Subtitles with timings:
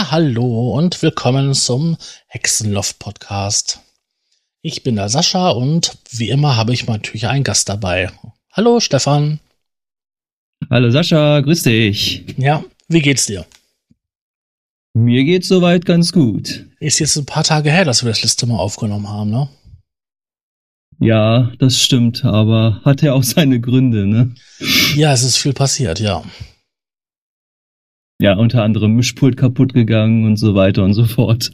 [0.00, 3.80] Ja, hallo und willkommen zum Hexenloft Podcast.
[4.62, 8.10] Ich bin der Sascha und wie immer habe ich natürlich einen Gast dabei.
[8.50, 9.40] Hallo Stefan.
[10.70, 12.24] Hallo Sascha, grüß dich.
[12.38, 13.44] Ja, wie geht's dir?
[14.94, 16.64] Mir geht's soweit ganz gut.
[16.78, 19.50] Ist jetzt ein paar Tage her, dass wir das letzte Mal aufgenommen haben, ne?
[20.98, 24.34] Ja, das stimmt, aber hat ja auch seine Gründe, ne?
[24.96, 26.24] Ja, es ist viel passiert, ja
[28.20, 31.52] ja, unter anderem Mischpult kaputt gegangen und so weiter und so fort.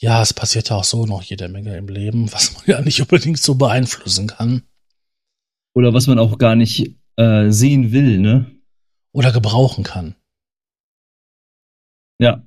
[0.00, 3.00] Ja, es passiert ja auch so noch jede Menge im Leben, was man ja nicht
[3.00, 4.62] unbedingt so beeinflussen kann.
[5.74, 8.50] Oder was man auch gar nicht äh, sehen will, ne?
[9.12, 10.14] Oder gebrauchen kann.
[12.18, 12.42] Ja.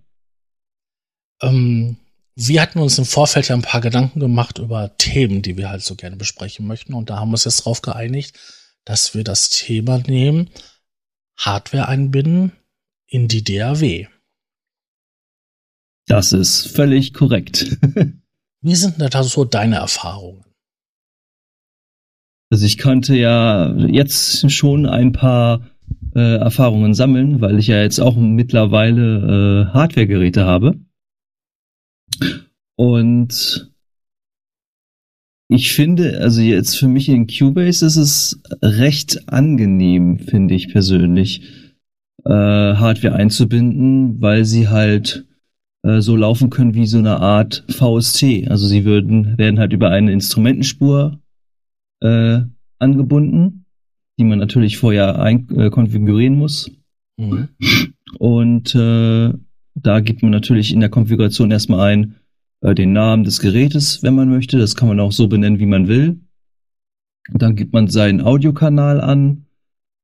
[1.42, 1.98] Ähm,
[2.36, 5.84] wir hatten uns im Vorfeld ja ein paar Gedanken gemacht über Themen, die wir halt
[5.84, 6.94] so gerne besprechen möchten.
[6.94, 8.40] Und da haben wir uns jetzt darauf geeinigt,
[8.84, 10.50] dass wir das Thema nehmen,
[11.38, 12.54] Hardware einbinden,
[13.12, 14.08] in die DAW.
[16.08, 17.78] Das ist völlig korrekt.
[18.62, 20.45] Wie sind denn da so deine Erfahrungen?
[22.50, 25.70] Also ich konnte ja jetzt schon ein paar
[26.16, 30.80] äh, Erfahrungen sammeln, weil ich ja jetzt auch mittlerweile äh, Hardware-Geräte habe.
[32.75, 33.72] Und
[35.48, 41.61] ich finde, also jetzt für mich in Cubase ist es recht angenehm, finde ich persönlich
[42.26, 45.26] äh, Hardware einzubinden, weil sie halt
[45.84, 48.48] äh, so laufen können wie so eine Art VST.
[48.50, 51.20] Also sie würden, werden halt über eine Instrumentenspur
[52.02, 52.42] äh,
[52.80, 53.66] angebunden,
[54.18, 56.72] die man natürlich vorher ein, äh, konfigurieren muss.
[57.18, 57.50] Mhm.
[58.20, 59.34] Und äh,
[59.76, 62.16] da gibt man natürlich in der Konfiguration erstmal ein
[62.62, 64.58] äh, den Namen des Gerätes, wenn man möchte.
[64.58, 66.20] Das kann man auch so benennen, wie man will.
[67.34, 69.46] Dann gibt man seinen Audiokanal an,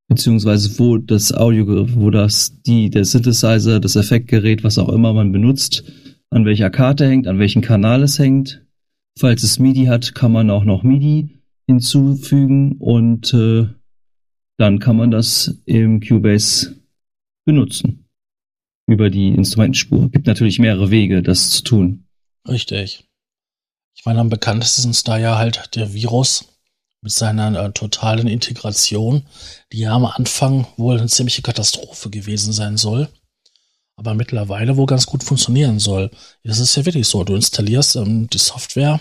[0.08, 5.32] beziehungsweise wo das Audio, wo das, die, der Synthesizer, das Effektgerät, was auch immer man
[5.32, 5.84] benutzt,
[6.30, 8.66] an welcher Karte hängt, an welchem Kanal es hängt.
[9.20, 11.30] Falls es MIDI hat, kann man auch noch MIDI
[11.66, 13.68] hinzufügen und äh,
[14.58, 16.76] dann kann man das im Cubase
[17.46, 18.06] benutzen.
[18.88, 20.10] Über die Instrumentenspur.
[20.10, 22.06] Gibt natürlich mehrere Wege, das zu tun.
[22.48, 23.04] Richtig.
[23.98, 26.57] Ich meine, am bekanntesten ist da ja halt der Virus,
[27.02, 29.24] mit seiner äh, totalen Integration,
[29.72, 33.08] die ja am Anfang wohl eine ziemliche Katastrophe gewesen sein soll,
[33.96, 36.12] aber mittlerweile wohl ganz gut funktionieren soll.
[36.44, 37.24] Das ist ja wirklich so.
[37.24, 39.00] Du installierst ähm, die Software,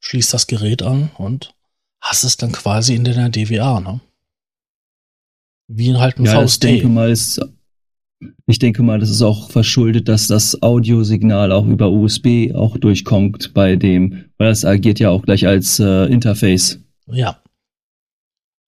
[0.00, 1.54] schließt das Gerät an und
[2.00, 4.00] hast es dann quasi in deiner DWA, ne?
[5.68, 6.64] Wie halt ein ja, VST.
[6.64, 7.40] Ich denke mal, ist,
[8.46, 13.54] ich denke mal, das ist auch verschuldet, dass das Audiosignal auch über USB auch durchkommt
[13.54, 16.80] bei dem, weil das agiert ja auch gleich als äh, Interface.
[17.12, 17.42] Ja.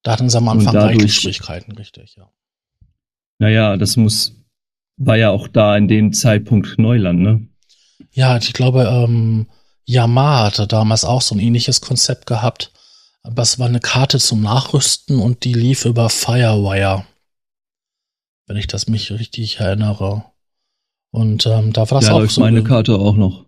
[0.03, 2.29] Da hatten sie am Anfang reichlich Schwierigkeiten, richtig, ja.
[3.39, 4.33] Naja, das muss,
[4.97, 7.47] war ja auch da in dem Zeitpunkt Neuland, ne?
[8.11, 9.47] Ja, ich glaube, ähm,
[9.85, 12.71] Yamaha hatte damals auch so ein ähnliches Konzept gehabt.
[13.23, 17.05] Aber es war eine Karte zum Nachrüsten und die lief über Firewire.
[18.47, 20.25] Wenn ich das mich richtig erinnere.
[21.11, 22.41] Und ähm, da war das ja, auch so.
[22.41, 23.45] meine Karte auch noch.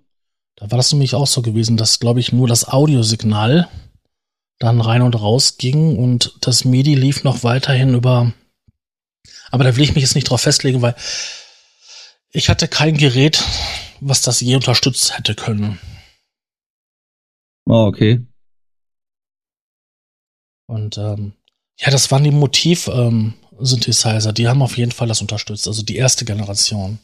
[0.56, 3.67] Da war das nämlich auch so gewesen, dass, glaube ich, nur das Audiosignal
[4.59, 8.33] dann rein und raus ging und das MIDI lief noch weiterhin über.
[9.51, 10.95] Aber da will ich mich jetzt nicht drauf festlegen, weil
[12.31, 13.44] ich hatte kein Gerät,
[13.99, 15.79] was das je unterstützt hätte können.
[17.65, 18.25] Oh, okay.
[20.68, 21.33] Und ähm,
[21.77, 25.95] ja, das waren die Motiv-Synthesizer, ähm, die haben auf jeden Fall das unterstützt, also die
[25.95, 27.00] erste Generation.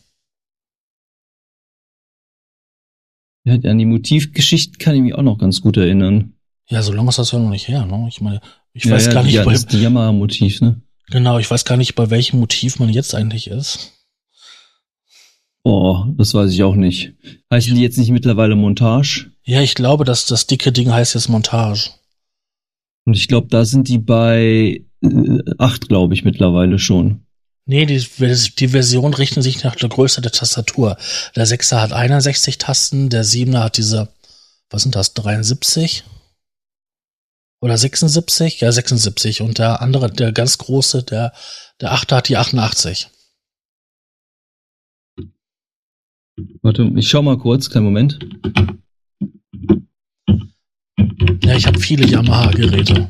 [3.43, 6.35] Ja, an die Motivgeschichten kann ich mich auch noch ganz gut erinnern.
[6.71, 8.05] Ja, so lange ist das ja noch nicht her, ne?
[8.07, 8.39] Ich meine,
[8.73, 10.81] ich ja, weiß ja, gar nicht, ja, bei, das Yamaha-Motiv, ne?
[11.09, 13.91] Genau, ich weiß gar nicht, bei welchem Motiv man jetzt eigentlich ist.
[15.63, 17.13] Oh, das weiß ich auch nicht.
[17.51, 19.31] Heißen die jetzt nicht mittlerweile Montage?
[19.43, 21.89] Ja, ich glaube, dass das dicke Ding heißt jetzt Montage.
[23.05, 27.25] Und ich glaube, da sind die bei äh, acht, glaube ich, mittlerweile schon.
[27.65, 28.03] Nee, die,
[28.59, 30.97] die Version richten sich nach der Größe der Tastatur.
[31.35, 34.07] Der 6er hat 61 Tasten, der 7er hat diese,
[34.69, 36.05] was sind das, 73?
[37.61, 38.59] Oder 76?
[38.59, 39.41] Ja, 76.
[39.41, 41.31] Und der andere, der ganz große, der,
[41.79, 43.07] der Achter hat die 88.
[46.63, 48.17] Warte, ich schau mal kurz, kleinen Moment.
[51.43, 53.09] Ja, ich habe viele Yamaha-Geräte.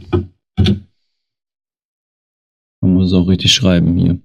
[2.82, 4.20] Man muss auch richtig schreiben hier.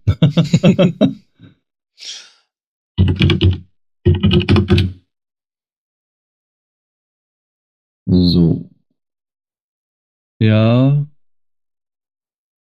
[8.07, 8.76] so.
[10.41, 11.07] Ja.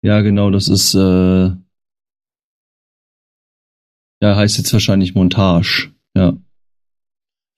[0.03, 1.51] Ja, genau, das ist äh,
[4.21, 5.91] Ja, heißt jetzt wahrscheinlich Montage.
[6.15, 6.37] Ja.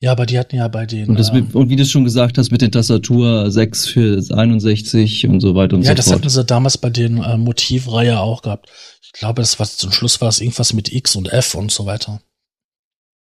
[0.01, 1.09] Ja, aber die hatten ja bei den.
[1.09, 5.27] Und, das, ähm, und wie du schon gesagt hast, mit den Tastatur 6 für 61
[5.27, 6.19] und so weiter und ja, so das fort.
[6.19, 8.69] hatten sie damals bei den äh, Motivreihe auch gehabt.
[9.01, 11.85] Ich glaube, das war zum Schluss war es irgendwas mit X und F und so
[11.85, 12.21] weiter.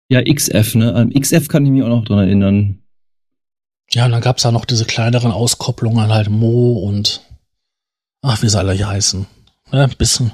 [0.08, 0.94] Ja, XF, ne?
[0.94, 2.82] An XF kann ich mich auch noch dran erinnern.
[3.90, 7.23] Ja, und dann gab's da noch diese kleineren Auskopplungen, halt Mo und
[8.23, 9.26] ach, wie sie alle hier heißen.
[9.73, 10.31] Ja, ein bisschen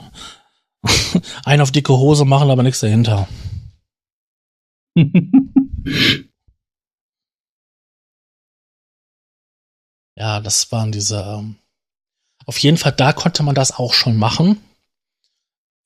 [1.44, 3.28] ein auf dicke Hose machen, aber nichts dahinter.
[10.16, 11.20] Ja, das waren diese.
[11.20, 11.56] Ähm,
[12.46, 14.60] auf jeden Fall, da konnte man das auch schon machen.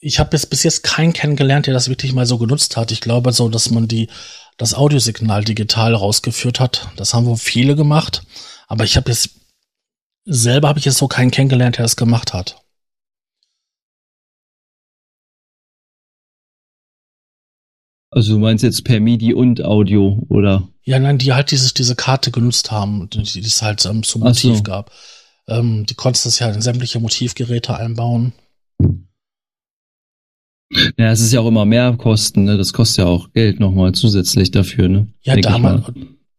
[0.01, 2.93] Ich habe jetzt bis jetzt keinen kennengelernt, der das wirklich mal so genutzt hat.
[2.93, 4.09] Ich glaube so, dass man die
[4.57, 6.89] das Audiosignal digital rausgeführt hat.
[6.97, 8.23] Das haben wohl viele gemacht,
[8.67, 9.31] aber ich habe jetzt
[10.25, 12.63] selber habe ich jetzt so keinen kennengelernt, der das gemacht hat.
[18.11, 20.69] Also du meinst jetzt per MIDI und Audio, oder?
[20.83, 24.23] Ja, nein, die halt dieses, diese Karte genutzt haben, die, die es halt ähm, zum
[24.23, 24.63] Motiv so.
[24.63, 24.91] gab.
[25.47, 28.33] Ähm, die konntest das ja in sämtliche Motivgeräte einbauen.
[30.71, 32.59] Ja, es ist ja auch immer mehr Kosten, ne?
[32.59, 35.09] Das kostet ja auch Geld nochmal zusätzlich dafür, ne?
[35.23, 35.85] Ja, damals.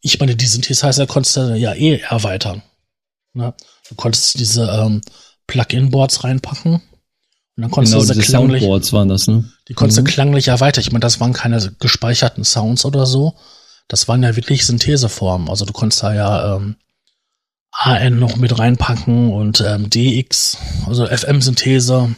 [0.02, 2.62] Ich, ich meine, die Synthesizer konntest du ja eh erweitern.
[3.34, 3.54] Ne?
[3.88, 5.02] Du konntest diese ähm,
[5.48, 6.82] Plug-in-Boards reinpacken und
[7.58, 9.52] dann konntest genau, du diese klanglich, Soundboards waren das, ne?
[9.68, 10.06] Die konntest mhm.
[10.06, 10.82] du klanglich erweitern.
[10.82, 13.34] Ich meine, das waren keine gespeicherten Sounds oder so.
[13.88, 15.50] Das waren ja wirklich Syntheseformen.
[15.50, 16.76] Also du konntest da ja ähm,
[17.72, 22.16] AN noch mit reinpacken und ähm, DX, also FM-Synthese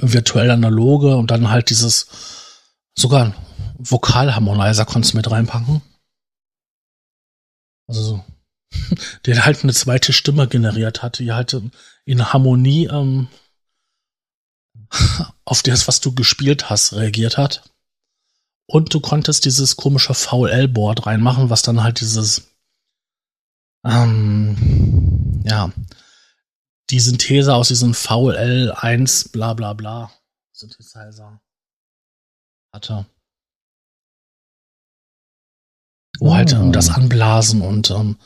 [0.00, 2.06] virtuell analoge und dann halt dieses
[2.96, 3.34] sogar
[3.78, 5.82] Vokalharmonizer konntest du mit reinpacken.
[7.86, 8.24] Also so.
[9.26, 11.60] der halt eine zweite Stimme generiert hat, die halt
[12.04, 13.28] in Harmonie ähm,
[15.44, 17.64] auf das, was du gespielt hast, reagiert hat.
[18.66, 22.50] Und du konntest dieses komische VL-Board reinmachen, was dann halt dieses
[23.84, 25.72] ähm, ja,
[26.90, 30.10] die Synthese aus diesem VL1 bla bla bla
[30.52, 31.40] Synthesizer
[32.72, 33.06] hatte.
[36.18, 36.34] Wo oh.
[36.34, 38.16] halt um, das Anblasen und ähm,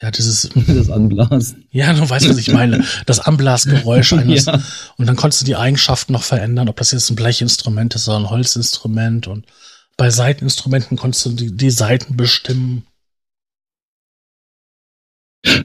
[0.00, 0.48] ja, dieses.
[0.66, 1.66] Das Anblasen.
[1.70, 2.84] Ja, du weißt, was ich meine.
[3.06, 4.44] Das Anblasgeräusch eines.
[4.44, 4.62] ja.
[4.96, 8.18] Und dann konntest du die Eigenschaften noch verändern, ob das jetzt ein Blechinstrument ist oder
[8.18, 9.26] ein Holzinstrument.
[9.26, 9.46] Und
[9.96, 12.86] bei Seiteninstrumenten konntest du die, die Seiten bestimmen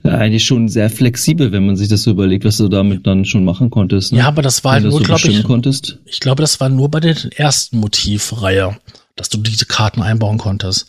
[0.04, 3.44] eigentlich schon sehr flexibel, wenn man sich das so überlegt, was du damit dann schon
[3.44, 4.12] machen konntest.
[4.12, 4.20] Ne?
[4.20, 6.00] Ja, aber das war halt nur, so glaube ich, konntest.
[6.06, 8.78] ich glaube, das war nur bei der ersten Motivreihe,
[9.16, 10.88] dass du diese Karten einbauen konntest.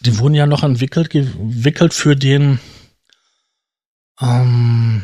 [0.00, 2.58] Die wurden ja noch entwickelt, entwickelt für den
[4.20, 5.02] ähm,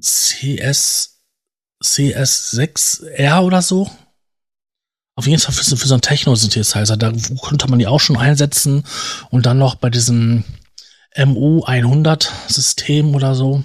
[0.00, 1.12] CS
[1.82, 3.90] CS6R oder so.
[5.14, 8.84] Auf jeden Fall für, für so einen Techno-Synthesizer, da konnte man die auch schon einsetzen
[9.30, 10.44] und dann noch bei diesem
[11.16, 13.62] MU100 System oder so.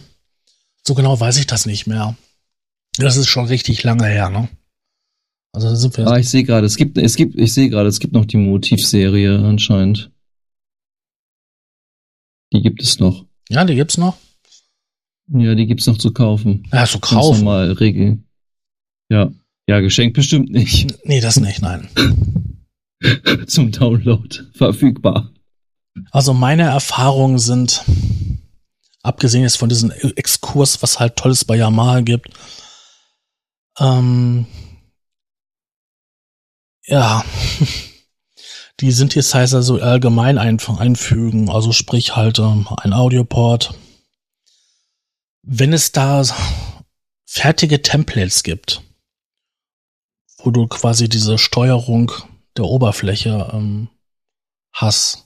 [0.85, 2.15] So genau weiß ich das nicht mehr.
[2.97, 4.49] Das ist schon richtig lange her, ne?
[5.53, 6.07] Also sind wir.
[6.07, 8.37] Ah, ich sehe gerade, es gibt, es gibt, ich sehe gerade, es gibt noch die
[8.37, 10.11] Motivserie anscheinend.
[12.53, 13.25] Die gibt es noch.
[13.49, 14.17] Ja, die gibt's noch.
[15.27, 16.67] Ja, die gibt's noch zu kaufen.
[16.71, 17.43] Ja, zu kaufen.
[17.43, 18.19] Mal Regel.
[19.09, 19.31] Ja.
[19.67, 20.97] Ja, geschenkt bestimmt nicht.
[21.05, 21.89] Nee, das nicht, nein.
[23.47, 25.31] Zum Download verfügbar.
[26.11, 27.83] Also meine Erfahrungen sind,
[29.03, 32.29] abgesehen jetzt von diesem Exkurs, was halt Tolles bei Yamaha gibt,
[33.79, 34.47] ähm,
[36.85, 37.25] ja,
[38.79, 43.73] die Synthesizer so allgemein einfügen, also sprich halt ähm, ein Audioport.
[45.43, 46.23] Wenn es da
[47.25, 48.81] fertige Templates gibt,
[50.47, 52.09] wo du quasi diese Steuerung
[52.55, 53.89] der Oberfläche ähm,
[54.71, 55.25] hast.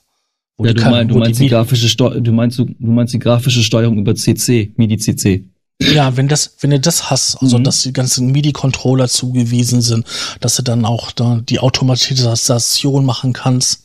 [0.58, 3.20] ja, du, mein, du meinst die, die grafische Steu du meinst du, du meinst die
[3.20, 5.46] grafische Steuerung über CC, MIDI CC.
[5.80, 7.66] Ja, wenn das, wenn du das hast, also mhm.
[7.66, 10.08] dass die ganzen MIDI-Controller zugewiesen sind,
[10.40, 13.84] dass du dann auch da die Automatisation machen kannst,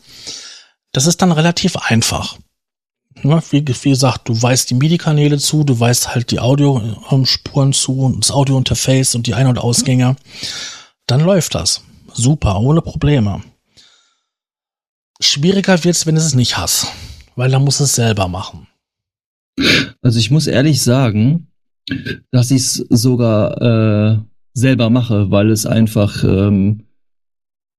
[0.93, 2.39] das ist dann relativ einfach.
[3.23, 8.15] Ja, wie, wie gesagt, du weißt die MIDI-Kanäle zu, du weißt halt die Audiospuren zu,
[8.19, 10.13] das Audio-Interface und die Ein- und Ausgänge.
[10.13, 10.17] Mhm
[11.07, 11.83] dann läuft das.
[12.13, 13.43] Super, ohne Probleme.
[15.21, 16.89] Schwieriger wird's, wenn du es nicht hast,
[17.37, 18.67] weil dann musst du es selber machen.
[20.03, 21.49] Also ich muss ehrlich sagen,
[22.31, 24.19] dass ich es sogar äh,
[24.53, 26.85] selber mache, weil es einfach ähm,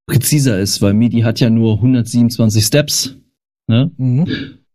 [0.07, 3.15] präziser ist, weil MIDI hat ja nur 127 Steps.
[3.67, 3.91] Ne?
[3.97, 4.27] Mhm.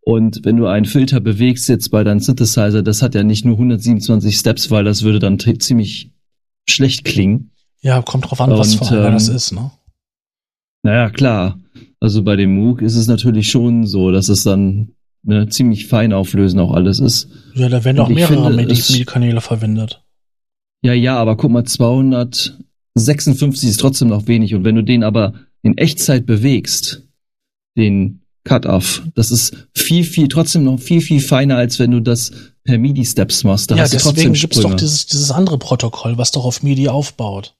[0.05, 3.55] Und wenn du einen Filter bewegst jetzt bei deinem Synthesizer, das hat ja nicht nur
[3.55, 6.13] 127 Steps, weil das würde dann ziemlich
[6.69, 7.52] schlecht klingen.
[7.83, 9.71] Ja, kommt drauf an, was Und, für einer ähm, das ist, ne?
[10.83, 11.59] Naja, klar.
[12.01, 16.13] Also bei dem Moog ist es natürlich schon so, dass es dann ne, ziemlich fein
[16.13, 17.29] auflösen auch alles ist.
[17.55, 20.03] Ja, da werden auch Und mehrere MIDI-Kanäle verwendet.
[20.85, 24.55] Ja, ja, aber guck mal, 256 ist trotzdem noch wenig.
[24.55, 27.07] Und wenn du den aber in Echtzeit bewegst,
[27.77, 32.33] den Cut-Off, das ist viel, viel, trotzdem noch viel, viel feiner, als wenn du das
[32.65, 33.71] per MIDI-Steps machst.
[33.71, 34.77] Da ja, deswegen gibt's doch Sprünge.
[34.77, 37.55] dieses, dieses andere Protokoll, was doch auf MIDI aufbaut.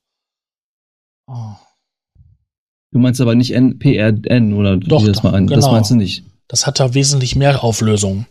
[2.93, 5.47] Du meinst aber nicht NPRN oder Doch, das mal an.
[5.47, 5.73] Das genau.
[5.73, 6.25] meinst du nicht.
[6.47, 8.27] das hat da wesentlich mehr Auflösung.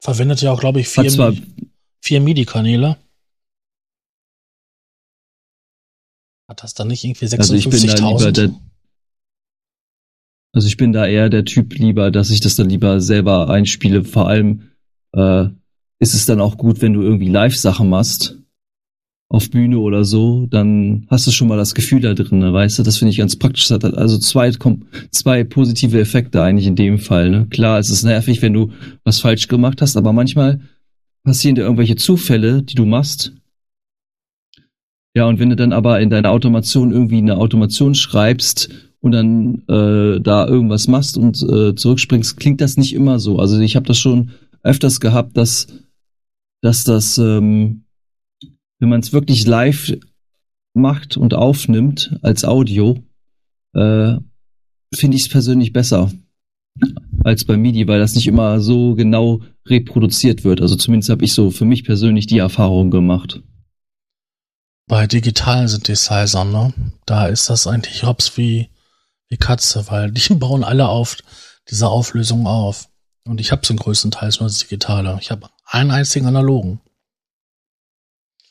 [0.00, 1.42] Verwendet ja auch, glaube ich, vier, Mi-
[2.00, 2.96] vier MIDI-Kanäle.
[6.48, 8.60] Hat das dann nicht irgendwie also ich bin da lieber der, 56.000?
[10.54, 14.04] also ich bin da eher der Typ lieber, dass ich das dann lieber selber einspiele.
[14.04, 14.70] Vor allem
[15.12, 15.46] äh,
[15.98, 18.38] ist es dann auch gut, wenn du irgendwie Live-Sachen machst
[19.34, 22.78] auf Bühne oder so, dann hast du schon mal das Gefühl da drin, ne, weißt
[22.78, 22.82] du?
[22.84, 23.66] Das finde ich ganz praktisch.
[23.66, 24.52] Das hat also zwei,
[25.10, 27.30] zwei positive Effekte eigentlich in dem Fall.
[27.30, 27.46] Ne?
[27.50, 28.70] Klar, es ist nervig, wenn du
[29.02, 30.60] was falsch gemacht hast, aber manchmal
[31.24, 33.32] passieren dir irgendwelche Zufälle, die du machst.
[35.16, 38.68] Ja, und wenn du dann aber in deiner Automation irgendwie eine Automation schreibst
[39.00, 43.40] und dann äh, da irgendwas machst und äh, zurückspringst, klingt das nicht immer so.
[43.40, 44.30] Also ich habe das schon
[44.62, 45.66] öfters gehabt, dass,
[46.62, 47.83] dass das, ähm,
[48.78, 49.96] wenn man es wirklich live
[50.74, 53.02] macht und aufnimmt als Audio,
[53.74, 54.16] äh,
[54.94, 56.10] finde ich es persönlich besser
[57.22, 60.60] als bei MIDI, weil das nicht immer so genau reproduziert wird.
[60.60, 63.40] Also zumindest habe ich so für mich persönlich die Erfahrung gemacht.
[64.86, 66.74] Bei digitalen Synthesizern, ne?
[67.06, 68.68] Da ist das eigentlich hops wie,
[69.28, 71.16] wie Katze, weil die bauen alle auf
[71.70, 72.88] diese Auflösung auf.
[73.24, 75.16] Und ich habe zum größten Teil nur das Digitale.
[75.20, 76.80] Ich habe einen einzigen analogen.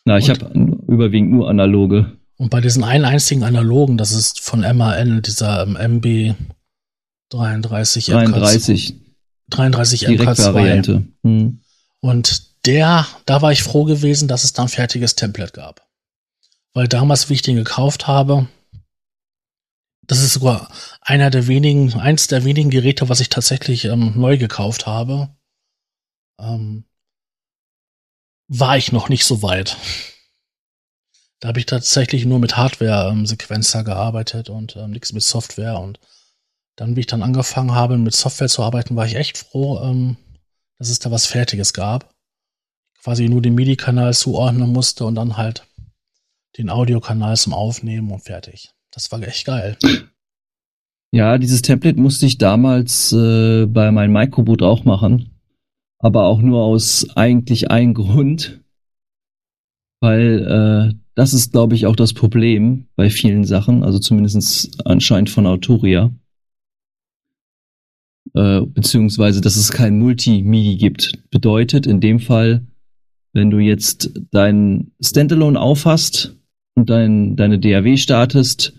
[0.06, 0.52] Na, ich habe
[0.88, 2.18] überwiegend nur analoge.
[2.38, 6.36] Und bei diesen einen einzigen analogen, das ist von MAN, dieser MB
[7.30, 8.96] 33 33,
[9.50, 10.18] 33 MK2.
[10.18, 11.04] Direktvariante.
[11.24, 11.60] Hm.
[12.02, 15.88] Und der, da war ich froh gewesen, dass es da ein fertiges Template gab.
[16.74, 18.48] Weil damals, wie ich den gekauft habe,
[20.06, 20.70] das ist sogar
[21.02, 25.30] einer der wenigen, eins der wenigen Geräte, was ich tatsächlich ähm, neu gekauft habe,
[26.40, 26.86] ähm,
[28.60, 29.78] war ich noch nicht so weit.
[31.40, 35.80] Da habe ich tatsächlich nur mit Hardware-Sequenzer gearbeitet und ähm, nichts mit Software.
[35.80, 36.00] Und
[36.76, 40.18] dann, wie ich dann angefangen habe, mit Software zu arbeiten, war ich echt froh, ähm,
[40.78, 42.14] dass es da was Fertiges gab.
[43.02, 45.68] Quasi nur den MIDI-Kanal zuordnen musste und dann halt
[46.58, 48.72] den Audiokanal zum Aufnehmen und fertig.
[48.92, 49.78] Das war echt geil.
[51.12, 55.33] Ja, dieses Template musste ich damals äh, bei meinem Microboot auch machen.
[56.04, 58.62] Aber auch nur aus eigentlich einem Grund.
[60.02, 65.30] Weil äh, das ist, glaube ich, auch das Problem bei vielen Sachen, also zumindest anscheinend
[65.30, 66.12] von Autoria.
[68.34, 71.14] Äh, beziehungsweise, dass es kein Multi-MIDI gibt.
[71.30, 72.68] Bedeutet in dem Fall,
[73.32, 76.36] wenn du jetzt dein Standalone aufhast
[76.76, 78.74] und dein, deine DAW startest,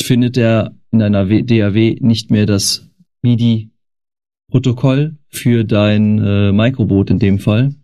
[0.00, 2.88] findet er in deiner DAW nicht mehr das
[3.20, 7.74] MIDI-Protokoll für dein äh, Microboot in dem Fall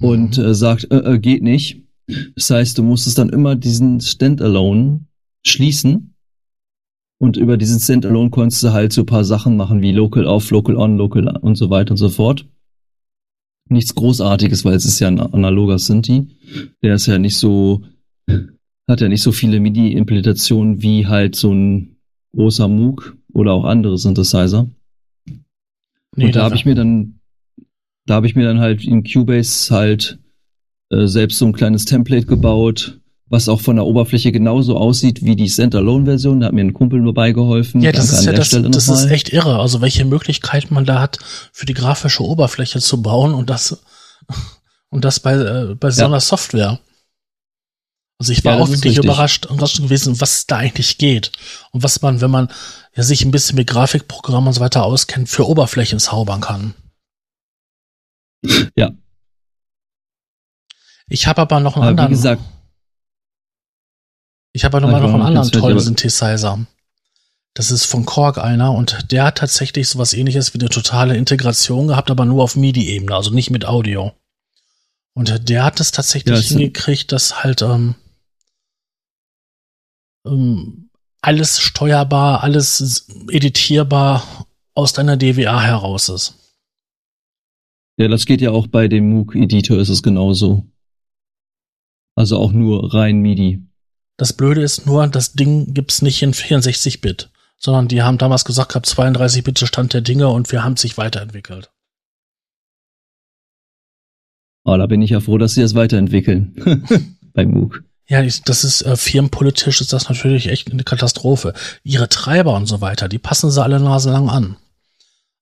[0.00, 0.44] und Mhm.
[0.44, 1.82] äh, sagt, äh, äh, geht nicht.
[2.34, 5.06] Das heißt, du musstest dann immer diesen Standalone
[5.46, 6.14] schließen
[7.18, 10.50] und über diesen Standalone konntest du halt so ein paar Sachen machen wie Local Off,
[10.50, 12.46] Local On, Local und so weiter und so fort.
[13.70, 16.26] Nichts Großartiges, weil es ist ja ein analoger Synthi.
[16.82, 17.82] Der ist ja nicht so,
[18.86, 21.96] hat ja nicht so viele MIDI-Implementationen wie halt so ein
[22.34, 24.68] großer Moog oder auch andere Synthesizer.
[26.16, 27.20] Nee, und da habe ich mir dann,
[28.06, 30.18] da habe ich mir dann halt in Cubase halt
[30.90, 35.34] äh, selbst so ein kleines Template gebaut, was auch von der Oberfläche genauso aussieht wie
[35.36, 36.40] die Standalone-Version.
[36.40, 37.80] Da hat mir ein Kumpel nur beigeholfen.
[37.80, 39.58] Ja, das Danke ist ja das, Stelle das ist echt irre.
[39.58, 41.18] Also welche Möglichkeit man da hat,
[41.52, 43.82] für die grafische Oberfläche zu bauen und das
[44.90, 46.06] und das bei, äh, bei so Ja.
[46.06, 46.78] einer Software.
[48.18, 51.32] Also ich war Ja, auch wirklich überrascht, überrascht gewesen, was da eigentlich geht.
[51.72, 52.48] Und was man, wenn man
[52.94, 56.74] ja, sich ein bisschen mit Grafikprogrammen und so weiter auskennt, für Oberflächen zaubern kann.
[58.76, 58.92] Ja.
[61.08, 62.10] Ich habe aber noch einen Aber anderen.
[62.10, 62.42] wie gesagt,
[64.52, 66.66] Ich habe aber noch mal noch einen anderen hört tollen Synthesizer.
[67.54, 71.88] Das ist von Korg einer und der hat tatsächlich sowas ähnliches wie eine totale Integration
[71.88, 74.12] gehabt, aber nur auf MIDI-Ebene, also nicht mit Audio.
[75.14, 77.94] Und der hat es tatsächlich Ja, hingekriegt, dass halt ähm,
[80.26, 80.90] ähm,
[81.20, 86.34] alles steuerbar, alles editierbar aus deiner DWA heraus ist.
[87.96, 90.66] ja, das geht ja auch bei dem Moog Editor ist es genauso.
[92.16, 93.62] Also auch nur rein MIDI.
[94.16, 98.70] Das Blöde ist nur, das Ding gibt's nicht in 64-Bit, sondern die haben damals gesagt
[98.70, 101.72] gehabt, 32-Bit Stand der Dinge und wir haben sich weiterentwickelt.
[104.64, 106.86] Oh, da bin ich ja froh, dass sie das weiterentwickeln.
[107.34, 107.84] Bei MOOC.
[108.06, 111.54] Ja, das ist äh, firmenpolitisch ist das natürlich echt eine Katastrophe.
[111.82, 114.56] Ihre Treiber und so weiter, die passen sie alle naselang an.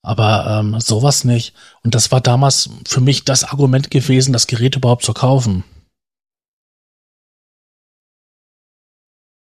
[0.03, 1.55] Aber ähm, sowas nicht.
[1.83, 5.65] Und das war damals für mich das Argument gewesen, das Gerät überhaupt zu kaufen.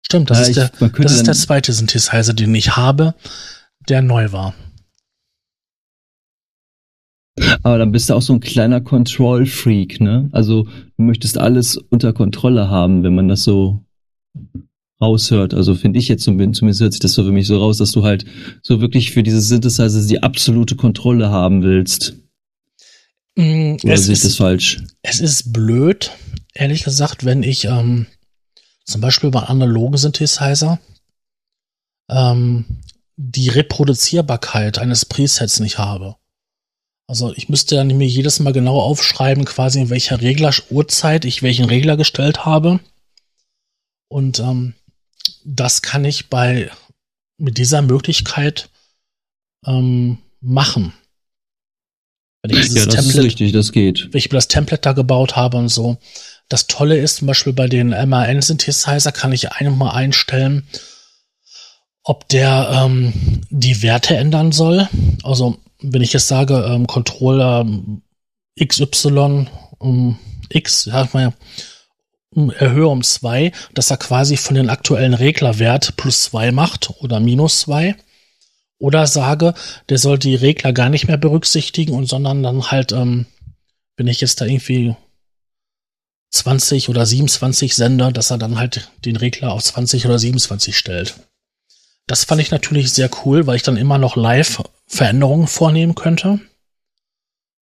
[0.06, 3.16] Stimmt, das, ja, ist, der, das ist der zweite Synthesizer, den ich habe,
[3.90, 4.54] der neu war.
[7.64, 10.30] Aber dann bist du auch so ein kleiner Control-Freak, ne?
[10.32, 13.84] Also du möchtest alles unter Kontrolle haben, wenn man das so
[15.02, 15.54] raushört.
[15.54, 18.04] Also finde ich jetzt zumindest hört sich das so für mich so raus, dass du
[18.04, 18.26] halt
[18.62, 22.16] so wirklich für diese Synthesizer die absolute Kontrolle haben willst.
[23.36, 24.84] Mm, Oder sehe ich das falsch?
[25.02, 26.12] Es ist blöd,
[26.54, 28.06] ehrlich gesagt, wenn ich ähm,
[28.86, 30.80] zum Beispiel bei analogen Synthesizer
[32.10, 32.66] ähm,
[33.16, 36.16] die Reproduzierbarkeit eines Presets nicht habe.
[37.08, 41.44] Also ich müsste dann mir jedes Mal genau aufschreiben, quasi in welcher Regler Uhrzeit ich
[41.44, 42.80] welchen Regler gestellt habe.
[44.08, 44.74] Und ähm,
[45.44, 46.72] das kann ich bei
[47.38, 48.70] mit dieser Möglichkeit
[49.66, 50.94] ähm, machen.
[52.46, 54.10] ja, das Template, ist richtig, das geht.
[54.12, 55.98] Wenn ich mir das Template da gebaut habe und so.
[56.50, 60.68] Das Tolle ist zum Beispiel bei den MAN-Synthesizer kann ich einmal einstellen,
[62.04, 64.88] ob der ähm, die Werte ändern soll.
[65.24, 67.66] Also wenn ich jetzt sage, ähm, Controller
[68.60, 70.18] XY um
[70.50, 71.34] X, ja, mal,
[72.58, 77.62] erhöhe um zwei, dass er quasi von den aktuellen Reglerwert plus zwei macht oder minus
[77.62, 77.96] zwei.
[78.80, 79.54] Oder sage,
[79.90, 83.28] der soll die Regler gar nicht mehr berücksichtigen und sondern dann halt, ähm,
[83.96, 84.96] wenn ich jetzt da irgendwie
[86.32, 91.16] 20 oder 27 sende, dass er dann halt den Regler auf 20 oder 27 stellt.
[92.08, 96.40] Das fand ich natürlich sehr cool, weil ich dann immer noch live Veränderungen vornehmen könnte.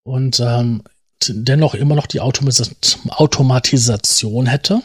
[0.04, 0.82] Und ähm,
[1.28, 4.80] dennoch immer noch die Automatisation hätte.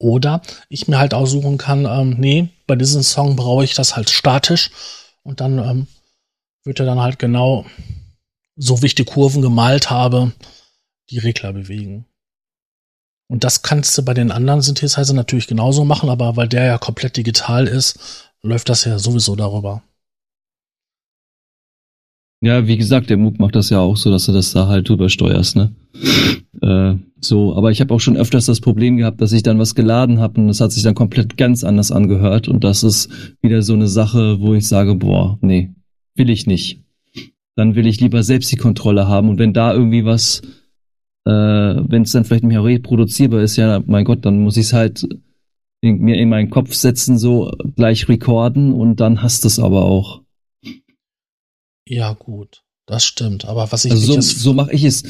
[0.00, 4.10] Oder ich mir halt aussuchen kann, ähm, nee, bei diesem Song brauche ich das halt
[4.10, 4.70] statisch
[5.24, 5.88] und dann ähm,
[6.64, 7.66] wird er dann halt genau,
[8.54, 10.32] so wie ich die Kurven gemalt habe,
[11.10, 12.06] die Regler bewegen.
[13.28, 16.78] Und das kannst du bei den anderen Synthesizer natürlich genauso machen, aber weil der ja
[16.78, 19.82] komplett digital ist, läuft das ja sowieso darüber.
[22.40, 24.88] Ja, wie gesagt, der MOOC macht das ja auch so, dass du das da halt
[24.88, 25.74] drüber steuerst, ne?
[26.62, 29.74] äh, so, aber ich habe auch schon öfters das Problem gehabt, dass ich dann was
[29.74, 33.10] geladen habe und das hat sich dann komplett ganz anders angehört und das ist
[33.42, 35.74] wieder so eine Sache, wo ich sage, boah, nee,
[36.14, 36.84] will ich nicht.
[37.56, 40.42] Dann will ich lieber selbst die Kontrolle haben und wenn da irgendwie was,
[41.24, 44.72] äh, wenn es dann vielleicht mehr reproduzierbar ist, ja, mein Gott, dann muss ich es
[44.72, 45.08] halt
[45.80, 50.22] in, mir in meinen Kopf setzen, so gleich recorden und dann hast es aber auch.
[51.88, 52.62] Ja, gut.
[52.86, 53.44] Das stimmt.
[53.44, 55.02] Aber was ich also so, so mache ich es.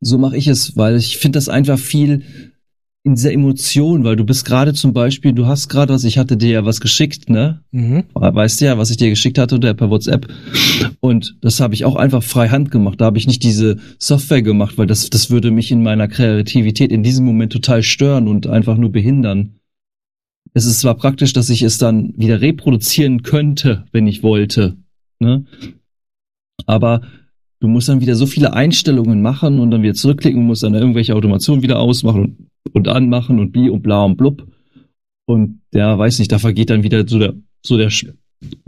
[0.00, 2.22] So mache ich es, weil ich finde das einfach viel
[3.02, 6.36] in dieser Emotion, weil du bist gerade zum Beispiel, du hast gerade was, ich hatte
[6.36, 7.62] dir ja was geschickt, ne?
[7.70, 8.04] Mhm.
[8.14, 10.28] Weißt du ja, was ich dir geschickt hatte oder per WhatsApp.
[11.00, 13.00] Und das habe ich auch einfach frei Hand gemacht.
[13.00, 16.92] Da habe ich nicht diese Software gemacht, weil das, das würde mich in meiner Kreativität
[16.92, 19.54] in diesem Moment total stören und einfach nur behindern.
[20.54, 24.76] Es ist zwar praktisch, dass ich es dann wieder reproduzieren könnte, wenn ich wollte.
[25.18, 25.44] Ne?
[26.68, 27.00] Aber
[27.60, 31.16] du musst dann wieder so viele Einstellungen machen und dann wieder zurückklicken musst dann irgendwelche
[31.16, 34.46] Automationen wieder ausmachen und, und anmachen und bi und bla und blub.
[35.26, 37.90] Und der weiß nicht, da vergeht dann wieder so der, so der,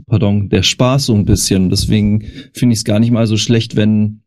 [0.07, 1.69] pardon, der Spaß so ein bisschen.
[1.69, 2.23] Deswegen
[2.55, 4.23] finde ich es gar nicht mal so schlecht, wenn,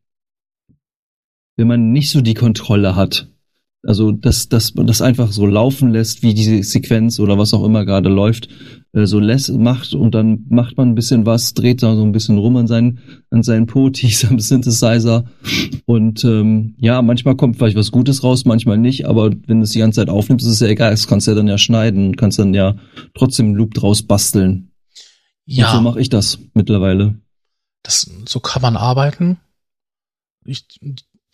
[1.57, 3.32] wenn man nicht so die Kontrolle hat.
[3.85, 7.65] Also, dass, dass man das einfach so laufen lässt, wie diese Sequenz oder was auch
[7.65, 8.47] immer gerade läuft,
[8.93, 12.13] äh, so lässt, macht und dann macht man ein bisschen was, dreht da so ein
[12.13, 15.25] bisschen rum an seinen, an seinen Potis am Synthesizer
[15.85, 19.71] und ähm, ja, manchmal kommt vielleicht was Gutes raus, manchmal nicht, aber wenn du es
[19.71, 22.07] die ganze Zeit aufnimmst, ist es ja egal, das kannst du ja dann ja schneiden
[22.07, 22.77] und kannst dann ja
[23.15, 24.71] trotzdem einen Loop draus basteln.
[25.45, 25.71] Ja.
[25.71, 27.19] Und so mache ich das mittlerweile.
[27.83, 29.39] Das, so kann man arbeiten.
[30.45, 30.65] Ich,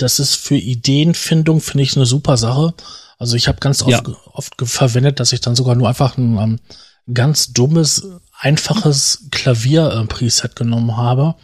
[0.02, 2.74] das ist für Ideenfindung, finde ich, eine super Sache.
[3.18, 4.16] Also ich habe ganz oft, ja.
[4.34, 6.60] oft verwendet, dass ich dann sogar nur einfach ein um,
[7.14, 8.08] ganz dummes,
[8.40, 11.36] einfaches Klavier-Preset genommen habe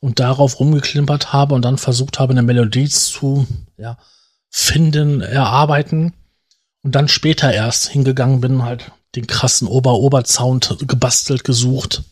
[0.00, 3.98] und darauf rumgeklimpert habe und dann versucht habe, eine Melodie zu ja,
[4.50, 6.14] finden, erarbeiten
[6.82, 12.04] und dann später erst hingegangen bin, halt den krassen Ober-Ober-Sound gebastelt, gesucht.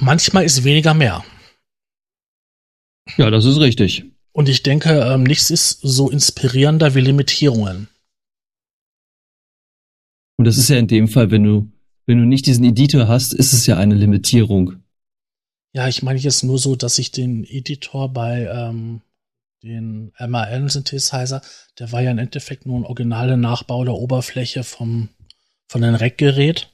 [0.00, 1.24] Manchmal ist weniger mehr.
[3.16, 4.04] Ja, das ist richtig.
[4.32, 7.88] Und ich denke, ähm, nichts ist so inspirierender wie Limitierungen.
[10.36, 11.72] Und das ist ja in dem Fall, wenn du,
[12.04, 14.82] wenn du nicht diesen Editor hast, ist es ja eine Limitierung.
[15.72, 19.00] Ja, ich meine jetzt nur so, dass ich den Editor bei ähm,
[19.62, 21.42] den MAN-Synthesizer,
[21.78, 25.08] der war ja im Endeffekt nur ein originaler Nachbau der Oberfläche vom,
[25.68, 26.70] von den Rack-Gerät.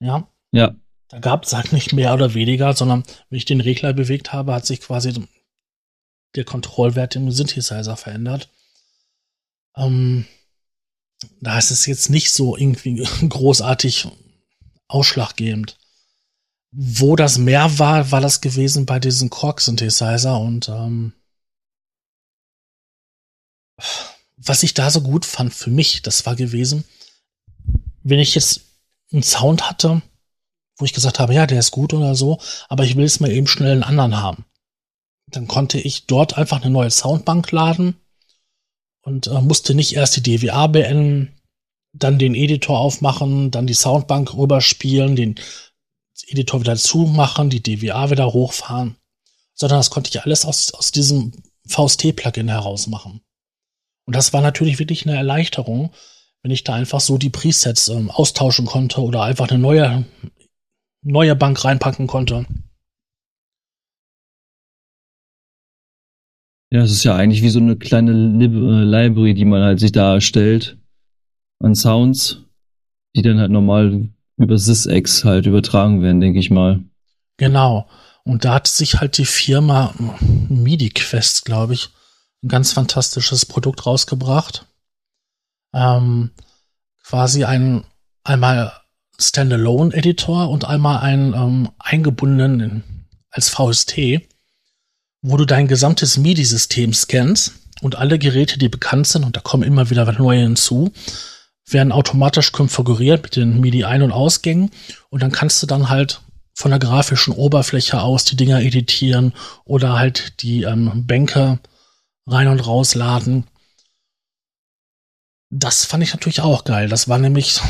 [0.00, 0.28] Ja.
[0.52, 0.74] Ja.
[1.08, 4.54] Da gab es halt nicht mehr oder weniger, sondern wenn ich den Regler bewegt habe,
[4.54, 5.12] hat sich quasi
[6.34, 8.48] der Kontrollwert im Synthesizer verändert.
[9.76, 10.26] Ähm,
[11.40, 14.08] da ist es jetzt nicht so irgendwie großartig
[14.88, 15.76] ausschlaggebend.
[16.72, 21.12] Wo das mehr war, war das gewesen bei diesen Korg-Synthesizer und ähm,
[24.36, 26.84] was ich da so gut fand für mich, das war gewesen,
[28.02, 28.62] wenn ich jetzt
[29.12, 30.02] einen Sound hatte,
[30.76, 33.30] wo ich gesagt habe, ja, der ist gut oder so, aber ich will jetzt mal
[33.30, 34.44] eben schnell einen anderen haben.
[35.30, 37.96] Dann konnte ich dort einfach eine neue Soundbank laden
[39.02, 41.40] und äh, musste nicht erst die DWA beenden,
[41.92, 45.36] dann den Editor aufmachen, dann die Soundbank rüberspielen, den
[46.26, 48.96] Editor wieder zumachen, die DWA wieder hochfahren,
[49.54, 51.32] sondern das konnte ich alles aus, aus diesem
[51.66, 53.20] VST-Plugin heraus machen.
[54.06, 55.92] Und das war natürlich wirklich eine Erleichterung,
[56.42, 60.04] wenn ich da einfach so die Presets ähm, austauschen konnte oder einfach eine neue,
[61.04, 62.46] neue Bank reinpacken konnte.
[66.70, 69.78] Ja, es ist ja eigentlich wie so eine kleine Lib äh, Library, die man halt
[69.78, 70.78] sich da erstellt
[71.60, 72.40] an Sounds,
[73.14, 76.82] die dann halt normal über SysX halt übertragen werden, denke ich mal.
[77.36, 77.88] Genau.
[78.24, 79.94] Und da hat sich halt die Firma
[80.48, 81.90] MIDI Quest, glaube ich,
[82.42, 84.66] ein ganz fantastisches Produkt rausgebracht.
[85.72, 86.30] Ähm,
[87.04, 87.84] quasi ein
[88.24, 88.72] einmal
[89.18, 94.22] Standalone-Editor und einmal einen ähm, eingebundenen als VST
[95.24, 99.62] wo du dein gesamtes MIDI-System scannst und alle Geräte, die bekannt sind, und da kommen
[99.62, 100.92] immer wieder neue hinzu,
[101.66, 104.70] werden automatisch konfiguriert mit den MIDI-Ein- und Ausgängen
[105.08, 106.20] und dann kannst du dann halt
[106.52, 109.32] von der grafischen Oberfläche aus die Dinger editieren
[109.64, 111.58] oder halt die ähm, Bänke
[112.26, 113.44] rein und rausladen.
[115.48, 116.88] Das fand ich natürlich auch geil.
[116.90, 117.60] Das war nämlich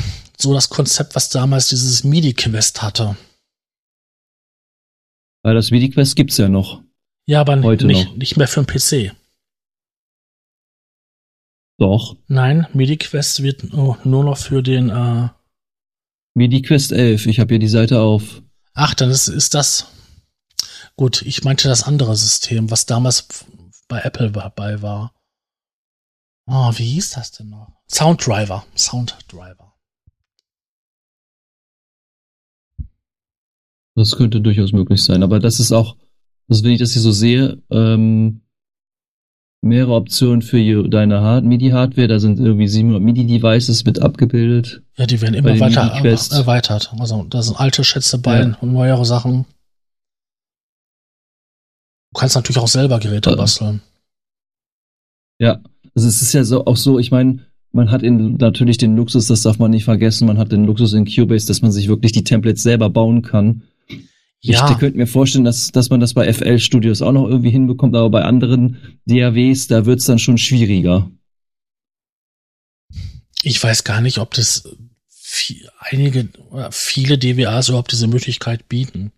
[0.41, 3.17] so das Konzept, was damals dieses MIDI-Quest hatte.
[5.43, 6.83] Weil das MIDI-Quest gibt's ja noch.
[7.27, 8.17] Ja, aber Heute nicht, noch.
[8.17, 9.15] nicht mehr für den PC.
[11.79, 12.17] Doch.
[12.29, 15.29] Nein, MidiQuest wird nur noch für den äh
[16.35, 17.27] MidiQuest 11.
[17.27, 18.43] Ich habe hier die Seite auf.
[18.75, 19.87] Ach, dann ist, ist das.
[20.97, 23.27] Gut, ich meinte das andere System, was damals
[23.89, 25.15] bei Apple dabei war.
[26.47, 27.73] Oh, wie hieß das denn noch?
[27.89, 28.65] Sounddriver.
[28.77, 29.64] Sounddriver.
[33.97, 35.97] Das könnte durchaus möglich sein, aber das ist auch
[36.49, 38.43] also wenn ich das hier so sehe, ähm,
[39.63, 42.09] mehrere Optionen für deine Hard MIDI-Hardware.
[42.09, 44.83] Da sind irgendwie 700 MIDI-Devices mit abgebildet.
[44.97, 46.93] Ja, die werden immer weiter erweitert.
[46.99, 48.57] Also da sind alte Schätze bei ja.
[48.61, 49.47] und neuere Sachen.
[52.13, 53.37] Du kannst natürlich auch selber Geräte ja.
[53.37, 53.81] basteln.
[55.39, 55.61] Ja,
[55.95, 57.41] also es ist ja so, auch so, ich meine,
[57.73, 60.93] man hat in, natürlich den Luxus, das darf man nicht vergessen, man hat den Luxus
[60.93, 63.63] in Cubase, dass man sich wirklich die Templates selber bauen kann.
[64.45, 64.71] Ja.
[64.71, 67.97] Ich könnte mir vorstellen, dass, dass man das bei FL Studios auch noch irgendwie hinbekommt,
[67.97, 71.11] aber bei anderen DAWs, da wird's dann schon schwieriger.
[73.43, 74.69] Ich weiß gar nicht, ob das
[75.09, 79.13] viel, einige oder viele DWAs überhaupt diese Möglichkeit bieten.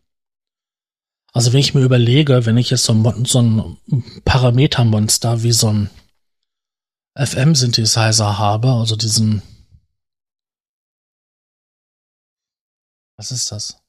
[1.33, 5.73] Also wenn ich mir überlege, wenn ich jetzt so ein, so ein Parametermonster wie so
[5.73, 5.91] ein
[7.19, 9.43] FM-Synthesizer habe, also diesen
[13.19, 13.86] was ist das?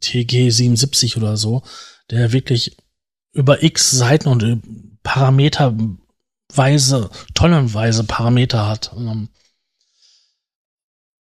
[0.00, 1.62] TG 77 oder so,
[2.10, 2.76] der wirklich
[3.32, 4.62] über x Seiten und
[5.02, 8.92] Parameterweise, tonnenweise Parameter hat.
[8.96, 9.28] Ähm,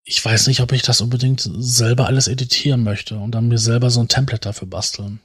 [0.04, 3.89] ich weiß nicht, ob ich das unbedingt selber alles editieren möchte und dann mir selber
[3.89, 5.21] so ein Template dafür basteln.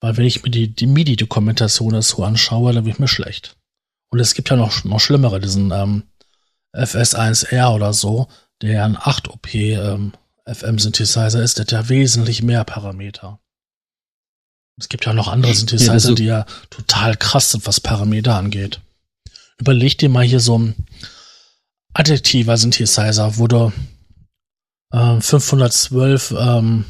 [0.00, 3.56] Weil wenn ich mir die, die MIDI-Dokumentation dazu anschaue, dann wird mir schlecht.
[4.10, 6.04] Und es gibt ja noch, noch schlimmere, diesen ähm,
[6.74, 8.28] FS1R oder so,
[8.60, 10.12] der ein 8-OP ähm,
[10.46, 13.40] FM-Synthesizer ist, der hat ja wesentlich mehr Parameter.
[14.76, 18.80] Es gibt ja noch andere Synthesizer, ja, die ja total krass sind, was Parameter angeht.
[19.58, 20.74] Überleg dir mal hier so ein
[21.94, 23.72] adjektiver Synthesizer, wo du
[24.90, 26.84] äh, 512 ähm,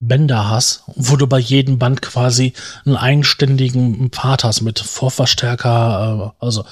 [0.00, 2.54] Bänder hast, wo du bei jedem Band quasi
[2.84, 6.64] einen eigenständigen Part hast mit Vorverstärker, äh, also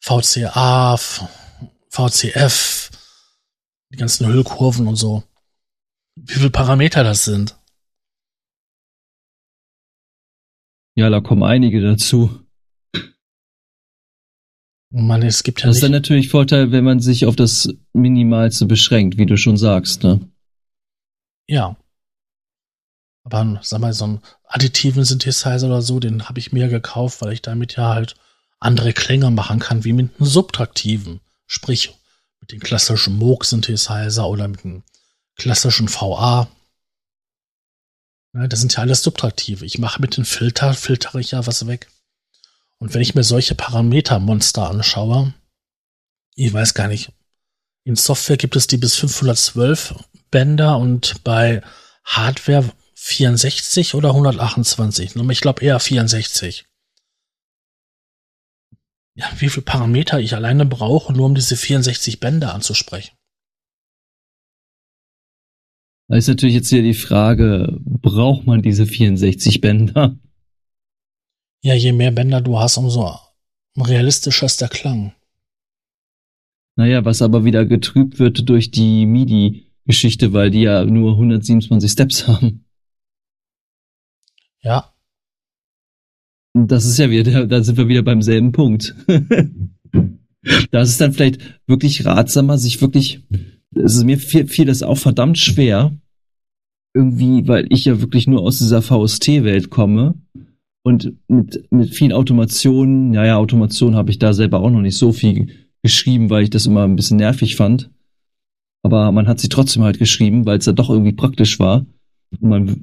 [0.00, 0.96] VCA,
[1.90, 2.90] VCF,
[3.92, 5.22] die ganzen Hüllkurven und so.
[6.16, 7.56] Wie viele Parameter das sind.
[10.94, 12.46] Ja, da kommen einige dazu.
[14.90, 18.64] Man, es gibt ja das ist dann natürlich Vorteil, wenn man sich auf das Minimalste
[18.64, 20.20] beschränkt, wie du schon sagst, ne?
[21.48, 21.76] Ja.
[23.24, 27.32] Aber sag mal, so einen additiven Synthesizer oder so, den habe ich mir gekauft, weil
[27.32, 28.14] ich damit ja halt
[28.58, 31.20] andere Klänge machen kann, wie mit einem subtraktiven.
[31.46, 31.92] Sprich,
[32.40, 34.82] mit dem klassischen Moog-Synthesizer oder mit einem
[35.36, 36.48] klassischen VA.
[38.34, 39.64] Ja, das sind ja alles subtraktive.
[39.64, 41.88] Ich mache mit dem Filter, filtere ich ja was weg.
[42.78, 45.34] Und wenn ich mir solche Parametermonster anschaue,
[46.34, 47.12] ich weiß gar nicht,
[47.84, 49.94] in Software gibt es die bis 512
[50.30, 51.62] Bänder und bei
[52.04, 55.16] Hardware 64 oder 128.
[55.16, 56.66] Ich glaube eher 64.
[59.16, 63.16] Ja, wie viele Parameter ich alleine brauche, nur um diese 64 Bänder anzusprechen.
[66.08, 70.16] Da ist natürlich jetzt hier die Frage, braucht man diese 64 Bänder?
[71.62, 73.18] Ja, je mehr Bänder du hast, umso
[73.76, 75.14] realistischer ist der Klang.
[76.76, 82.28] Naja, was aber wieder getrübt wird durch die MIDI-Geschichte, weil die ja nur 127 Steps
[82.28, 82.66] haben.
[84.60, 84.95] Ja.
[86.64, 88.94] Das ist ja wieder, da sind wir wieder beim selben Punkt.
[90.70, 93.20] das ist dann vielleicht wirklich ratsamer, sich wirklich,
[93.74, 95.94] es ist mir fiel, fiel das auch verdammt schwer,
[96.94, 100.14] irgendwie, weil ich ja wirklich nur aus dieser VST-Welt komme
[100.82, 104.96] und mit, mit vielen Automationen, ja, ja, Automation habe ich da selber auch noch nicht
[104.96, 105.48] so viel
[105.82, 107.90] geschrieben, weil ich das immer ein bisschen nervig fand.
[108.82, 111.84] Aber man hat sie trotzdem halt geschrieben, weil es ja doch irgendwie praktisch war.
[112.40, 112.76] Und man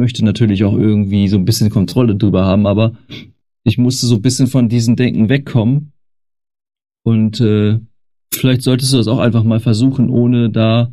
[0.00, 2.94] möchte natürlich auch irgendwie so ein bisschen Kontrolle drüber haben, aber
[3.62, 5.92] ich musste so ein bisschen von diesem Denken wegkommen.
[7.04, 7.78] Und äh,
[8.32, 10.92] vielleicht solltest du das auch einfach mal versuchen, ohne da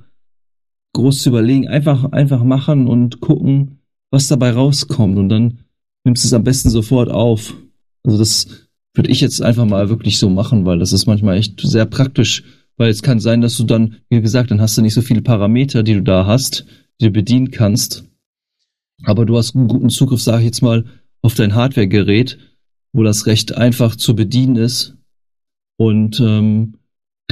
[0.94, 1.68] groß zu überlegen.
[1.68, 3.80] Einfach, einfach machen und gucken,
[4.12, 5.18] was dabei rauskommt.
[5.18, 5.60] Und dann
[6.04, 7.56] nimmst es am besten sofort auf.
[8.04, 11.62] Also das würde ich jetzt einfach mal wirklich so machen, weil das ist manchmal echt
[11.62, 12.44] sehr praktisch,
[12.78, 15.22] weil es kann sein, dass du dann, wie gesagt, dann hast du nicht so viele
[15.22, 16.66] Parameter, die du da hast,
[17.00, 18.07] die du bedienen kannst.
[19.04, 20.86] Aber du hast einen guten Zugriff, sage ich jetzt mal,
[21.22, 22.38] auf dein Hardware-Gerät,
[22.94, 24.96] wo das recht einfach zu bedienen ist
[25.78, 26.80] und ähm,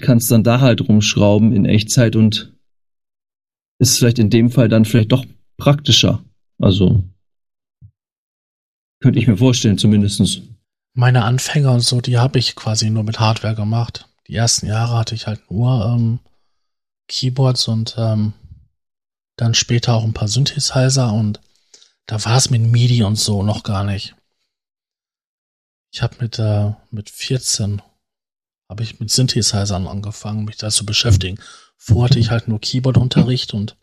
[0.02, 2.54] kannst dann da halt rumschrauben in Echtzeit und
[3.80, 5.26] ist vielleicht in dem Fall dann vielleicht doch
[5.58, 6.24] praktischer.
[6.60, 7.04] Also
[9.02, 10.42] könnte ich mir vorstellen, zumindestens.
[10.94, 14.08] Meine Anfänger und so, die habe ich quasi nur mit Hardware gemacht.
[14.28, 16.20] Die ersten Jahre hatte ich halt nur ähm,
[17.08, 18.34] Keyboards und ähm,
[19.36, 21.42] dann später auch ein paar Synthesizer und
[22.06, 24.16] da war es mit MIDI und so noch gar nicht.
[25.92, 27.82] Ich habe mit äh, mit 14
[28.70, 31.40] habe ich mit Synthesizern angefangen, mich da zu beschäftigen.
[31.78, 33.78] Vorher hatte ich halt nur Keyboard-Unterricht und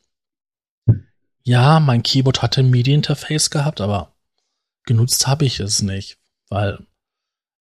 [1.45, 4.15] ja, mein Keyboard hatte ein MIDI-Interface gehabt, aber
[4.85, 6.87] genutzt habe ich es nicht, weil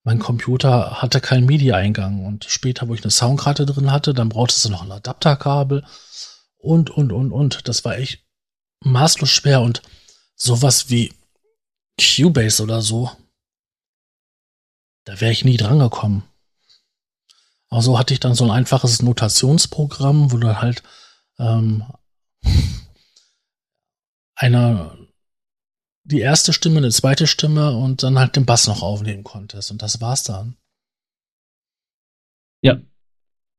[0.04, 4.60] mein Computer hatte keinen MIDI-Eingang und später, wo ich eine Soundkarte drin hatte, dann brauchte
[4.62, 5.86] du noch ein Adapterkabel
[6.58, 7.68] und, und, und, und.
[7.68, 8.26] Das war echt
[8.84, 9.82] maßlos schwer und
[10.42, 11.14] sowas wie
[12.00, 13.12] Cubase oder so,
[15.06, 16.24] da wäre ich nie dran gekommen.
[17.70, 20.84] Also hatte ich dann so ein einfaches Notationsprogramm, wo du halt
[21.38, 21.84] ähm,
[24.36, 24.98] einer
[26.04, 29.70] die erste Stimme, eine zweite Stimme und dann halt den Bass noch aufnehmen konntest.
[29.70, 30.58] Und das war's dann.
[32.62, 32.82] Ja.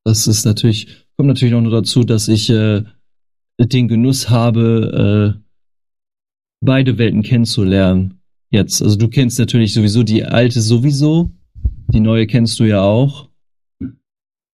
[0.05, 2.83] Das ist natürlich, kommt natürlich auch nur dazu, dass ich äh,
[3.57, 5.52] den Genuss habe, äh,
[6.63, 8.21] beide Welten kennenzulernen.
[8.51, 8.83] Jetzt.
[8.83, 11.31] Also du kennst natürlich sowieso die alte sowieso.
[11.93, 13.29] Die neue kennst du ja auch.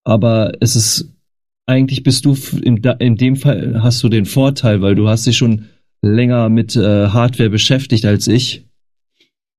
[0.04, 1.12] Aber es ist,
[1.66, 5.36] eigentlich bist du in, in dem Fall hast du den Vorteil, weil du hast dich
[5.36, 5.66] schon
[6.00, 8.64] länger mit äh, Hardware beschäftigt als ich.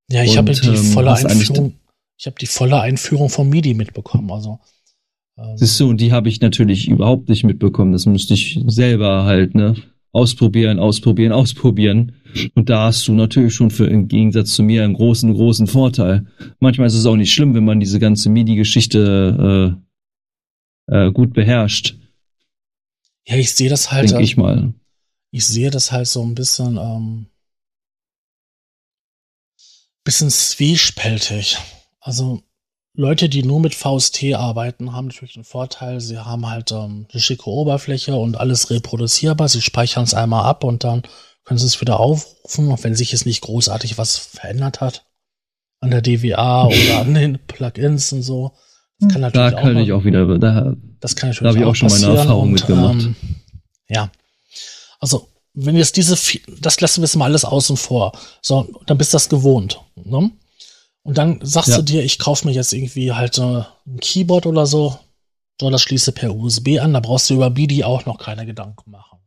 [0.10, 1.76] Ja, ich habe die ähm, volle Einführung.
[2.18, 4.32] Ich habe die volle Einführung von MIDI mitbekommen.
[4.32, 4.60] Also
[5.38, 7.92] ähm, siehst du, und die habe ich natürlich überhaupt nicht mitbekommen.
[7.92, 9.76] Das müsste ich selber halt ne
[10.12, 12.14] ausprobieren, ausprobieren, ausprobieren.
[12.56, 16.26] Und da hast du natürlich schon für im Gegensatz zu mir einen großen, großen Vorteil.
[16.60, 19.78] Manchmal ist es auch nicht schlimm, wenn man diese ganze MIDI-Geschichte
[20.90, 21.96] äh, äh, gut beherrscht.
[23.28, 24.10] Ja, ich sehe das halt.
[24.10, 24.74] Denke ich mal
[25.32, 27.28] ich sehe das halt so ein bisschen, ähm,
[30.04, 31.58] bisschen zwiespältig.
[32.00, 32.44] Also
[32.94, 36.02] Leute, die nur mit VST arbeiten, haben natürlich einen Vorteil.
[36.02, 39.48] Sie haben halt ähm, eine schicke Oberfläche und alles reproduzierbar.
[39.48, 41.04] Sie speichern es einmal ab und dann
[41.46, 45.06] können sie es wieder aufrufen, auch wenn sich es nicht großartig was verändert hat
[45.80, 48.52] an der DWA oder an den Plugins und so.
[49.00, 51.60] Das kann natürlich da kann auch ich auch wieder, da, das kann natürlich da habe
[51.60, 53.02] ich auch, auch schon meine Erfahrung mitgemacht.
[53.02, 53.16] Ähm,
[53.88, 54.12] ja,
[55.00, 56.18] also wenn jetzt diese,
[56.60, 58.12] das lassen wir jetzt mal alles außen vor.
[58.42, 59.80] So, dann bist du das gewohnt.
[59.96, 60.32] Ne?
[61.04, 61.78] Und dann sagst ja.
[61.78, 65.00] du dir, ich kaufe mir jetzt irgendwie halt äh, ein Keyboard oder so.
[65.60, 68.92] So, das schließe per USB an, da brauchst du über MIDI auch noch keine Gedanken
[68.92, 69.20] machen.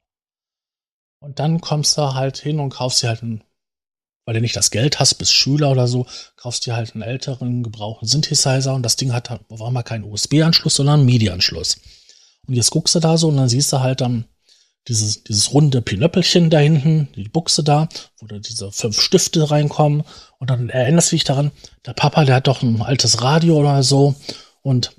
[1.21, 3.45] Und dann kommst du halt hin und kaufst dir halt ein,
[4.25, 6.07] weil du nicht das Geld hast, bist Schüler oder so,
[6.37, 10.77] kaufst dir halt einen älteren, gebrauchten Synthesizer und das Ding hat auf einmal keinen USB-Anschluss,
[10.77, 11.77] sondern einen MIDI-Anschluss.
[12.47, 14.25] Und jetzt guckst du da so und dann siehst du halt dann
[14.89, 20.03] dieses, dieses runde Pinöppelchen da hinten, die Buchse da, wo da diese fünf Stifte reinkommen.
[20.43, 21.53] Und dann erinnerst du dich daran,
[21.87, 24.17] der Papa, der hat doch ein altes Radio oder so.
[24.61, 24.91] Und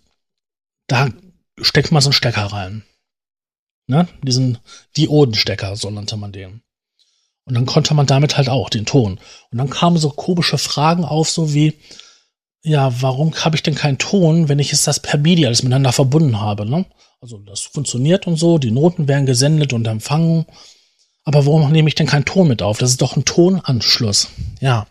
[0.87, 1.09] da
[1.61, 2.85] steckt man so einen Stecker rein.
[3.85, 4.07] Ne?
[4.21, 4.59] Diesen
[4.95, 6.61] Diodenstecker, so nannte man den.
[7.43, 9.19] Und dann konnte man damit halt auch den Ton.
[9.51, 11.77] Und dann kamen so komische Fragen auf, so wie,
[12.61, 15.91] ja, warum habe ich denn keinen Ton, wenn ich jetzt das per MIDI alles miteinander
[15.91, 16.85] verbunden habe, ne?
[17.19, 20.45] Also das funktioniert und so, die Noten werden gesendet und empfangen.
[21.25, 22.77] Aber warum nehme ich denn keinen Ton mit auf?
[22.77, 24.29] Das ist doch ein Tonanschluss.
[24.61, 24.87] Ja.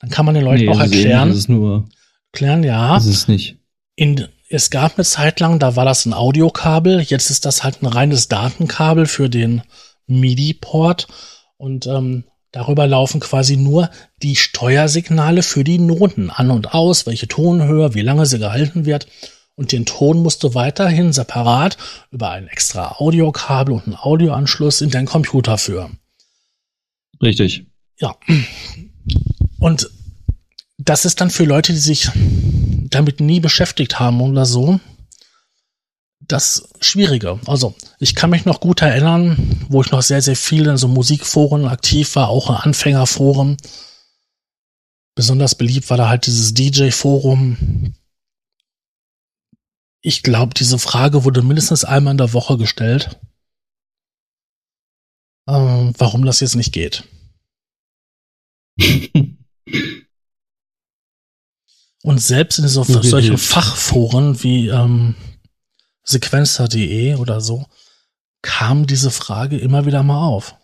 [0.00, 1.28] Dann kann man den Leuten nee, auch erklären.
[1.28, 1.88] Das ist nur.
[2.32, 2.94] Erklären, ja.
[2.94, 3.56] Das ist nicht.
[3.96, 7.00] In, es gab eine Zeit lang, da war das ein Audiokabel.
[7.00, 9.62] Jetzt ist das halt ein reines Datenkabel für den
[10.06, 11.08] MIDI-Port.
[11.56, 13.90] Und ähm, darüber laufen quasi nur
[14.22, 19.06] die Steuersignale für die Noten an und aus, welche Tonhöhe, wie lange sie gehalten wird
[19.60, 21.76] und den Ton musst du weiterhin separat
[22.10, 25.98] über ein extra Audiokabel und einen Audioanschluss in deinen Computer führen.
[27.20, 27.66] Richtig.
[27.98, 28.16] Ja.
[29.60, 29.90] Und
[30.78, 34.80] das ist dann für Leute, die sich damit nie beschäftigt haben oder so,
[36.20, 37.38] das Schwierige.
[37.46, 40.88] Also, ich kann mich noch gut erinnern, wo ich noch sehr, sehr viel in so
[40.88, 43.56] Musikforen aktiv war, auch in Anfängerforen.
[45.14, 47.94] Besonders beliebt war da halt dieses DJ-Forum,
[50.02, 53.20] ich glaube, diese Frage wurde mindestens einmal in der Woche gestellt,
[55.46, 57.04] ähm, warum das jetzt nicht geht.
[62.02, 65.14] Und selbst in so, solchen Fachforen wie ähm,
[66.02, 67.66] Sequencer.de oder so
[68.42, 70.56] kam diese Frage immer wieder mal auf.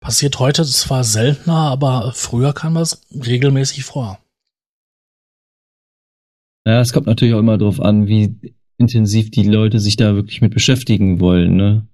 [0.00, 4.18] Passiert heute zwar seltener, aber früher kam das regelmäßig vor.
[6.64, 10.40] Ja, es kommt natürlich auch immer darauf an, wie intensiv die Leute sich da wirklich
[10.40, 11.86] mit beschäftigen wollen, ne?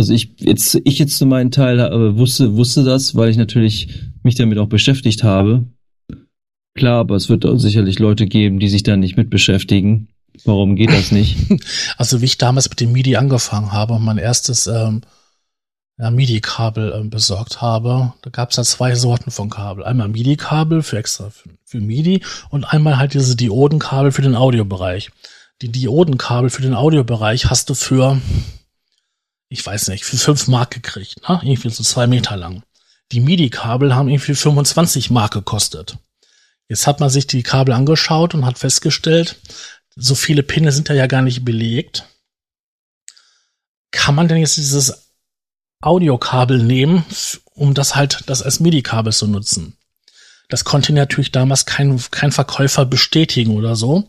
[0.00, 4.00] Also ich jetzt, ich jetzt zu meinen Teil äh, wusste, wusste das, weil ich natürlich
[4.22, 5.66] mich damit auch beschäftigt habe.
[6.74, 10.08] Klar, aber es wird sicherlich Leute geben, die sich da nicht mit beschäftigen.
[10.46, 11.36] Warum geht das nicht?
[11.98, 15.02] Also wie ich damals mit dem MIDI angefangen habe, mein erstes ähm,
[15.98, 18.14] ja, MIDI-Kabel äh, besorgt habe.
[18.22, 19.84] Da gab es ja zwei Sorten von Kabel.
[19.84, 25.10] Einmal MIDI-Kabel für extra für, für, MIDI und einmal halt diese Diodenkabel für den Audiobereich.
[25.60, 28.18] Die Diodenkabel für den Audiobereich hast du für,
[29.50, 31.40] ich weiß nicht, für fünf Mark gekriegt, ne?
[31.42, 32.62] Irgendwie so zwei Meter lang.
[33.12, 35.98] Die MIDI-Kabel haben irgendwie 25 Mark gekostet.
[36.68, 39.40] Jetzt hat man sich die Kabel angeschaut und hat festgestellt,
[39.96, 42.06] so viele Pinne sind da ja gar nicht belegt.
[43.90, 45.08] Kann man denn jetzt dieses
[45.82, 47.04] Audiokabel nehmen,
[47.52, 49.76] um das halt das als MIDI-Kabel zu nutzen.
[50.48, 54.08] Das konnte natürlich damals kein, kein Verkäufer bestätigen oder so.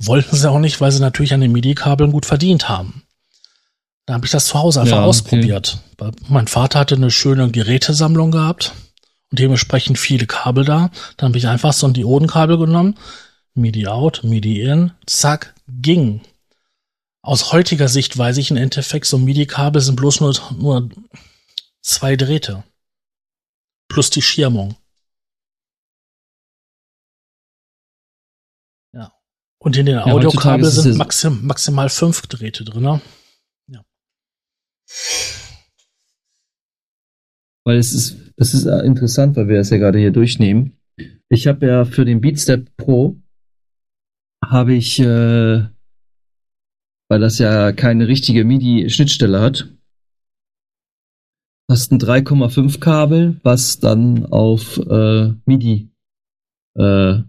[0.00, 3.03] Wollten sie auch nicht, weil sie natürlich an den MIDI-Kabeln gut verdient haben.
[4.06, 5.78] Da habe ich das zu Hause einfach ja, ausprobiert.
[5.98, 6.12] Okay.
[6.28, 8.72] Mein Vater hatte eine schöne Gerätesammlung gehabt
[9.30, 10.90] und dementsprechend viele Kabel da.
[11.16, 12.98] Dann habe ich einfach so ein Diodenkabel genommen,
[13.54, 16.20] MIDI out, MIDI in, zack, ging
[17.24, 20.90] aus heutiger Sicht weiß ich im Endeffekt, so MIDI-Kabel sind bloß nur, nur
[21.80, 22.64] zwei Drähte.
[23.88, 24.76] Plus die Schirmung.
[28.92, 29.14] Ja.
[29.58, 32.82] Und in den ja, Audiokabel sind maxim, maximal fünf Drähte drin.
[32.82, 33.00] Ne?
[37.64, 40.76] Weil es ist, das ist interessant, weil wir das ja gerade hier durchnehmen.
[41.28, 43.16] Ich habe ja für den Beatstep Pro
[44.44, 45.64] habe ich äh,
[47.08, 49.68] weil das ja keine richtige MIDI-Schnittstelle hat.
[51.70, 55.90] Hast ein 3,5 Kabel, was dann auf äh, MIDI
[56.76, 57.20] äh,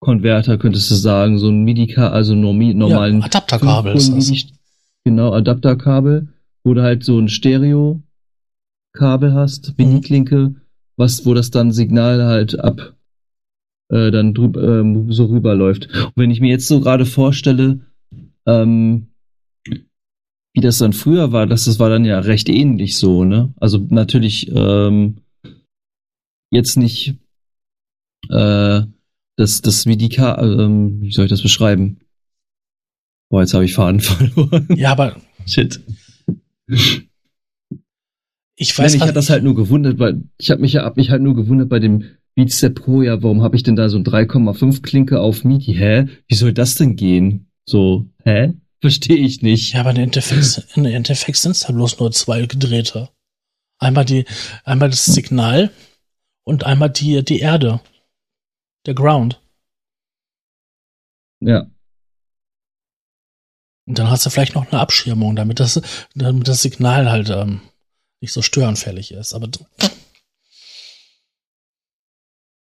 [0.00, 4.53] Konverter könntest du sagen, so ein MIDI, also normalen ja, Adapterkabel ist das.
[5.04, 6.28] Genau, Adapterkabel,
[6.64, 8.02] wo du halt so ein Stereo
[8.94, 10.60] Kabel hast, MIDI-Klinke, mhm.
[10.96, 12.94] was, wo das dann Signal halt ab
[13.90, 15.88] äh, dann drüber, ähm, so rüberläuft.
[15.92, 17.80] Und wenn ich mir jetzt so gerade vorstelle,
[18.46, 19.08] ähm,
[20.54, 23.52] wie das dann früher war, das, das war dann ja recht ähnlich so, ne?
[23.56, 25.16] Also natürlich ähm,
[26.50, 27.16] jetzt nicht
[28.30, 28.82] äh,
[29.36, 31.98] das, das wie ähm, wie soll ich das beschreiben?
[33.34, 34.68] Boah, jetzt habe ich Faden verloren.
[34.76, 35.80] Ja, aber Shit.
[38.54, 40.96] Ich weiß Nein, ich hatte das halt nur gewundert, weil ich habe mich ja hab
[40.96, 42.04] mich halt nur gewundert bei dem
[42.36, 45.74] Beatstep Pro, ja, warum habe ich denn da so ein 3,5 Klinke auf MIDI?
[45.74, 46.06] Hä?
[46.28, 47.50] Wie soll das denn gehen?
[47.66, 48.52] So, hä?
[48.80, 49.72] Verstehe ich nicht.
[49.72, 53.08] Ja, aber Endeffekt, im Endeffekt sind es da bloß nur zwei gedrehte.
[53.80, 54.26] Einmal die,
[54.62, 55.72] einmal das Signal
[56.44, 57.80] und einmal die, die Erde.
[58.86, 59.40] Der Ground.
[61.40, 61.66] Ja.
[63.86, 65.80] Und dann hast du vielleicht noch eine Abschirmung, damit das,
[66.14, 67.60] damit das Signal halt ähm,
[68.20, 69.34] nicht so störanfällig ist.
[69.34, 69.48] Aber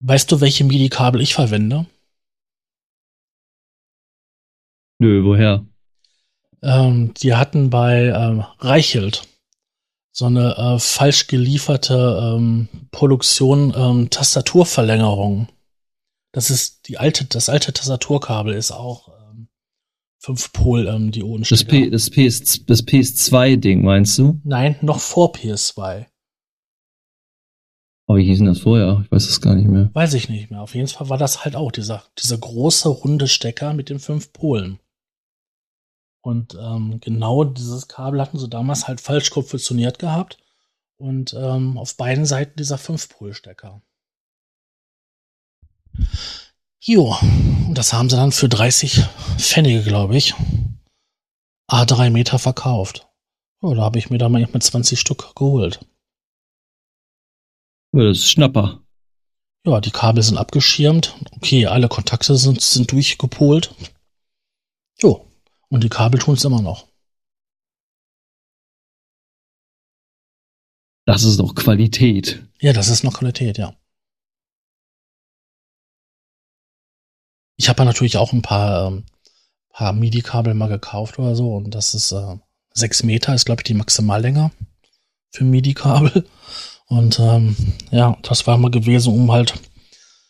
[0.01, 1.85] weißt du, welche MIDI-Kabel ich verwende?
[4.99, 5.65] Nö, woher?
[6.61, 9.27] Ähm, die hatten bei ähm, Reichelt
[10.11, 15.47] so eine äh, falsch gelieferte ähm, Produktion ähm, Tastaturverlängerung.
[16.33, 19.16] Das ist die alte, das alte Tastaturkabel ist auch
[20.26, 21.11] ähm, 5 Pol ähm,
[21.41, 24.39] Das, P, das, PS, das PS2-Ding, meinst du?
[24.43, 26.07] Nein, noch vor PS2.
[28.09, 29.01] Oh, wie hieß denn das vorher?
[29.03, 29.89] Ich weiß es gar nicht mehr.
[29.93, 30.61] Weiß ich nicht mehr.
[30.61, 34.32] Auf jeden Fall war das halt auch dieser, dieser große runde Stecker mit den fünf
[34.32, 34.80] Polen.
[36.22, 40.38] Und ähm, genau dieses Kabel hatten sie damals halt falsch konfektioniert gehabt.
[40.97, 43.82] Und ähm, auf beiden Seiten dieser 5-Pol-Stecker.
[46.89, 47.17] Jo,
[47.67, 49.03] und das haben sie dann für 30
[49.38, 50.33] Pfennige, glaube ich,
[51.69, 53.09] A3 Meter verkauft.
[53.61, 55.85] Ja, da habe ich mir da mal mit 20 Stück geholt.
[57.91, 58.85] Das ist Schnapper.
[59.65, 61.13] Ja, die Kabel sind abgeschirmt.
[61.31, 63.75] Okay, alle Kontakte sind, sind durchgepolt.
[65.01, 65.29] Jo,
[65.67, 66.88] und die Kabel tun es immer noch.
[71.05, 72.47] Das ist doch Qualität.
[72.61, 73.75] Ja, das ist noch Qualität, ja.
[77.57, 79.05] Ich habe ja natürlich auch ein paar, ähm,
[79.71, 82.37] paar MIDI-Kabel mal gekauft oder so und das ist äh,
[82.73, 84.51] 6 Meter, ist glaube ich die Maximallänge
[85.31, 86.25] für MIDI-Kabel.
[86.89, 87.57] Und ähm,
[87.91, 89.55] ja, das war mal gewesen, um halt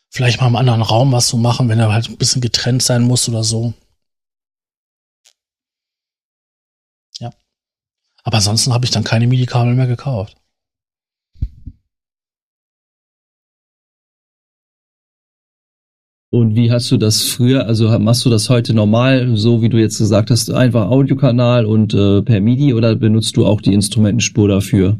[0.09, 3.03] vielleicht mal im anderen Raum was zu machen, wenn er halt ein bisschen getrennt sein
[3.03, 3.75] muss oder so.
[8.27, 10.35] Aber ansonsten habe ich dann keine MIDI-Kabel mehr gekauft.
[16.29, 19.77] Und wie hast du das früher, also machst du das heute normal, so wie du
[19.77, 24.49] jetzt gesagt hast, einfach Audiokanal und äh, per MIDI oder benutzt du auch die Instrumentenspur
[24.49, 24.99] dafür?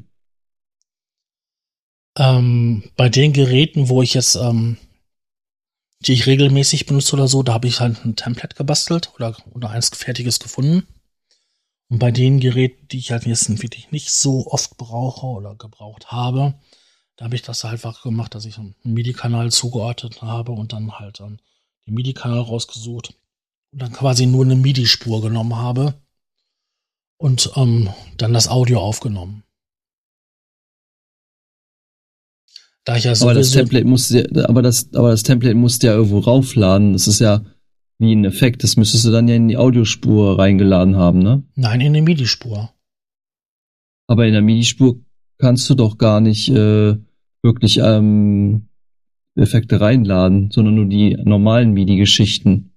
[2.18, 4.78] Ähm, bei den Geräten, wo ich jetzt, ähm,
[6.00, 9.70] die ich regelmäßig benutze oder so, da habe ich halt ein Template gebastelt oder, oder
[9.70, 10.88] eins fertiges gefunden.
[11.90, 16.12] Und bei den Geräten, die ich halt jetzt wirklich nicht so oft brauche oder gebraucht
[16.12, 16.56] habe,
[17.18, 21.20] da habe ich das einfach gemacht, dass ich einen MIDI-Kanal zugeordnet habe und dann halt
[21.20, 21.40] dann
[21.88, 23.16] den MIDI-Kanal rausgesucht
[23.72, 25.96] und dann quasi nur eine MIDI-Spur genommen habe
[27.18, 29.44] und ähm, dann das Audio aufgenommen.
[32.86, 35.94] Da ich ja aber das Template muss aber das aber das Template musst du ja
[35.94, 36.94] irgendwo raufladen.
[36.94, 37.44] Das ist ja
[37.98, 38.64] wie ein Effekt.
[38.64, 41.44] Das müsstest du dann ja in die Audiospur reingeladen haben, ne?
[41.56, 42.72] Nein, in die MIDI-Spur.
[44.08, 45.02] Aber in der MIDI-Spur
[45.38, 46.96] kannst du doch gar nicht äh,
[47.48, 48.68] wirklich ähm,
[49.36, 52.74] Effekte reinladen, sondern nur die normalen MIDI-Geschichten.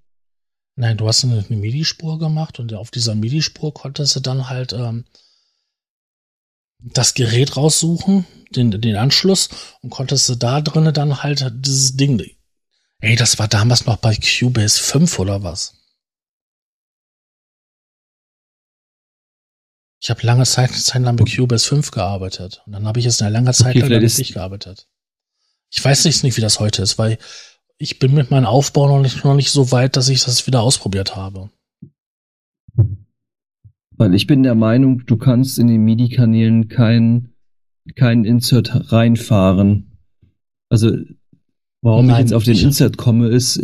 [0.77, 4.73] Nein, du hast eine, eine MIDI-Spur gemacht und auf dieser MIDI-Spur konntest du dann halt
[4.73, 5.05] ähm,
[6.79, 9.51] das Gerät raussuchen, den, den Anschluss
[9.83, 12.23] und konntest du da drinnen dann halt dieses Ding
[13.01, 15.75] Ey, das war damals noch bei Cubase 5 oder was?
[20.01, 22.63] Ich habe lange Zeit, Zeit lang mit Cubase 5 gearbeitet.
[22.67, 24.89] Und dann habe ich jetzt eine lange Zeit okay, lang damit nicht gearbeitet.
[25.71, 27.19] Ich weiß nicht, wie das heute ist, weil
[27.77, 30.63] ich bin mit meinem Aufbau noch nicht, noch nicht so weit, dass ich das wieder
[30.63, 31.51] ausprobiert habe.
[33.91, 37.35] Weil ich bin der Meinung, du kannst in den MIDI-Kanälen kein,
[37.95, 39.99] kein Insert reinfahren.
[40.71, 40.93] Also
[41.83, 43.61] Warum Nein, ich jetzt auf den Insert komme, ist,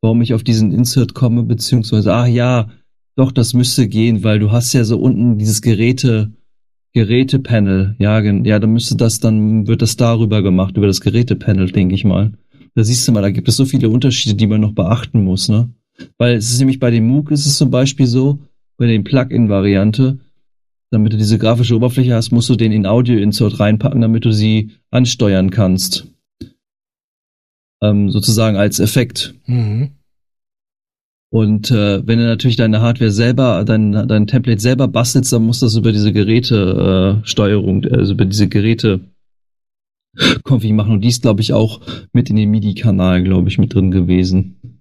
[0.00, 2.70] warum ich auf diesen Insert komme, beziehungsweise, ach ja,
[3.18, 6.30] doch, das müsste gehen, weil du hast ja so unten dieses Geräte,
[6.92, 7.96] Gerätepanel.
[7.98, 12.04] Ja, ja, dann müsste das, dann wird das darüber gemacht, über das Gerätepanel, denke ich
[12.04, 12.32] mal.
[12.74, 15.48] Da siehst du mal, da gibt es so viele Unterschiede, die man noch beachten muss,
[15.48, 15.68] ne?
[16.16, 18.38] Weil es ist nämlich bei dem MOOC ist es zum Beispiel so,
[18.76, 20.18] bei den Plugin-Variante,
[20.92, 24.70] damit du diese grafische Oberfläche hast, musst du den in Audio-Insert reinpacken, damit du sie
[24.90, 26.06] ansteuern kannst
[27.80, 29.34] ähm, sozusagen als Effekt.
[29.46, 29.97] Mhm.
[31.30, 35.60] Und äh, wenn du natürlich deine Hardware selber, dein, dein Template selber bastelst, dann musst
[35.60, 39.00] du das über diese Geräte-Steuerung, äh, also über diese Geräte
[40.44, 40.92] Config machen.
[40.92, 41.80] Und die ist, glaube ich, auch
[42.12, 44.80] mit in den MIDI-Kanal, glaube ich, mit drin gewesen.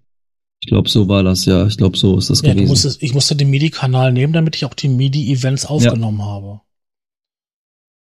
[0.64, 1.68] Ich glaube, so war das, ja.
[1.68, 2.70] Ich glaube, so ist das Ja, gewesen.
[2.70, 6.62] musstest, ich musste den MIDI-Kanal nehmen, damit ich auch die MIDI-Events aufgenommen habe.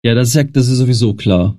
[0.02, 1.58] Ja, das ist ja, das ist sowieso klar.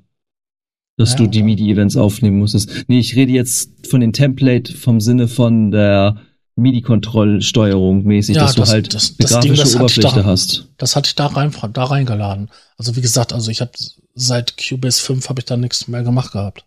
[0.98, 1.44] Dass Ja, du die.
[1.44, 2.86] MIDI-Events aufnehmen musstest.
[2.88, 6.18] Nee, ich rede jetzt von den Template vom Sinne von der
[6.62, 10.24] MIDI-Kontrollsteuerung mäßig, Ja, dass du das- halt das- das Ding, grafische das hatte ich Oberfläche
[10.24, 10.26] da.
[10.26, 10.68] hast.
[10.78, 12.50] Das hatte ich da rein, da reingeladen.
[12.78, 13.72] Also wie gesagt, also ich habe
[14.14, 16.66] seit Cubase 5 habe ich da nichts mehr gemacht gehabt.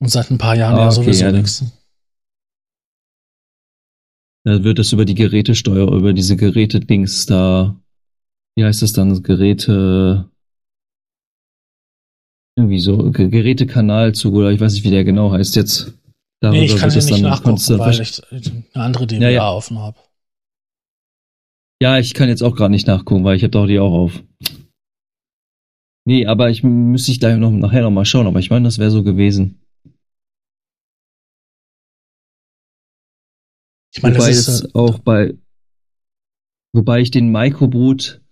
[0.00, 1.64] Und seit ein paar Jahren Ah, ja okay, sowieso ja, dann- nichts.
[4.44, 7.78] Da wird das über die Gerätesteuer, über diese Geräte-Dings da,
[8.56, 10.30] wie heißt das dann, Geräte,
[12.56, 15.92] irgendwie so, Ge- Gerätekanalzug oder ich weiß nicht, wie der genau heißt jetzt.
[16.42, 19.52] Darüber Nee, ich kann das nicht nachgucken, weil ich eine andere DWA Ja, ja.
[19.52, 19.98] offen habe.
[21.82, 24.22] Ja, ich kann jetzt auch gerade nicht nachgucken, weil ich habe doch die auch auf.
[26.06, 28.78] Nee, aber ich müsste ich gleich noch nachher noch mal schauen, aber ich meine, das
[28.78, 29.60] wäre so gewesen.
[33.94, 35.34] Ich meine, wobei das ist, es äh, auch bei,
[36.72, 38.22] wobei ich den Microboot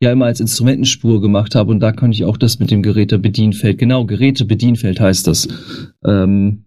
[0.00, 3.78] ja immer als Instrumentenspur gemacht habe und da konnte ich auch das mit dem Gerätebedienfeld,
[3.78, 5.48] genau, Gerätebedienfeld heißt das,
[6.04, 6.65] ähm,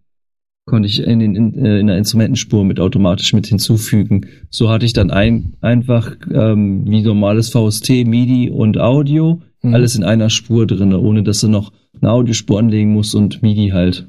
[0.70, 4.28] konnte ich in, den, in, äh, in der Instrumentenspur mit automatisch mit hinzufügen.
[4.50, 9.74] So hatte ich dann ein, einfach ähm, wie normales VST, MIDI und Audio, Mhm.
[9.76, 13.70] alles in einer Spur drin, ohne dass du noch eine Audiospur anlegen musst und MIDI
[13.70, 14.08] halt.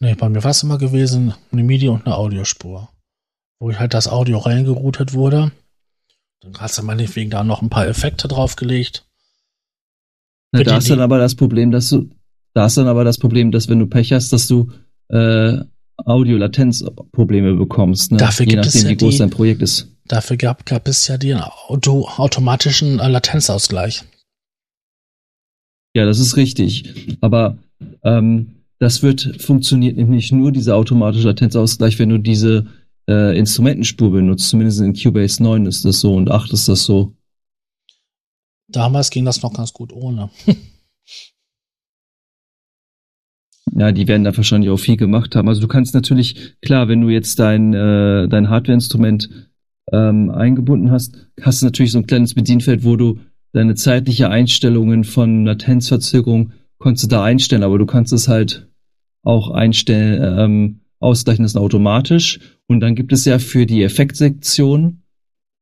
[0.00, 2.88] nee, bei mir war es immer gewesen, eine MIDI und eine Audiospur.
[3.60, 5.50] Wo ich halt das Audio reingeroutet wurde.
[6.40, 9.04] Dann hast du meinetwegen da noch ein paar Effekte draufgelegt.
[10.52, 12.08] Na, da ist dann aber das Problem, dass du,
[12.58, 14.72] da ist dann aber das Problem, dass wenn du Pech hast, dass du
[15.10, 15.58] äh,
[16.04, 18.18] Audio-Latenz-Probleme bekommst, ne?
[18.18, 19.86] Dafür je gibt es nachdem, ja wie groß die- dein Projekt ist.
[20.08, 24.02] Dafür gab, gab es ja den Auto, automatischen äh, Latenzausgleich.
[25.94, 27.16] Ja, das ist richtig.
[27.20, 27.58] Aber
[28.02, 32.66] ähm, das wird funktioniert nämlich nur dieser automatische Latenzausgleich, wenn du diese
[33.08, 34.48] äh, Instrumentenspur benutzt.
[34.48, 37.14] Zumindest in Cubase 9 ist das so und 8 ist das so.
[38.66, 40.30] Damals ging das noch ganz gut ohne.
[43.72, 45.48] Ja, die werden da wahrscheinlich auch viel gemacht haben.
[45.48, 49.28] Also du kannst natürlich, klar, wenn du jetzt dein, äh, dein Hardware-Instrument
[49.92, 53.18] ähm, eingebunden hast, hast du natürlich so ein kleines Bedienfeld, wo du
[53.52, 58.68] deine zeitliche Einstellungen von Latenzverzögerung konntest du da einstellen, aber du kannst es halt
[59.22, 62.40] auch einstellen, ähm, ausgleichen lassen automatisch.
[62.66, 65.02] Und dann gibt es ja für die Effektsektion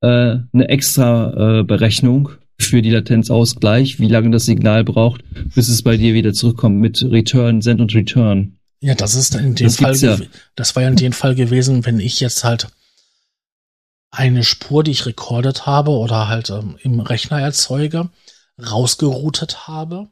[0.01, 5.23] äh, eine extra äh, Berechnung für die Latenzausgleich, wie lange das Signal braucht,
[5.55, 8.59] bis es bei dir wieder zurückkommt mit Return, Send und Return.
[8.81, 10.19] Ja, das ist in dem Das Fall, ja.
[10.55, 12.69] das war ja in dem Fall gewesen, wenn ich jetzt halt
[14.11, 18.11] eine Spur, die ich rekordet habe oder halt ähm, im Rechner erzeuge,
[18.59, 20.09] rausgeroutet habe,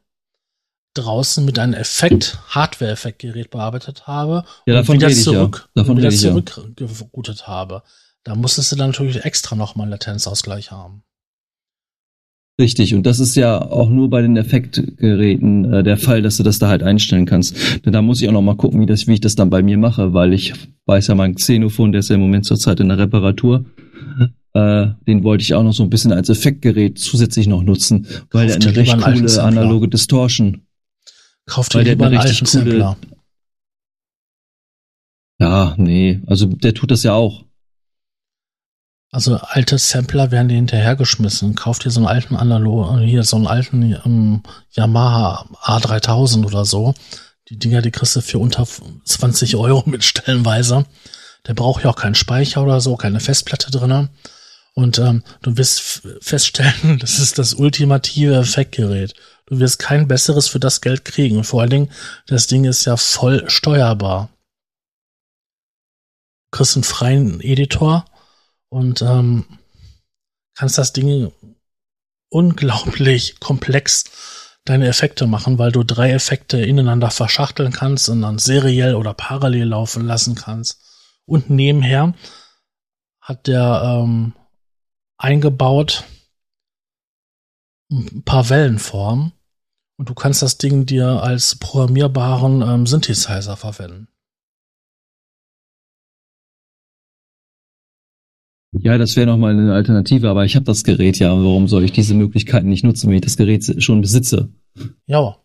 [0.95, 5.23] draußen mit einem Effekt, Hardware-Effektgerät bearbeitet habe Ja, und wieder ja.
[5.23, 6.33] zurück, Davon und wieder ich ja.
[6.33, 7.83] zurückgeroutet habe.
[8.23, 11.03] Da musstest du dann natürlich extra nochmal einen Latenzausgleich haben.
[12.61, 16.45] Richtig, und das ist ja auch nur bei den Effektgeräten äh, der Fall, dass du
[16.45, 17.85] das da halt einstellen kannst.
[17.85, 19.61] Denn da muss ich auch noch mal gucken, wie, das, wie ich das dann bei
[19.61, 20.55] mir mache, weil ich
[20.87, 23.65] weiß ja, mein Xenophon, der ist ja im Moment zurzeit in der Reparatur,
[24.53, 28.47] äh, den wollte ich auch noch so ein bisschen als Effektgerät zusätzlich noch nutzen, weil
[28.47, 30.63] der Kauf dir eine recht coole analoge Distortion.
[31.47, 32.97] Kauf dir Weil der eine richtig coole-.
[35.41, 37.45] Ja, nee, also der tut das ja auch.
[39.15, 41.55] Also alte Sampler werden dir hinterhergeschmissen.
[41.55, 44.43] Kauf dir so einen alten Analog, hier so einen alten ähm,
[44.73, 46.95] Yamaha A3000 oder so.
[47.49, 50.85] Die Dinger, die kriegst du für unter 20 Euro mit stellenweise.
[51.47, 54.09] Der braucht ja auch keinen Speicher oder so, keine Festplatte drinne.
[54.75, 59.15] Und ähm, du wirst feststellen, das ist das ultimative Effektgerät.
[59.47, 61.45] Du wirst kein besseres für das Geld kriegen.
[61.45, 61.91] Vor allen Dingen,
[62.27, 64.31] das Ding ist ja voll steuerbar.
[66.51, 68.07] Du kriegst einen freien Editor
[68.75, 69.45] und ähm,
[70.57, 71.31] kannst das Ding
[72.29, 78.97] unglaublich komplex deine Effekte machen, weil du drei Effekte ineinander verschachteln kannst und dann seriell
[78.97, 80.81] oder parallel laufen lassen kannst.
[81.25, 82.15] Und nebenher
[83.21, 84.33] hat der ähm,
[85.19, 86.03] eingebaut
[87.93, 89.35] ein paar Wellenformen
[89.99, 94.09] und du kannst das Ding dir als programmierbaren ähm, Synthesizer verwenden.
[98.81, 101.31] Ja, das wäre noch mal eine Alternative, aber ich habe das Gerät ja.
[101.31, 104.49] Warum soll ich diese Möglichkeiten nicht nutzen, wenn ich das Gerät schon besitze?
[105.07, 105.37] Ja.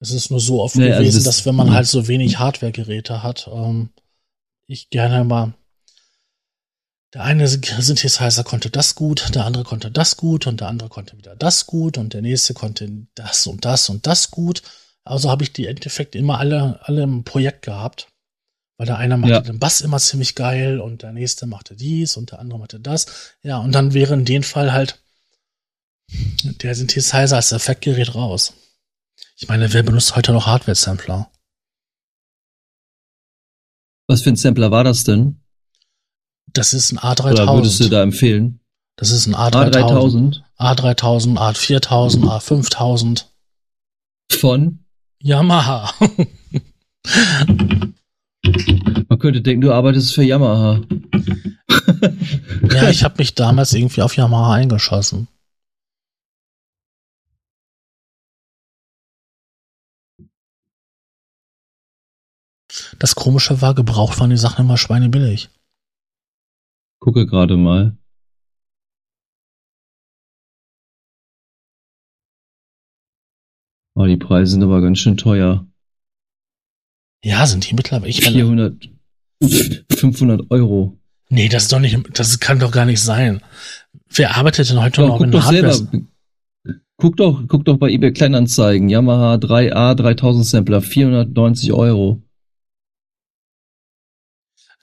[0.00, 2.38] Es ist nur so oft Nee, also gewesen, das- dass wenn man halt so wenig
[2.38, 3.90] Hardware-Geräte hat, ähm,
[4.66, 5.54] ich gerne mal
[7.14, 11.18] der eine Synthesizer konnte das gut, der andere konnte das gut und der andere konnte
[11.18, 14.62] wieder das gut und der nächste konnte das und das und das gut.
[15.04, 18.08] Also habe ich die Endeffekte immer alle, alle im Projekt gehabt,
[18.82, 19.40] Weil der eine machte Ja.
[19.40, 23.06] den Bass immer ziemlich geil und der nächste machte dies und der andere machte das.
[23.44, 25.00] Ja, und dann wäre in dem Fall halt
[26.10, 28.54] der Synthesizer als Effektgerät raus.
[29.36, 31.30] Ich meine, wer benutzt heute noch Hardware-Sampler?
[34.08, 35.40] Was für ein Sampler war das denn?
[36.52, 37.88] Das ist ein Oder würdest du A3000.
[37.88, 38.58] da empfehlen?
[38.96, 40.42] Das ist ein A3000.
[40.58, 43.26] A3000 A3000, A4000, A5000.
[44.32, 44.84] von?
[45.20, 45.94] Yamaha.
[49.08, 50.80] Man könnte denken, du arbeitest für Yamaha.
[52.72, 55.28] ja, ich habe mich damals irgendwie auf Yamaha eingeschossen.
[62.98, 65.50] Das Komische war, gebraucht waren die Sachen immer schweinebillig.
[67.00, 67.96] Gucke gerade mal.
[73.94, 75.66] Oh, die Preise sind aber ganz schön teuer.
[77.24, 78.08] Ja, sind die mittlerweile.
[78.10, 78.88] Ich meine, 400,
[79.96, 80.98] 500 Euro.
[81.28, 83.40] nee, das ist doch nicht, das kann doch gar nicht sein.
[84.08, 85.72] Wer arbeitet denn heute Doch, noch doch Hardware?
[85.72, 86.00] selber.
[86.96, 88.88] Guck doch, guck doch bei eBay Kleinanzeigen.
[88.88, 92.22] Yamaha 3A 3000 Sampler, 490 Euro.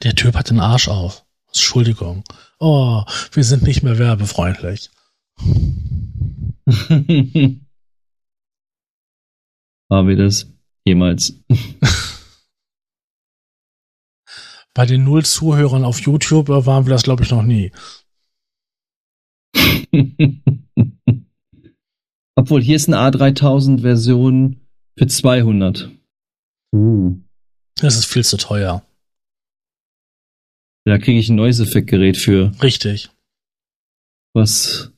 [0.03, 1.25] Der Typ hat den Arsch auf.
[1.47, 2.23] Entschuldigung.
[2.59, 4.89] Oh, wir sind nicht mehr werbefreundlich.
[9.89, 10.47] Haben wir das
[10.85, 11.33] jemals?
[14.74, 17.72] Bei den null Zuhörern auf YouTube äh, waren wir das, glaube ich, noch nie.
[22.36, 24.61] Obwohl, hier ist eine A3000 Version
[24.97, 25.89] für 200.
[26.74, 27.17] Uh.
[27.78, 28.84] Das ist viel zu teuer.
[30.86, 32.51] Da kriege ich ein neues Effektgerät für.
[32.61, 33.09] Richtig.
[34.34, 34.91] Was?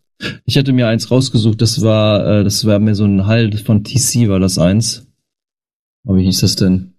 [0.45, 3.83] Ich hatte mir eins rausgesucht, das war, äh, das war mir so ein Hall von
[3.83, 5.07] TC, war das eins.
[6.05, 6.90] Aber wie hieß das denn?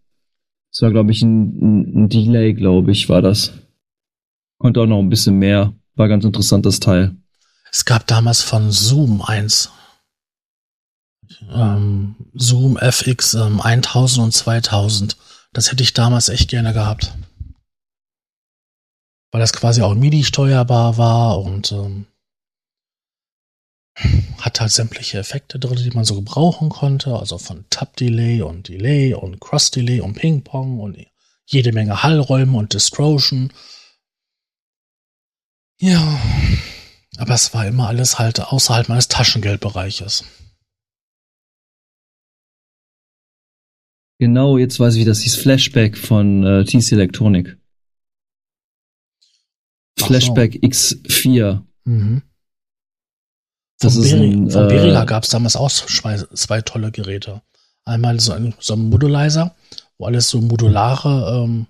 [0.72, 3.52] Das war, glaube ich, ein, ein, ein Delay, glaube ich, war das.
[4.58, 5.74] Konnte auch noch ein bisschen mehr.
[5.94, 7.14] War ganz interessant, das Teil.
[7.70, 9.70] Es gab damals von Zoom eins.
[11.52, 15.16] Ähm, Zoom FX ähm, 1000 und 2000.
[15.52, 17.14] Das hätte ich damals echt gerne gehabt.
[19.30, 22.06] Weil das quasi auch MIDI steuerbar war und ähm,
[24.40, 27.14] hat halt sämtliche Effekte drin, die man so gebrauchen konnte.
[27.14, 30.96] Also von Tap Delay und Delay und Cross Delay und Ping Pong und
[31.46, 33.52] jede Menge Hallräume und Distortion.
[35.80, 36.20] Ja,
[37.18, 40.24] aber es war immer alles halt außerhalb meines Taschengeldbereiches.
[44.18, 45.34] Genau, jetzt weiß ich, wie das hieß.
[45.34, 47.58] Flashback von äh, TC Electronic.
[50.00, 50.06] Ach so.
[50.06, 51.64] Flashback X4.
[51.84, 52.22] Mhm.
[53.82, 56.90] Das von ist Beri ein, von äh, Behringer gab es damals auch zwei, zwei tolle
[56.90, 57.42] Geräte.
[57.84, 59.54] Einmal so ein, so ein Modulizer,
[59.98, 61.66] wo alles so modulare, ähm,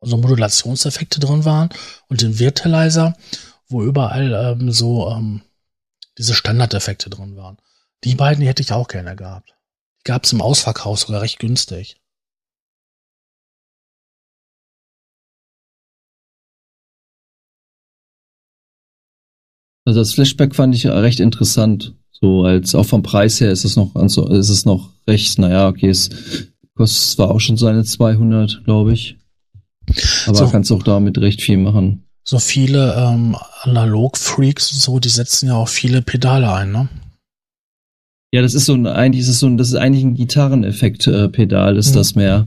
[0.00, 1.70] so Modulationseffekte drin waren
[2.08, 3.16] und den Virtualizer,
[3.68, 5.42] wo überall ähm, so ähm,
[6.16, 7.58] diese Standardeffekte drin waren.
[8.04, 9.54] Die beiden, die hätte ich auch gerne gehabt.
[10.00, 11.96] Die gab es im Ausverkauf sogar recht günstig.
[19.88, 21.94] Also das Flashback fand ich recht interessant.
[22.10, 25.66] So als auch vom Preis her ist es noch, also ist es noch recht, naja,
[25.66, 26.10] okay, es
[26.74, 29.16] kostet zwar auch schon seine 200, glaube ich.
[30.26, 30.48] Aber So.
[30.50, 32.04] kannst auch damit recht viel machen.
[32.22, 36.88] So viele ähm, Analog-Freaks und so, die setzen ja auch viele Pedale ein, ne?
[38.30, 41.78] Ja, das ist so ein, eigentlich ist es so ein, das ist eigentlich ein Gitarreneffekt-Pedal,
[41.78, 41.94] ist Mhm.
[41.94, 42.46] das mehr.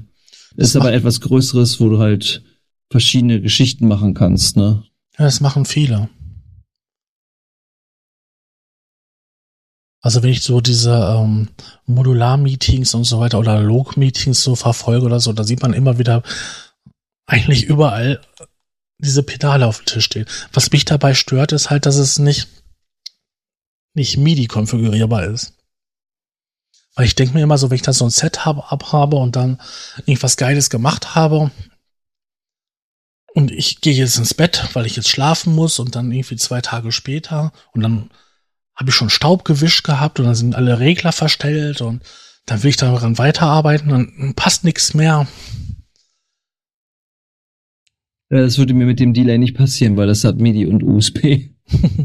[0.55, 2.43] Das ist aber etwas Größeres, wo du halt
[2.91, 4.83] verschiedene Geschichten machen kannst, ne?
[5.17, 6.07] Ja, das machen viele.
[10.01, 11.49] Also wenn ich so diese ähm,
[11.85, 16.23] Modular-Meetings und so weiter oder Log-Meetings so verfolge oder so, da sieht man immer wieder
[17.27, 18.19] eigentlich überall
[18.97, 20.25] diese Pedale auf dem Tisch stehen.
[20.53, 22.47] Was mich dabei stört, ist halt, dass es nicht,
[23.93, 25.53] nicht MIDI konfigurierbar ist.
[26.95, 29.35] Weil ich denke mir immer so, wenn ich da so ein Set hab, abhabe und
[29.35, 29.61] dann
[30.05, 31.51] irgendwas Geiles gemacht habe
[33.33, 36.61] und ich gehe jetzt ins Bett, weil ich jetzt schlafen muss und dann irgendwie zwei
[36.61, 38.09] Tage später und dann
[38.81, 42.01] habe ich schon Staub gewischt gehabt und dann sind alle Regler verstellt und
[42.47, 45.27] dann will ich daran weiterarbeiten, dann passt nichts mehr.
[48.29, 51.51] Das würde mir mit dem Delay nicht passieren, weil das hat MIDI und USB.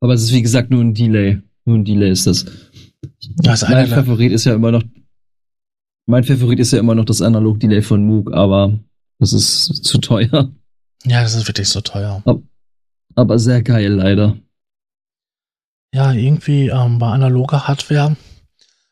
[0.00, 1.42] aber es ist wie gesagt nur ein Delay.
[1.64, 2.46] Nur ein Delay ist das.
[3.42, 4.84] Ja, ist mein Favorit ist ja immer noch,
[6.06, 8.78] mein Favorit ist ja immer noch das Analog-Delay von Moog, aber
[9.18, 10.52] das ist zu teuer.
[11.04, 12.22] Ja, das ist wirklich so teuer.
[12.24, 12.42] Aber
[13.36, 14.36] sehr geil, leider.
[15.92, 18.16] Ja, irgendwie ähm, bei analoger Hardware,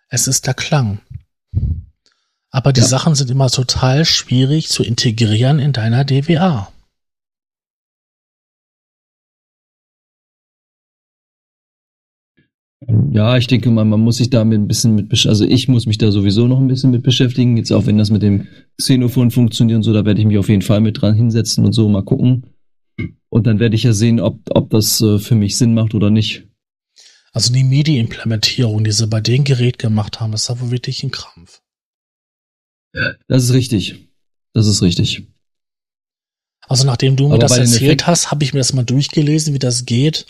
[0.08, 1.00] es ist der Klang.
[2.50, 2.86] Aber die Ja.
[2.86, 6.68] Sachen sind immer total schwierig zu integrieren in deiner DWA.
[13.10, 15.86] Ja, ich denke mal, man muss sich damit ein bisschen mit, besch- also ich muss
[15.86, 17.56] mich da sowieso noch ein bisschen mit beschäftigen.
[17.56, 18.46] Jetzt auch wenn das mit dem
[18.78, 21.72] Xenophon funktioniert und so, da werde ich mich auf jeden Fall mit dran hinsetzen und
[21.72, 22.44] so mal gucken.
[23.36, 26.08] Und dann werde ich ja sehen, ob, ob das äh, für mich Sinn macht oder
[26.08, 26.46] nicht.
[27.32, 31.10] Also die MIDI-Implementierung, die sie bei dem Gerät gemacht haben, das war wohl wirklich ein
[31.10, 31.60] Krampf.
[33.28, 34.08] Das ist richtig.
[34.54, 35.26] Das ist richtig.
[36.62, 39.58] Also nachdem du mir Aber das erzählt hast, habe ich mir das mal durchgelesen, wie
[39.58, 40.24] das geht.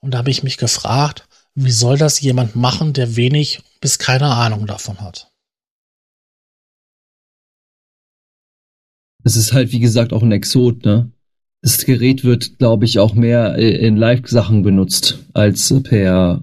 [0.00, 4.34] Und da habe ich mich gefragt, wie soll das jemand machen, der wenig bis keine
[4.34, 5.32] Ahnung davon hat?
[9.24, 11.10] Es ist halt, wie gesagt, auch ein Exot, ne?
[11.62, 16.42] Das Gerät wird, glaube ich, auch mehr äh, in Live-Sachen benutzt als per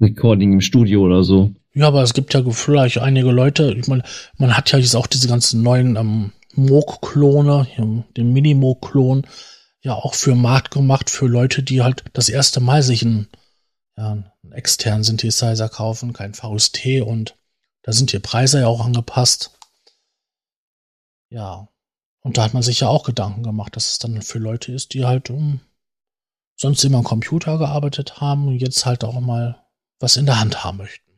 [0.00, 1.52] Recording im Studio oder so.
[1.74, 4.02] Ja, aber es gibt ja vielleicht einige Leute, ich meine,
[4.38, 7.66] man hat ja jetzt auch diese ganzen neuen ähm, Moog-Klone,
[8.16, 9.26] den Mini-Moog-Klon,
[9.82, 13.28] ja auch für Markt gemacht, für Leute, die halt das erste Mal sich einen,
[13.96, 17.36] ja, einen externen Synthesizer kaufen, kein VST und
[17.82, 19.52] da sind die Preise ja auch angepasst.
[21.28, 21.68] Ja.
[22.26, 24.94] Und da hat man sich ja auch Gedanken gemacht, dass es dann für Leute ist,
[24.94, 25.60] die halt um,
[26.56, 29.64] sonst immer am Computer gearbeitet haben und jetzt halt auch mal
[30.00, 31.08] was in der Hand haben möchten.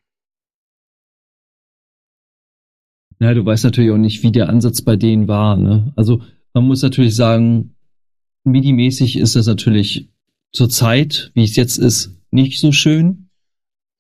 [3.21, 5.95] Ja, du weißt natürlich auch nicht, wie der Ansatz bei denen war, ne?
[5.97, 6.21] Also,
[6.53, 7.75] man muss natürlich sagen,
[8.45, 10.11] MIDI-mäßig ist das natürlich
[10.53, 13.31] zur Zeit, wie es jetzt ist, nicht so schön,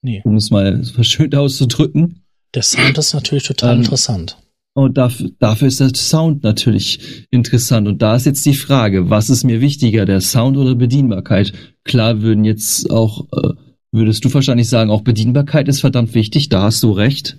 [0.02, 0.20] Nee.
[0.26, 2.22] um es mal verschönt auszudrücken.
[2.52, 4.36] Der Sound ist natürlich total Ähm, interessant.
[4.79, 7.89] Und dafür, dafür ist der Sound natürlich interessant.
[7.89, 11.53] Und da ist jetzt die Frage, was ist mir wichtiger, der Sound oder Bedienbarkeit?
[11.83, 13.55] Klar würden jetzt auch, äh,
[13.91, 17.39] würdest du wahrscheinlich sagen, auch Bedienbarkeit ist verdammt wichtig, da hast du recht.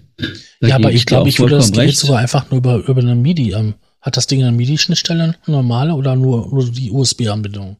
[0.59, 1.99] Da ja, aber ich glaube, ich würde das Gerät recht.
[1.99, 3.53] sogar einfach nur über, über eine MIDI.
[3.53, 7.77] Ähm, hat das Ding eine MIDI-Schnittstelle, normale, oder nur, nur die USB-Anbindung?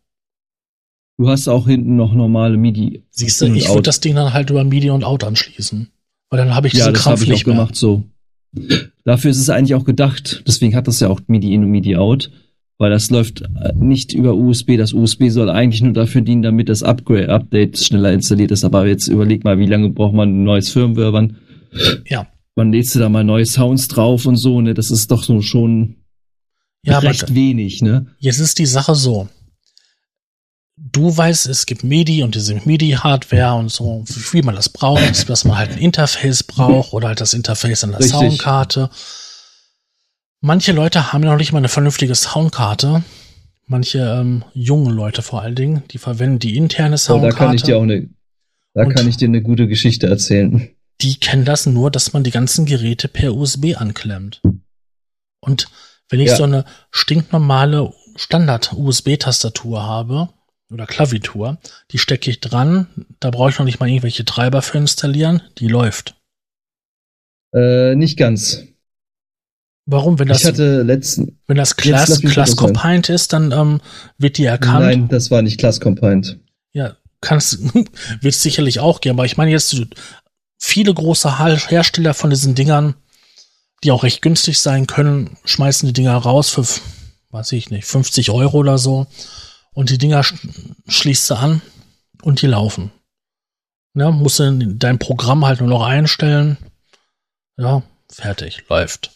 [1.18, 3.03] Du hast auch hinten noch normale MIDI.
[3.12, 5.89] Siehst du, ich würde das Ding dann halt über MIDI und Out anschließen.
[6.30, 7.55] Weil dann habe ich Ja, diesen Krampf nicht mehr.
[7.55, 8.03] gemacht so.
[9.04, 10.43] Dafür ist es eigentlich auch gedacht.
[10.47, 12.32] Deswegen hat das ja auch MIDI in und MIDI out.
[12.82, 14.78] Weil das läuft äh, nicht über USB.
[14.78, 18.64] Das USB soll eigentlich nur dafür dienen, damit das Upgrade, Update schneller installiert ist.
[18.64, 21.12] Aber jetzt überleg mal, wie lange braucht man ein neues Firmware?
[21.12, 21.36] Wann,
[22.08, 22.28] Ja.
[22.56, 24.74] wann lädst du da mal neue Sounds drauf und so, ne?
[24.74, 25.95] Das ist doch so schon
[26.86, 28.08] Ja, recht wenig, ne?
[28.18, 29.28] Jetzt ist die Sache so.
[30.82, 35.43] Du weißt, es gibt MIDI und diese MIDI-Hardware und so, wie man das braucht, dass
[35.45, 38.17] man halt ein Interface braucht oder halt das Interface an der Richtig.
[38.17, 38.89] Soundkarte.
[40.41, 43.03] Manche Leute haben ja noch nicht mal eine vernünftige Soundkarte.
[43.65, 47.36] Manche ähm, junge Leute vor allen Dingen, die verwenden die interne Aber Soundkarte.
[47.38, 48.09] da kann ich dir auch eine,
[48.73, 50.69] da kann ich dir eine gute Geschichte erzählen.
[51.01, 54.41] die kennen das nur, dass man die ganzen Geräte per USB anklemmt.
[55.41, 55.67] Und
[56.09, 56.36] wenn ich Ja.
[56.38, 60.30] so eine stinknormale Standard-USB-Tastatur habe
[60.72, 61.57] oder Klaviatur,
[61.91, 62.88] die stecke ich dran,
[63.20, 66.15] da brauche ich noch nicht mal irgendwelche Treiber für installieren, die läuft.
[67.53, 68.63] Äh, nicht ganz.
[69.86, 70.20] Warum?
[70.20, 72.55] Wenn das, ich hatte letzten, wenn das lass Class, Class.
[72.55, 73.82] Compiled ist, dann ähm,
[74.20, 74.86] wird die erkannt.
[74.86, 76.39] nein, das war nicht Class Compiled.
[76.74, 79.76] Ja, kannst, wird es sicherlich auch geben, aber ich meine jetzt
[80.59, 82.93] viele große Hersteller von diesen Dingern,
[83.84, 86.65] die auch recht günstig sein können, schmeißen die Dinger raus für,
[87.32, 89.07] weiß ich nicht, 50 Euro oder so.
[89.74, 90.36] Und die Dinger sch
[90.88, 91.61] schließt du an
[92.22, 92.91] und die laufen.
[93.95, 96.57] Ja, musst du in dein Programm halt nur noch einstellen.
[97.57, 99.11] Ja, fertig, läuft.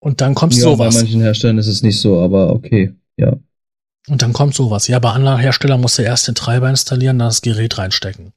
[0.00, 0.94] Und dann kommt Ja, sowas.
[0.94, 3.36] bei manchen Herstellern ist es nicht so, aber okay, ja.
[4.08, 4.86] Und dann kommt sowas.
[4.86, 8.32] Ja, bei anderen Herstellern musst du erst den Treiber installieren, dann das Gerät reinstecken.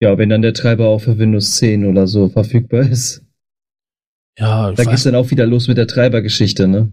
[0.00, 3.22] Ja, wenn dann der Treiber auch für Windows 10 oder so verfügbar ist.
[4.38, 6.92] Ja, Da geht's dann auch wieder los mit der Treibergeschichte, ne?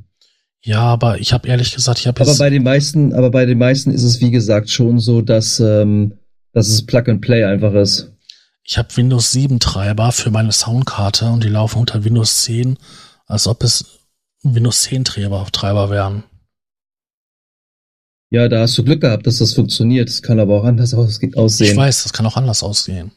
[0.66, 3.58] Ja, aber ich habe ehrlich gesagt, ich habe Aber bei den meisten, aber bei den
[3.60, 6.18] meisten ist es wie gesagt schon so, dass, ähm,
[6.54, 8.12] dass es Plug and Play einfach ist.
[8.64, 12.78] ich habe Windows 7 Treiber für meine Soundkarte und die laufen unter Windows 10,
[13.28, 14.00] als ob es
[14.42, 16.24] Windows 10 Treiber, Treiber wären.
[18.32, 20.10] Ja, da hast du Glück gehabt, dass das funktioniert.
[20.10, 21.78] Es kann aber auch anders ausge- Ich aussehen.
[21.78, 23.12] weiß, das kann auch anders ausgehen.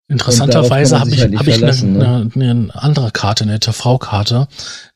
[0.11, 2.29] Interessanterweise habe ich, halt hab ich eine, ne?
[2.35, 4.49] eine, andere Karte, eine TV-Karte,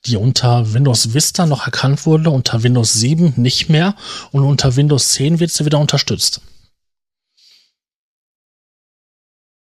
[0.05, 3.95] die unter Windows Vista noch erkannt wurde, unter Windows 7 nicht mehr
[4.33, 6.41] und unter Windows 10 wird sie wieder unterstützt.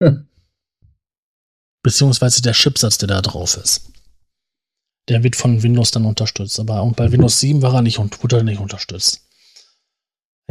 [0.02, 0.26] Hm.
[1.82, 3.90] Beziehungsweise der Chipsatz, der da drauf ist.
[5.10, 6.58] Der wird von Windows dann unterstützt.
[6.60, 9.20] Aber und bei Windows 7 war er nicht und wurde er nicht unterstützt.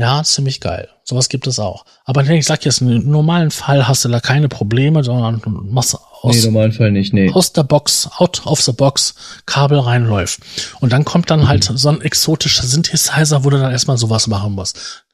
[0.02, 0.89] Ja, ziemlich geil.
[1.04, 1.86] Sowas gibt es auch.
[2.06, 6.38] Aber ich sag jetzt, im normalen Fall hast du da keine Probleme, sondern machst aus,
[6.38, 7.32] nee, normalen Fall nicht, nee.
[7.32, 9.14] aus der Box, out of the box,
[9.45, 10.39] Kabel reinläuft.
[10.80, 14.54] Und dann kommt dann halt so ein exotischer Synthesizer, wo du dann erstmal sowas machen
[14.54, 15.06] musst.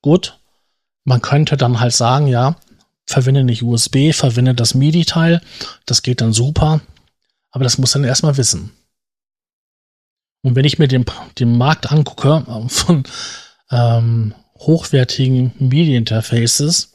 [0.00, 0.38] Gut,
[1.04, 2.56] man könnte dann halt sagen, ja,
[3.04, 5.42] verwende nicht USB, verwende das MIDI-Teil,
[5.84, 6.80] das geht dann super,
[7.50, 8.72] aber das muss dann erstmal wissen.
[10.40, 11.04] Und wenn ich mir den,
[11.38, 13.04] den Markt angucke äh, von
[13.70, 16.94] ähm, hochwertigen MIDI-Interfaces,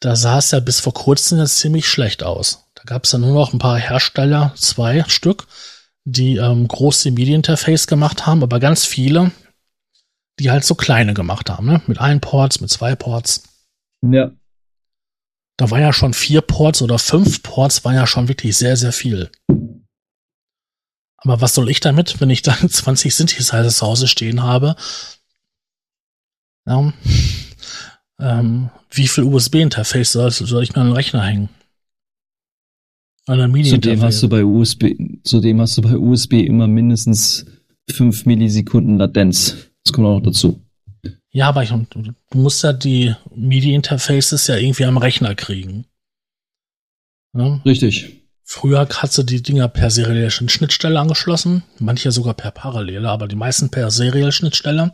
[0.00, 2.64] da sah es ja bis vor kurzem jetzt ziemlich schlecht aus.
[2.74, 5.46] Da gab es ja nur noch ein paar Hersteller, zwei Stück,
[6.04, 9.32] die ähm, große MIDI-Interface gemacht haben, aber ganz viele,
[10.38, 11.82] die halt so kleine gemacht haben, ne?
[11.86, 13.42] Mit ein Ports, mit zwei Ports.
[14.02, 14.30] Ja.
[15.56, 18.92] Da war ja schon vier Ports oder fünf Ports, war ja schon wirklich sehr, sehr
[18.92, 19.30] viel.
[21.16, 24.76] Aber was soll ich damit, wenn ich dann 20 Synthesizer zu Hause stehen habe?
[26.66, 26.92] Ja,
[28.18, 31.48] ähm, wie viel USB-Interface soll, soll, ich mir an den Rechner hängen?
[33.26, 34.94] An MIDI zudem hast du bei USB,
[35.24, 37.44] zudem hast du bei USB immer mindestens
[37.90, 39.56] 5 Millisekunden Latenz.
[39.84, 40.62] Das kommt auch noch dazu.
[41.30, 45.84] Ja, aber ich, du musst ja die MIDI-Interfaces ja irgendwie am Rechner kriegen.
[47.36, 47.60] Ja?
[47.64, 48.22] Richtig.
[48.42, 53.36] Früher hast du die Dinger per serielle Schnittstelle angeschlossen, manche sogar per Parallele, aber die
[53.36, 54.92] meisten per serielle Schnittstelle.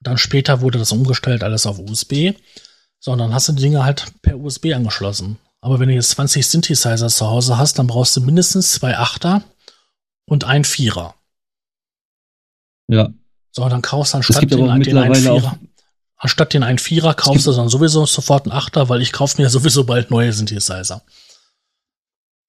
[0.00, 2.32] Dann später wurde das umgestellt, alles auf USB.
[2.98, 5.38] So, und dann hast du die Dinger halt per USB angeschlossen.
[5.60, 9.42] Aber wenn du jetzt 20 Synthesizer zu Hause hast, dann brauchst du mindestens zwei Achter
[10.26, 11.14] und ein Vierer.
[12.88, 13.10] Ja.
[13.52, 15.58] So, dann kaufst du anstatt den, den einen Vierer.
[16.16, 19.48] Anstatt den einen Vierer kaufst du dann sowieso sofort einen Achter, weil ich kaufe mir
[19.48, 21.02] sowieso bald neue Synthesizer.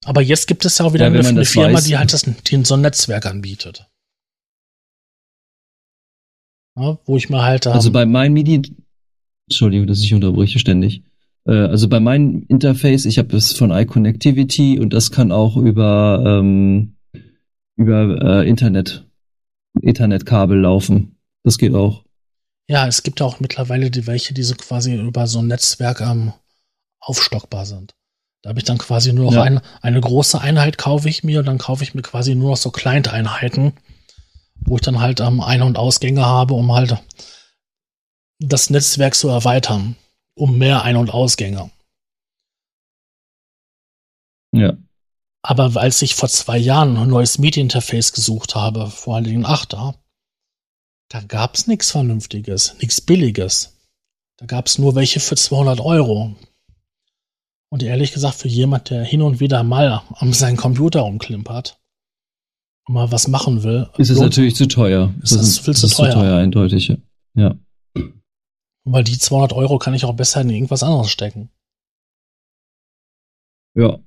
[0.03, 1.85] Aber jetzt gibt es ja auch wieder ja, eine, eine Firma, weiß.
[1.85, 3.87] die halt das, die so ein Netzwerk anbietet.
[6.77, 7.65] Ja, wo ich mir halt.
[7.65, 8.61] Ähm, also bei meinem MIDI,
[9.47, 11.03] Entschuldigung, dass ich unterbreche ständig.
[11.45, 16.23] Äh, also bei meinem Interface, ich habe es von iConnectivity und das kann auch über
[16.25, 16.95] ähm,
[17.75, 19.05] über äh, Internet
[19.81, 21.17] Ethernet-Kabel laufen.
[21.43, 22.03] Das geht auch.
[22.67, 26.33] Ja, es gibt auch mittlerweile die welche, die so quasi über so ein Netzwerk ähm,
[26.99, 27.93] aufstockbar sind.
[28.41, 29.43] Da habe ich dann quasi nur noch ja.
[29.43, 32.57] ein, eine große Einheit kaufe ich mir und dann kaufe ich mir quasi nur noch
[32.57, 33.73] so Client-Einheiten,
[34.65, 36.97] wo ich dann halt ähm, Ein- und Ausgänge habe, um halt
[38.39, 39.95] das Netzwerk zu erweitern,
[40.35, 41.71] um mehr Ein- und Ausgänge.
[44.53, 44.77] Ja.
[45.43, 49.95] Aber als ich vor zwei Jahren ein neues Media-Interface gesucht habe, vor allen Dingen Achter,
[51.09, 53.77] da gab es nichts Vernünftiges, nichts Billiges.
[54.37, 56.35] Da gab es nur welche für 200 Euro.
[57.69, 61.80] Und ehrlich gesagt, für jemand, der hin und wieder mal an seinen Computer umklimpert
[62.91, 65.13] mal was machen will, ist es natürlich zu teuer.
[65.21, 66.11] Ist das, ist viel zu teuer.
[66.11, 66.93] zu teuer, eindeutig.
[67.35, 67.55] Ja.
[68.83, 71.49] Weil die 200 Euro kann ich auch besser in irgendwas anderes stecken.
[73.75, 73.99] Ja,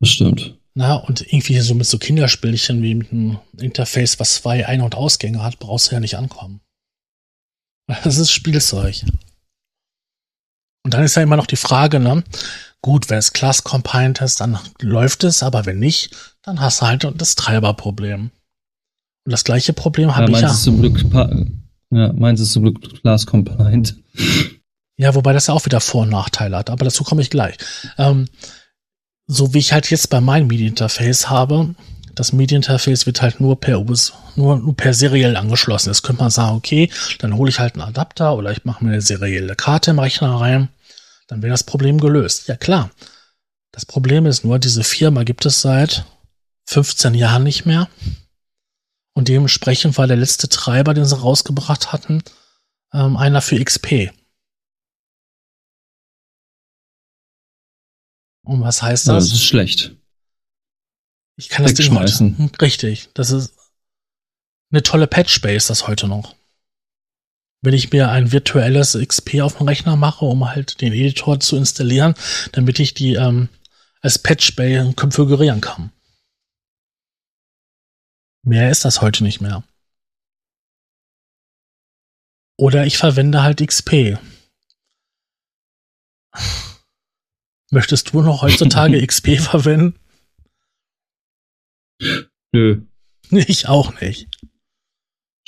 [0.00, 0.58] das stimmt.
[0.74, 4.94] Na, und irgendwie so mit so Kinderspielchen wie mit einem Interface, was zwei Ein- und
[4.94, 6.60] Ausgänge hat, brauchst du ja nicht ankommen.
[8.04, 9.02] Das ist Spielzeug.
[10.84, 12.22] Und dann ist ja immer noch die Frage, ne?
[12.82, 16.86] Gut, wenn es Class Compiled ist, dann läuft es, aber wenn nicht, dann hast du
[16.86, 18.30] halt das Treiberproblem.
[19.26, 20.54] Und das gleiche Problem habe ja, ich ja.
[20.54, 21.04] Zum Glück,
[21.90, 23.96] ja, meins ist zum Glück Class Compliant.
[25.00, 27.56] Ja, wobei das ja auch wieder Vor- und Nachteile hat, aber dazu komme ich gleich.
[27.98, 28.26] Ähm,
[29.28, 31.76] so wie ich halt jetzt bei meinem MIDI-Interface habe,
[32.16, 35.90] das MIDI-Interface wird halt nur per US, nur, nur per seriell angeschlossen.
[35.90, 38.90] Jetzt könnte man sagen, okay, dann hole ich halt einen Adapter oder ich mache mir
[38.90, 40.68] eine serielle Karte im Rechner rein.
[41.28, 42.48] Dann wäre das Problem gelöst.
[42.48, 42.90] Ja klar.
[43.70, 46.04] Das Problem ist nur, diese Firma gibt es seit
[46.66, 47.88] 15 Jahren nicht mehr.
[49.14, 52.22] Und dementsprechend war der letzte Treiber, den sie rausgebracht hatten,
[52.92, 54.10] ähm, einer für XP.
[58.42, 59.12] Und was heißt das?
[59.12, 59.94] Ja, das ist schlecht.
[61.36, 63.10] Ich kann das Ding heute, richtig.
[63.14, 63.54] Das ist
[64.70, 66.37] eine tolle Patchbase, das heute noch.
[67.60, 71.56] Wenn ich mir ein virtuelles XP auf dem Rechner mache, um halt den Editor zu
[71.56, 72.14] installieren,
[72.52, 73.48] damit ich die ähm,
[74.00, 75.92] als Patchbay konfigurieren kann.
[78.44, 79.64] Mehr ist das heute nicht mehr.
[82.56, 84.18] Oder ich verwende halt XP.
[87.70, 89.98] Möchtest du noch heutzutage XP verwenden?
[92.52, 92.82] Nö.
[93.30, 94.40] Ich auch nicht.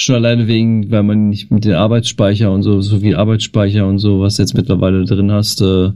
[0.00, 3.98] Schon alleine wegen, weil man nicht mit den Arbeitsspeicher und so, so viel Arbeitsspeicher und
[3.98, 5.90] so, was jetzt mittlerweile drin hast, äh,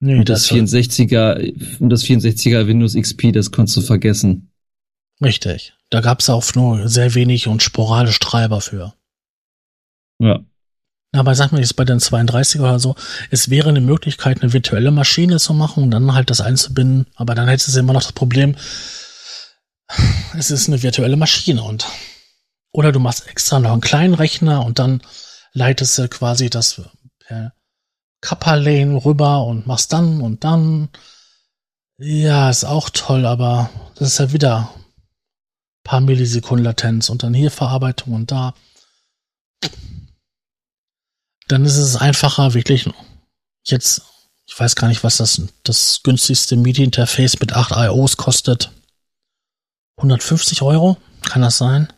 [0.00, 4.50] nee, und das, das 64er, und das 64er Windows XP, das konntest du vergessen.
[5.22, 5.74] Richtig.
[5.90, 8.94] Da gab es auch nur sehr wenig und sporadisch Treiber für.
[10.18, 10.40] Ja.
[11.12, 12.94] Aber sag mal, jetzt bei den 32 oder so,
[13.30, 17.08] es wäre eine Möglichkeit, eine virtuelle Maschine zu machen und dann halt das einzubinden.
[17.14, 18.56] Aber dann hättest du immer noch das Problem,
[20.34, 21.86] es ist eine virtuelle Maschine und
[22.74, 25.00] oder du machst extra noch einen kleinen Rechner und dann
[25.52, 26.82] leitest du quasi das
[27.20, 27.54] per
[28.20, 30.88] Kappa-Lane rüber und machst dann und dann.
[31.98, 34.74] Ja, ist auch toll, aber das ist ja wieder
[35.84, 38.54] paar Millisekunden Latenz und dann hier Verarbeitung und da.
[41.46, 42.90] Dann ist es einfacher, wirklich
[43.64, 44.02] jetzt,
[44.46, 48.72] ich weiß gar nicht, was das, das günstigste MIDI-Interface mit 8 IOs kostet.
[49.98, 50.96] 150 Euro?
[51.22, 51.92] Kann das sein?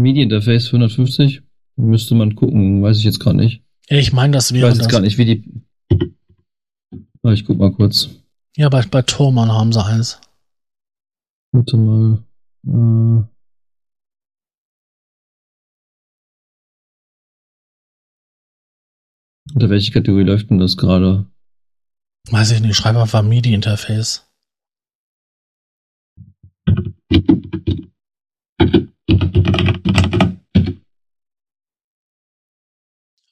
[0.00, 1.42] MIDI-Interface 150?
[1.76, 3.62] Müsste man gucken, weiß ich jetzt gerade nicht.
[3.88, 4.68] Ich meine, das wäre.
[4.68, 5.62] Ich weiß jetzt gar nicht, wie die.
[7.24, 8.10] Ich guck mal kurz.
[8.56, 10.20] Ja, bei, bei Thormann haben sie eins.
[11.52, 12.22] Warte mal.
[12.66, 13.24] Äh.
[19.54, 21.26] Unter welche Kategorie läuft denn das gerade?
[22.30, 24.29] Weiß ich nicht, schreib einfach MIDI-Interface.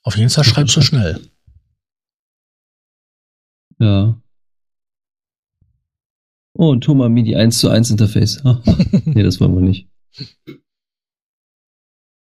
[0.08, 1.20] Auf jeden Fall schreibst du schnell.
[3.78, 4.18] Ja.
[6.54, 8.42] Oh, und Thomas MIDI 1 zu 1 Interface.
[9.04, 9.86] nee, das wollen wir nicht.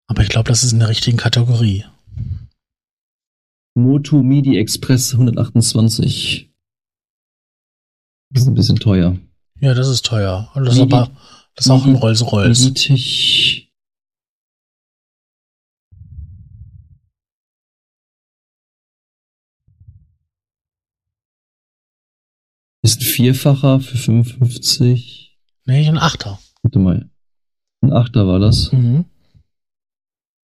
[0.07, 1.83] Aber ich glaube, das ist in der richtigen Kategorie.
[3.75, 6.49] Moto MIDI Express 128.
[8.29, 9.17] Das ist ein bisschen teuer.
[9.59, 10.49] Ja, das ist teuer.
[10.55, 11.11] Und das ist aber
[11.55, 13.62] das ist auch ein Rolls-Royce.
[22.83, 25.39] Ist ein Vierfacher für 55?
[25.65, 26.37] Nee, ein Achter.
[26.63, 27.09] Warte mal.
[27.81, 28.73] Ein Achter war das.
[28.73, 29.05] Mhm.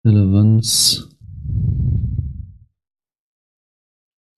[0.07, 1.09] Relevanz.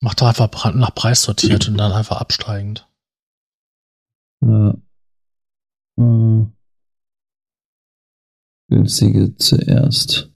[0.00, 2.88] Macht einfach nach Preis sortiert und dann einfach absteigend.
[4.40, 4.74] Ja.
[5.98, 6.52] Hm.
[8.68, 10.32] Günstige zuerst.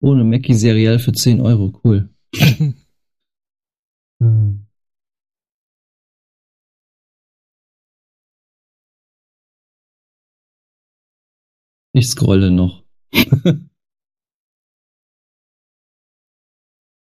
[0.00, 1.80] Ohne Mackie Serial für 10 Euro.
[1.82, 2.10] Cool.
[11.98, 12.84] Ich scrolle noch.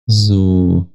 [0.06, 0.90] so.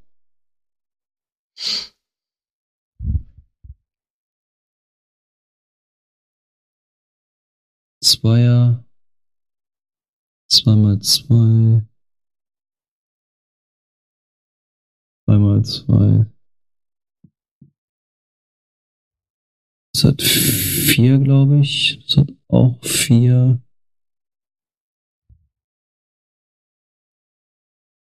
[8.03, 8.83] Zweier.
[10.49, 11.85] Zweimal zwei.
[15.25, 16.25] Zweimal zwei.
[19.93, 22.03] Das hat vier, glaube ich.
[22.07, 23.61] Das hat auch vier.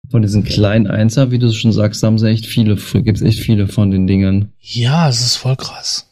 [0.09, 3.39] Von diesen kleinen Einser, wie du schon sagst, haben sie echt viele, gibt es echt
[3.39, 4.53] viele von den Dingern.
[4.59, 6.09] Ja, es ist voll krass.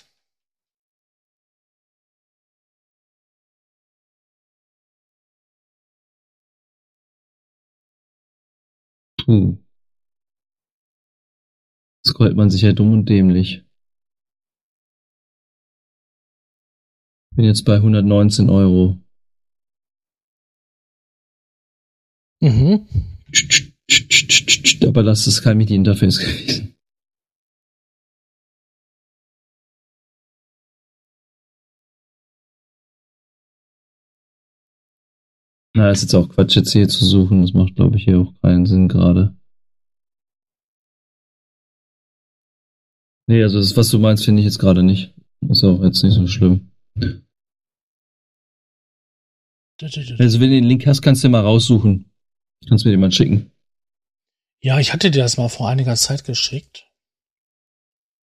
[9.26, 9.58] Puh.
[12.06, 13.64] Scrollt man sich ja dumm und dämlich.
[17.36, 18.98] Bin jetzt bei 119 Euro.
[22.42, 22.88] Mhm.
[24.88, 26.76] Aber das ist kein MIDI-Interface gewesen.
[35.76, 37.42] Na, ist jetzt auch Quatsch, jetzt hier zu suchen.
[37.42, 39.36] Das macht, glaube ich, hier auch keinen Sinn gerade.
[43.28, 45.16] Nee, also das, was du meinst, finde ich jetzt gerade nicht.
[45.50, 46.72] Ist auch jetzt nicht so schlimm.
[49.82, 52.06] Also wenn du den Link hast, kannst du mal raussuchen.
[52.68, 53.53] Kannst mir den mal schicken.
[54.64, 56.90] Ja, ich hatte dir das mal vor einiger Zeit geschickt.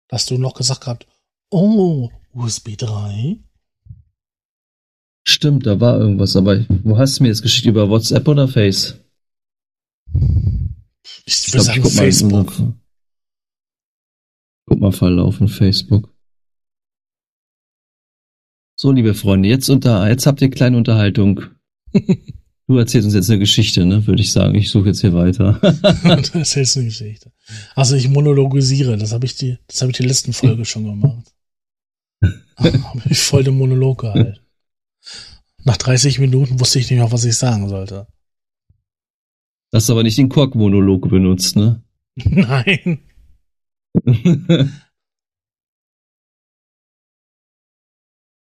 [0.08, 1.06] Dass du noch gesagt hast,
[1.50, 3.38] oh, USB 3.
[5.22, 7.66] Stimmt, da war irgendwas, aber wo hast du mir das geschickt?
[7.66, 8.98] Über WhatsApp oder Face?
[11.26, 12.58] Ich, ich würde sagen Facebook.
[12.58, 12.74] Mal,
[14.64, 16.10] guck mal Verlauf in Facebook.
[18.76, 21.42] So, liebe Freunde, jetzt unter, jetzt habt ihr kleine Unterhaltung.
[22.70, 24.06] Du erzählst uns jetzt eine Geschichte, ne?
[24.06, 24.54] Würde ich sagen.
[24.54, 25.54] Ich suche jetzt hier weiter.
[25.60, 27.32] du erzählst eine Geschichte.
[27.74, 31.34] Also ich monologisiere, das habe ich die, das habe ich die letzten Folge schon gemacht.
[32.56, 34.38] habe ich voll den Monolog gehalten.
[35.64, 38.06] Nach 30 Minuten wusste ich nicht mehr, was ich sagen sollte.
[39.74, 41.82] Hast aber nicht den Kork-Monolog benutzt, ne?
[42.14, 43.00] Nein.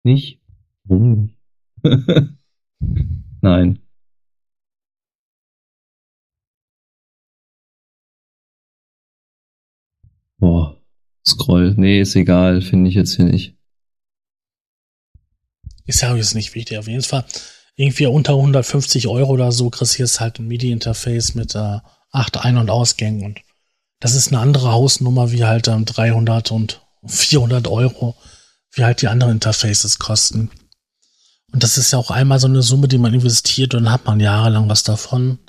[0.03, 0.39] nicht?
[0.83, 1.31] Warum?
[3.41, 3.79] Nein.
[10.39, 10.77] Boah.
[11.27, 11.75] Scroll.
[11.77, 12.61] Nee, ist egal.
[12.61, 13.55] Finde ich jetzt hier nicht.
[15.85, 16.77] Ist ja jetzt nicht wichtig.
[16.77, 17.25] Auf jeden Fall
[17.75, 21.79] irgendwie unter 150 Euro oder so kriegst du jetzt halt ein MIDI-Interface mit äh,
[22.11, 23.41] acht Ein- und Ausgängen und
[23.99, 28.15] das ist eine andere Hausnummer wie halt ähm, 300 und 400 Euro,
[28.73, 30.51] wie halt die anderen Interfaces kosten.
[31.51, 34.05] Und das ist ja auch einmal so eine Summe, die man investiert und dann hat
[34.05, 35.39] man jahrelang was davon,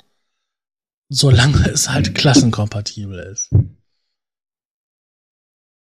[1.09, 3.49] solange es halt klassenkompatibel ist.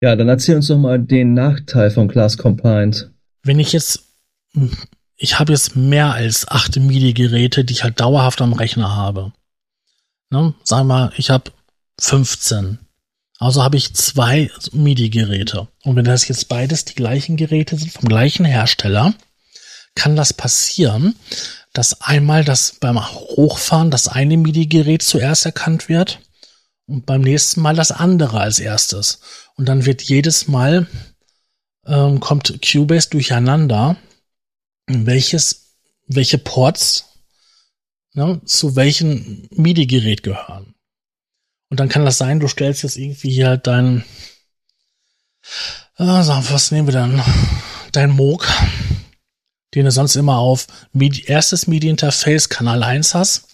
[0.00, 3.10] Ja, dann erzähl uns doch mal den Nachteil von Class Compliant.
[3.42, 4.04] Wenn ich jetzt,
[5.16, 9.32] ich habe jetzt mehr als acht MIDI-Geräte, die ich halt dauerhaft am Rechner habe.
[10.30, 10.54] Ne?
[10.62, 11.50] Sagen wir mal, ich habe
[12.00, 12.78] 15.
[13.38, 15.68] Also habe ich zwei MIDI-Geräte.
[15.84, 19.14] Und wenn das jetzt beides die gleichen Geräte sind, vom gleichen Hersteller,
[19.94, 21.16] kann das passieren,
[21.72, 26.20] dass einmal das beim Hochfahren das eine MIDI-Gerät zuerst erkannt wird
[26.86, 29.20] und beim nächsten Mal das andere als erstes.
[29.58, 30.86] Und dann wird jedes Mal
[31.84, 33.96] ähm, kommt Cubase durcheinander,
[34.86, 35.74] welches,
[36.06, 37.06] welche Ports
[38.14, 40.74] ne, zu welchem MIDI-Gerät gehören.
[41.70, 44.04] Und dann kann das sein, du stellst jetzt irgendwie hier dein,
[45.96, 47.22] äh, was nehmen wir dann?
[47.92, 48.46] Dein Moog,
[49.74, 53.48] den du sonst immer auf MIDI, erstes MIDI-Interface Kanal 1 hast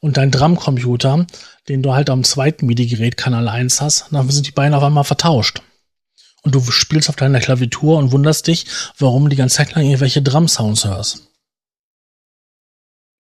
[0.00, 1.26] und dein Drumcomputer,
[1.70, 5.04] den du halt am zweiten MIDI-Gerät Kanal 1 hast, dann sind die beiden auf einmal
[5.04, 5.62] vertauscht.
[6.42, 8.66] Und du spielst auf deiner Klaviatur und wunderst dich,
[8.98, 11.28] warum du die ganze Zeit lang irgendwelche Drum-Sounds hörst.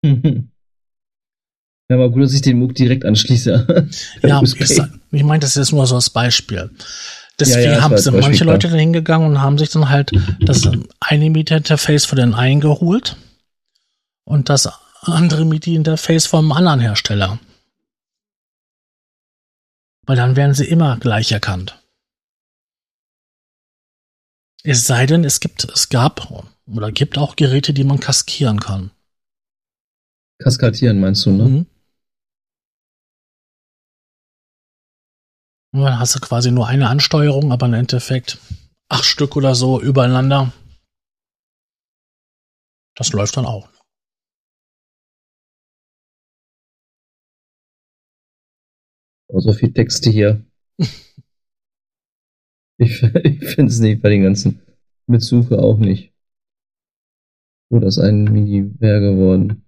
[0.03, 0.51] Mhm.
[1.89, 3.89] Ja, aber gut, dass ich den MOOC direkt anschließe.
[4.25, 4.61] ja, ich,
[5.13, 6.69] ich meine, das ist jetzt nur so als Beispiel.
[7.39, 8.55] Deswegen ja, ja, haben sind manche klar.
[8.55, 10.69] Leute da hingegangen und haben sich dann halt das
[10.99, 13.17] eine MIDI-Interface für den einen geholt
[14.25, 14.69] und das
[15.03, 17.39] andere MIDI-Interface vom anderen Hersteller.
[20.07, 21.83] Weil dann werden sie immer gleich erkannt.
[24.63, 26.31] Es sei denn, es gibt, es gab
[26.67, 28.91] oder gibt auch Geräte, die man kaskieren kann.
[30.43, 31.45] Kaskadieren meinst du, ne?
[31.45, 31.67] Mhm.
[35.73, 38.39] Und dann hast du quasi nur eine Ansteuerung, aber im Endeffekt
[38.89, 40.53] acht Stück oder so übereinander.
[42.95, 43.69] Das läuft dann auch.
[49.29, 50.45] Oh, so viel Texte hier.
[52.79, 54.63] ich ich finde es nicht bei den ganzen.
[55.07, 56.13] Mit Suche auch nicht.
[57.71, 59.65] So, das ein Mini wäre geworden.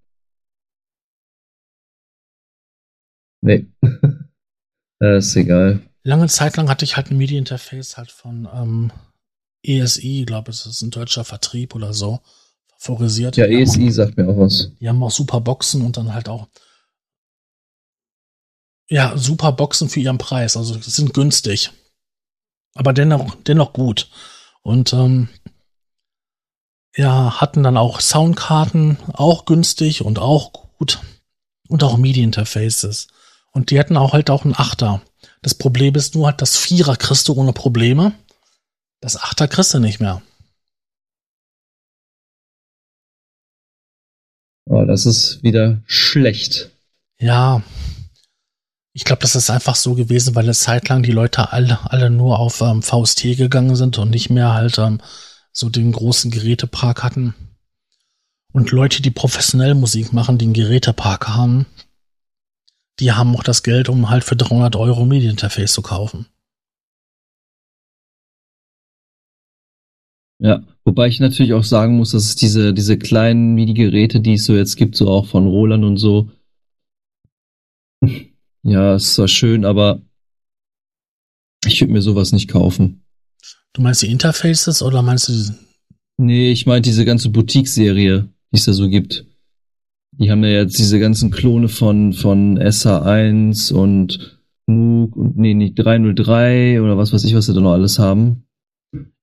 [3.41, 3.67] Nee.
[4.99, 5.81] das ist egal.
[6.03, 8.93] Lange Zeit lang hatte ich halt ein MIDI-Interface halt von ähm,
[9.63, 12.21] ESI, glaube ich, das ist ein deutscher Vertrieb oder so,
[12.79, 13.37] favorisiert.
[13.37, 14.73] Ja, ESI auch, sagt mir auch was.
[14.81, 16.49] Die haben auch super Boxen und dann halt auch
[18.89, 20.57] ja, super Boxen für ihren Preis.
[20.57, 21.71] Also sind günstig.
[22.75, 24.11] Aber dennoch, dennoch gut.
[24.63, 25.29] Und ähm,
[26.97, 31.01] ja, hatten dann auch Soundkarten, auch günstig und auch gut.
[31.69, 33.09] Und auch MIDI-Interfaces.
[33.53, 35.03] Und die hätten auch halt auch einen Achter.
[35.43, 38.13] Das Problem ist nur halt, das Vierer kriegst du ohne Probleme.
[39.01, 40.23] Das Achter kriegst du nicht mehr.
[44.65, 46.71] Oh, das ist wieder schlecht.
[47.19, 47.63] Ja,
[48.99, 52.11] ich glaube, das ist einfach so gewesen, weil eine Zeit lang die Leute alle, alle
[52.11, 55.01] nur auf ähm, VST gegangen sind und nicht mehr halt ähm,
[55.53, 57.33] so den großen Gerätepark hatten.
[58.53, 61.67] Und Leute, die professionell Musik machen, die einen Gerätepark haben,
[62.99, 66.27] die haben auch das Geld, um halt für 300 Euro MIDI-Interface zu kaufen.
[70.41, 74.45] Ja, wobei ich natürlich auch sagen muss, dass es diese, diese kleinen MIDI-Geräte, die es
[74.45, 76.33] so jetzt gibt, so auch von Roland und so,
[78.63, 80.01] ja, ist zwar schön, aber
[81.67, 83.03] ich würde mir sowas nicht kaufen.
[83.73, 85.53] Du meinst die Interfaces oder meinst du die?
[86.17, 89.25] Nee, ich meine diese ganze Boutique-Serie, die es da so gibt.
[90.13, 95.79] Die haben ja jetzt diese ganzen Klone von, von SH1 und Moog und nee, nicht
[95.79, 98.45] 303 oder was weiß ich, was sie da noch alles haben.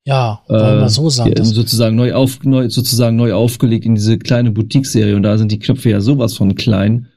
[0.06, 1.44] Ja, wollen wir äh, so sagen.
[1.44, 5.60] sozusagen neu auf, neu, sozusagen neu aufgelegt in diese kleine Boutique-Serie und da sind die
[5.60, 7.08] Knöpfe ja sowas von klein.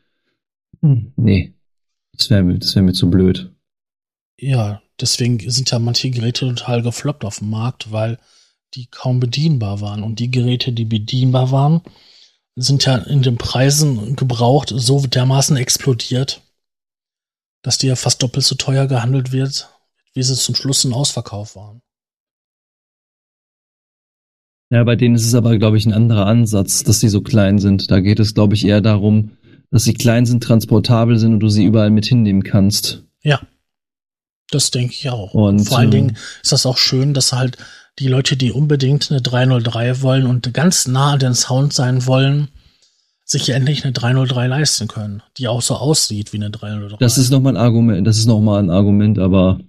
[0.80, 1.54] Hm, nee.
[2.18, 3.50] Das wäre mir, das wär mir zu blöd.
[4.38, 8.18] Ja, deswegen sind ja manche Geräte total gefloppt auf dem Markt, weil
[8.74, 10.02] die kaum bedienbar waren.
[10.02, 11.80] Und die Geräte, die bedienbar waren,
[12.56, 16.42] sind ja in den Preisen gebraucht so dermaßen explodiert,
[17.62, 19.68] dass die ja fast doppelt so teuer gehandelt wird,
[20.12, 21.80] wie sie zum Schluss ein Ausverkauf waren.
[24.70, 27.58] Ja, bei denen ist es aber, glaube ich, ein anderer Ansatz, dass sie so klein
[27.58, 27.90] sind.
[27.90, 29.37] Da geht es, glaube ich, eher darum,
[29.70, 33.04] dass sie klein sind, transportabel sind und du sie überall mit hinnehmen kannst.
[33.22, 33.40] Ja.
[34.50, 35.34] Das denke ich auch.
[35.34, 37.58] Und, Vor allen äh, Dingen ist das auch schön, dass halt
[37.98, 42.48] die Leute, die unbedingt eine 303 wollen und ganz nah an den Sound sein wollen,
[43.24, 46.96] sich endlich eine 303 leisten können, die auch so aussieht wie eine 303.
[46.98, 49.60] Das ist nochmal ein Argument, das ist nochmal ein Argument, aber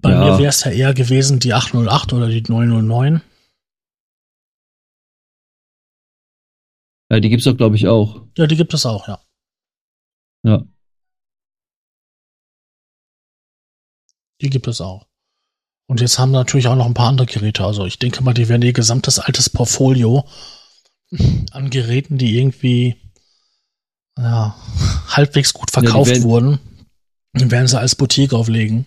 [0.00, 0.24] Bei ja.
[0.24, 3.20] mir wäre es ja eher gewesen die 808 oder die 909.
[7.10, 8.22] ja, die gibt's doch, glaube ich, auch.
[8.36, 9.20] Ja, die gibt es auch, ja.
[10.44, 10.64] Ja.
[14.40, 15.06] Die gibt es auch.
[15.90, 17.64] Und jetzt haben natürlich auch noch ein paar andere Geräte.
[17.64, 20.28] Also ich denke mal, die werden ihr gesamtes altes Portfolio
[21.50, 22.96] an Geräten, die irgendwie
[24.18, 24.54] ja,
[25.08, 26.58] halbwegs gut die verkauft werden- wurden,
[27.34, 28.86] die werden sie als Boutique auflegen.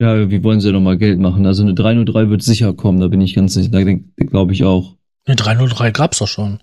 [0.00, 1.44] Ja, wie wollen sie nochmal Geld machen?
[1.44, 4.96] Also eine 303 wird sicher kommen, da bin ich ganz sicher, da glaube ich auch.
[5.28, 6.60] Eine 303 gab's doch schon.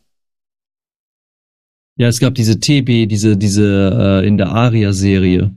[1.98, 5.56] Ja, es gab diese TB, diese, diese äh, in der Aria-Serie.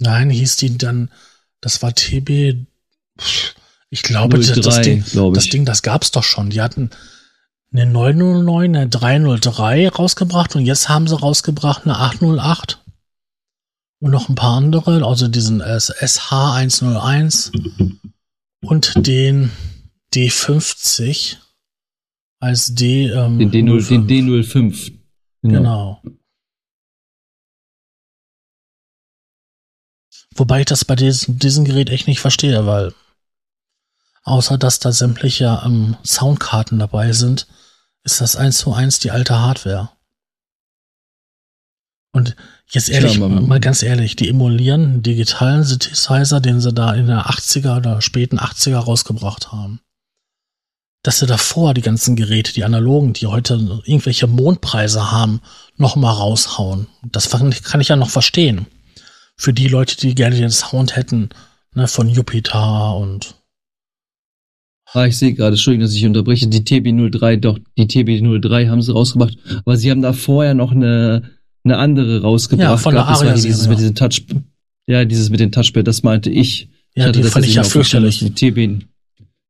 [0.00, 1.12] Nein, hieß die dann,
[1.60, 2.56] das war TB,
[3.88, 5.50] ich glaube, das, das 03, Ding, glaube das ich.
[5.50, 6.50] Ding, das gab's doch schon.
[6.50, 6.90] Die hatten
[7.72, 12.82] eine 909, eine 303 rausgebracht und jetzt haben sie rausgebracht eine 808
[14.00, 17.52] und noch ein paar andere, also diesen SH101
[18.60, 19.52] und den
[20.14, 21.36] D50
[22.40, 24.06] als D, ähm, Den, D0, 05.
[24.06, 24.92] den D05.
[25.42, 26.02] Genau.
[30.34, 32.94] Wobei ich das bei diesem, diesem Gerät echt nicht verstehe, weil
[34.24, 37.46] außer dass da sämtliche ähm, Soundkarten dabei sind,
[38.04, 39.90] ist das eins zu eins die alte Hardware.
[42.14, 42.36] Und
[42.70, 47.06] jetzt ehrlich, man- mal ganz ehrlich, die emulieren einen digitalen Synthesizer, den sie da in
[47.06, 49.80] der 80er oder späten 80er rausgebracht haben.
[51.02, 53.54] Dass sie davor die ganzen Geräte, die analogen, die heute
[53.84, 55.40] irgendwelche Mondpreise haben,
[55.76, 56.86] noch mal raushauen.
[57.10, 58.66] Das kann ich- ich ja noch verstehen.
[59.36, 61.30] Für die Leute, die gerne den Sound hätten,
[61.74, 63.34] ne, von Jupiter und
[64.94, 68.92] Ah, ich sehe gerade, Entschuldigung, dass ich unterbreche, die TB03, doch, die TB03 haben sie
[68.92, 71.30] rausgebracht, aber sie haben da vorher noch eine,
[71.64, 72.68] eine andere rausgebracht.
[72.68, 73.14] Ja, von der gehabt.
[73.14, 74.22] Das Aria-Serie, dieses mit diesem Touch,
[74.86, 76.68] ja, dieses mit dem Touchpad, das meinte ich.
[76.94, 78.18] ja, hatte die das fand ich ja fürchterlich.
[78.18, 78.84] Die TB,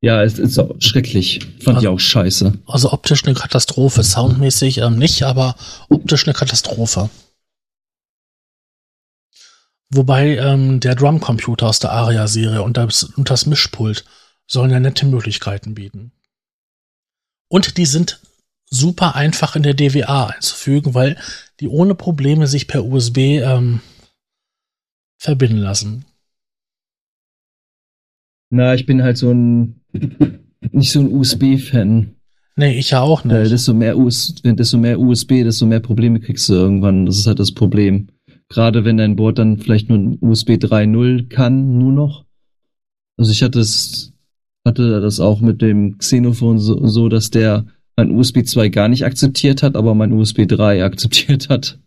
[0.02, 1.40] ja, es ist auch schrecklich.
[1.62, 2.58] Fand Also- ich auch scheiße.
[2.66, 5.54] Also optisch eine Katastrophe, soundmäßig ähm, nicht, aber
[5.88, 7.08] optisch eine Katastrophe.
[9.94, 14.04] Wobei ähm, der Drumcomputer aus der Aria-Serie und das, und das Mischpult
[14.46, 16.12] sollen ja nette Möglichkeiten bieten.
[17.48, 18.20] Und die sind
[18.70, 21.18] super einfach in der DWA einzufügen, weil
[21.60, 23.80] die ohne Probleme sich per USB ähm,
[25.18, 26.06] verbinden lassen.
[28.48, 29.81] Na, ich bin halt so ein,
[30.72, 32.14] nicht so ein USB-Fan.
[32.56, 33.52] Nee, ich ja auch Äh, nicht.
[33.52, 37.06] desto mehr US, desto mehr USB, desto mehr Probleme kriegst du irgendwann.
[37.06, 38.08] Das ist halt das Problem.
[38.48, 42.24] Gerade wenn dein Board dann vielleicht nur ein USB 3.0 kann, nur noch.
[43.16, 44.12] Also ich hatte es,
[44.66, 47.64] hatte das auch mit dem Xenophon so, so dass der
[47.96, 51.78] mein USB 2 gar nicht akzeptiert hat, aber mein USB 3 akzeptiert hat.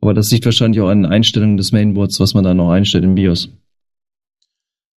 [0.00, 3.04] Aber das liegt wahrscheinlich auch an den Einstellungen des Mainboards, was man da noch einstellt
[3.04, 3.50] im BIOS.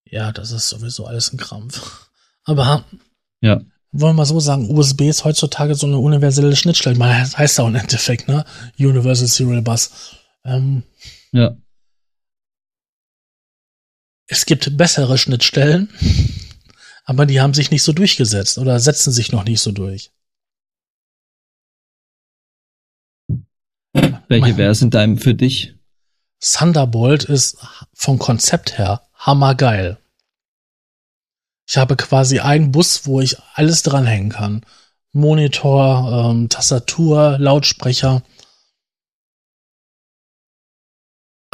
[0.10, 2.10] Ja, das ist sowieso alles ein Krampf.
[2.46, 2.86] Aber
[3.42, 3.62] Ja.
[3.92, 6.98] wollen wir mal so sagen, USB ist heutzutage so eine universelle Schnittstelle.
[6.98, 8.46] Man das heißt ja auch im Endeffekt, ne?
[8.78, 10.16] Universal Serial Bus.
[10.44, 10.84] Ähm,
[11.32, 11.56] Ja.
[14.28, 15.90] es gibt bessere Schnittstellen,
[17.06, 20.12] aber die haben sich nicht so durchgesetzt oder setzen sich noch nicht so durch.
[24.28, 25.76] Welche wäre es in deinem für dich?
[26.40, 27.58] Thunderbolt ist
[27.94, 29.98] vom Konzept her hammergeil.
[31.68, 34.66] Ich habe quasi einen Bus, wo ich alles dranhängen kann.
[35.14, 38.24] Monitor, ähm, Tastatur, Lautsprecher.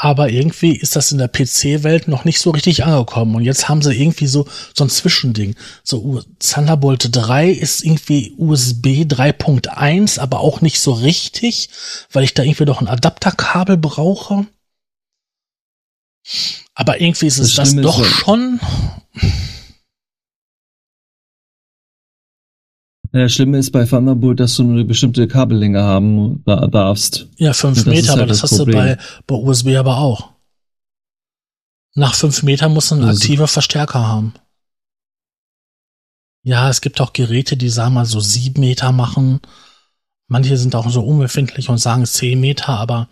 [0.01, 3.35] Aber irgendwie ist das in der PC-Welt noch nicht so richtig angekommen.
[3.35, 5.55] Und jetzt haben sie irgendwie so, so ein Zwischending.
[5.83, 11.69] So Thunderbolt 3 ist irgendwie USB 3.1, aber auch nicht so richtig,
[12.13, 14.47] weil ich da irgendwie doch ein Adapterkabel brauche.
[16.75, 18.61] Aber irgendwie ist es Das das, doch ja- schon.
[23.11, 27.27] Ja, das Schlimme ist bei Thunderbolt, dass du nur eine bestimmte Kabellänge haben da- darfst.
[27.37, 28.77] Ja, fünf das Meter, ist aber halt das das hast du Problem.
[28.77, 30.29] bei, bei USB aber auch.
[31.95, 34.33] Nach fünf Metern muss ein Also- aktiver Verstärker haben.
[36.43, 39.41] Ja, es gibt auch Geräte, die sagen mal so sieben Meter machen.
[40.27, 43.09] Manche sind auch so unbefindlich und sagen zehn Meter, aber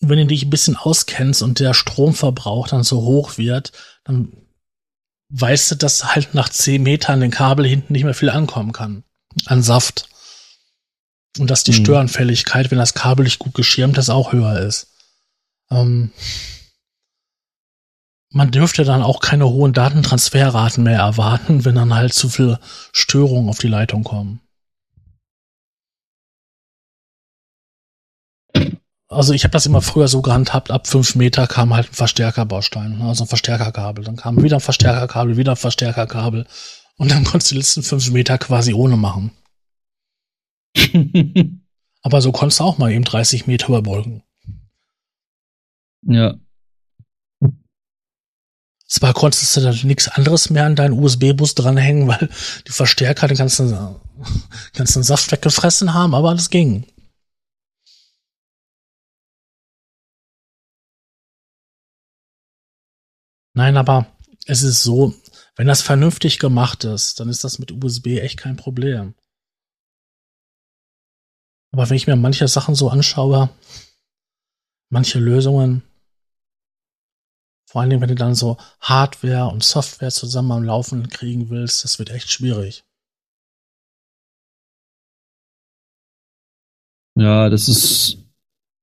[0.00, 3.72] wenn du dich ein bisschen auskennst und der Stromverbrauch dann so hoch wird,
[4.04, 4.32] dann
[5.36, 9.02] weißt du, dass halt nach 10 Metern den Kabel hinten nicht mehr viel ankommen kann.
[9.46, 10.08] An Saft.
[11.38, 11.84] Und dass die mhm.
[11.84, 14.86] Störanfälligkeit, wenn das Kabel nicht gut geschirmt ist, auch höher ist.
[15.70, 16.12] Ähm,
[18.30, 22.60] man dürfte dann auch keine hohen Datentransferraten mehr erwarten, wenn dann halt zu viele
[22.92, 24.40] Störungen auf die Leitung kommen.
[29.14, 32.98] Also ich habe das immer früher so gehandhabt, ab fünf Meter kam halt ein Verstärkerbaustein,
[32.98, 34.04] ne, also ein Verstärkerkabel.
[34.04, 36.46] Dann kam wieder ein Verstärkerkabel, wieder ein Verstärkerkabel.
[36.96, 39.32] Und dann konntest du die letzten fünf Meter quasi ohne machen.
[42.02, 44.22] Aber so konntest du auch mal eben 30 Meter überbrücken.
[46.02, 46.34] Ja.
[48.86, 52.28] Zwar konntest du dann nichts anderes mehr an deinen USB-Bus dranhängen, weil
[52.66, 53.76] die Verstärker den ganzen,
[54.74, 56.86] ganzen Saft weggefressen haben, aber das ging.
[63.54, 64.06] Nein, aber
[64.46, 65.14] es ist so,
[65.56, 69.14] wenn das vernünftig gemacht ist, dann ist das mit USB echt kein Problem.
[71.72, 73.50] Aber wenn ich mir manche Sachen so anschaue,
[74.90, 75.82] manche Lösungen,
[77.68, 81.84] vor allen Dingen, wenn du dann so Hardware und Software zusammen am Laufen kriegen willst,
[81.84, 82.84] das wird echt schwierig.
[87.16, 88.18] Ja, das ist,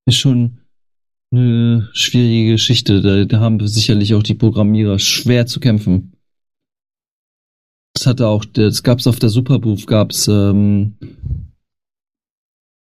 [0.06, 0.61] ist schon
[1.32, 3.26] eine schwierige Geschichte.
[3.28, 6.14] Da, haben sicherlich auch die Programmierer schwer zu kämpfen.
[7.94, 10.96] Das hatte auch, das gab's auf der Superbooth, gab's ähm,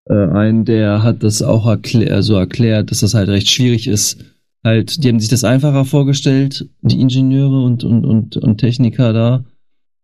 [0.06, 4.24] äh, einen, der hat das auch erklär, so erklärt, dass das halt recht schwierig ist.
[4.62, 9.44] Halt, die haben sich das einfacher vorgestellt, die Ingenieure und, und, und, und Techniker da.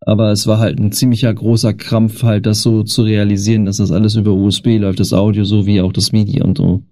[0.02, 3.92] Aber es war halt ein ziemlicher großer Krampf, halt das so zu realisieren, dass das
[3.92, 6.82] alles über USB läuft, das Audio so wie auch das MIDI und so.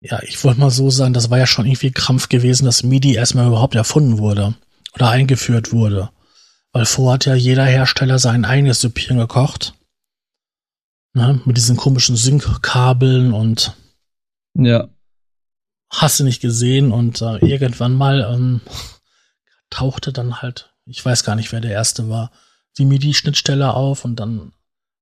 [0.00, 3.14] Ja, ich wollte mal so sagen, das war ja schon irgendwie Krampf gewesen, dass MIDI
[3.14, 4.54] erstmal überhaupt erfunden wurde
[4.94, 6.10] oder eingeführt wurde.
[6.72, 9.74] Weil vorher hat ja jeder Hersteller sein eigenes Süppchen gekocht.
[11.12, 13.74] Ne, mit diesen komischen Sync-Kabeln und
[14.54, 14.88] ja.
[15.92, 18.60] Hast du nicht gesehen und äh, irgendwann mal ähm,
[19.70, 22.30] tauchte dann halt, ich weiß gar nicht, wer der erste war,
[22.78, 24.52] die MIDI-Schnittstelle auf und dann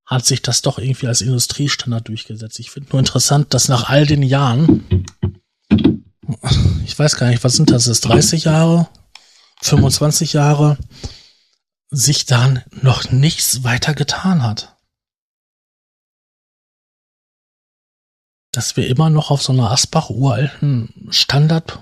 [0.08, 2.58] hat sich das doch irgendwie als Industriestandard durchgesetzt.
[2.58, 5.04] Ich finde nur interessant, dass nach all den Jahren,
[6.84, 8.88] ich weiß gar nicht, was sind das, ist 30 Jahre,
[9.60, 10.78] 25 Jahre,
[11.90, 14.76] sich dann noch nichts weiter getan hat.
[18.52, 21.80] Dass wir immer noch auf so einer Asbach-uralten Standard,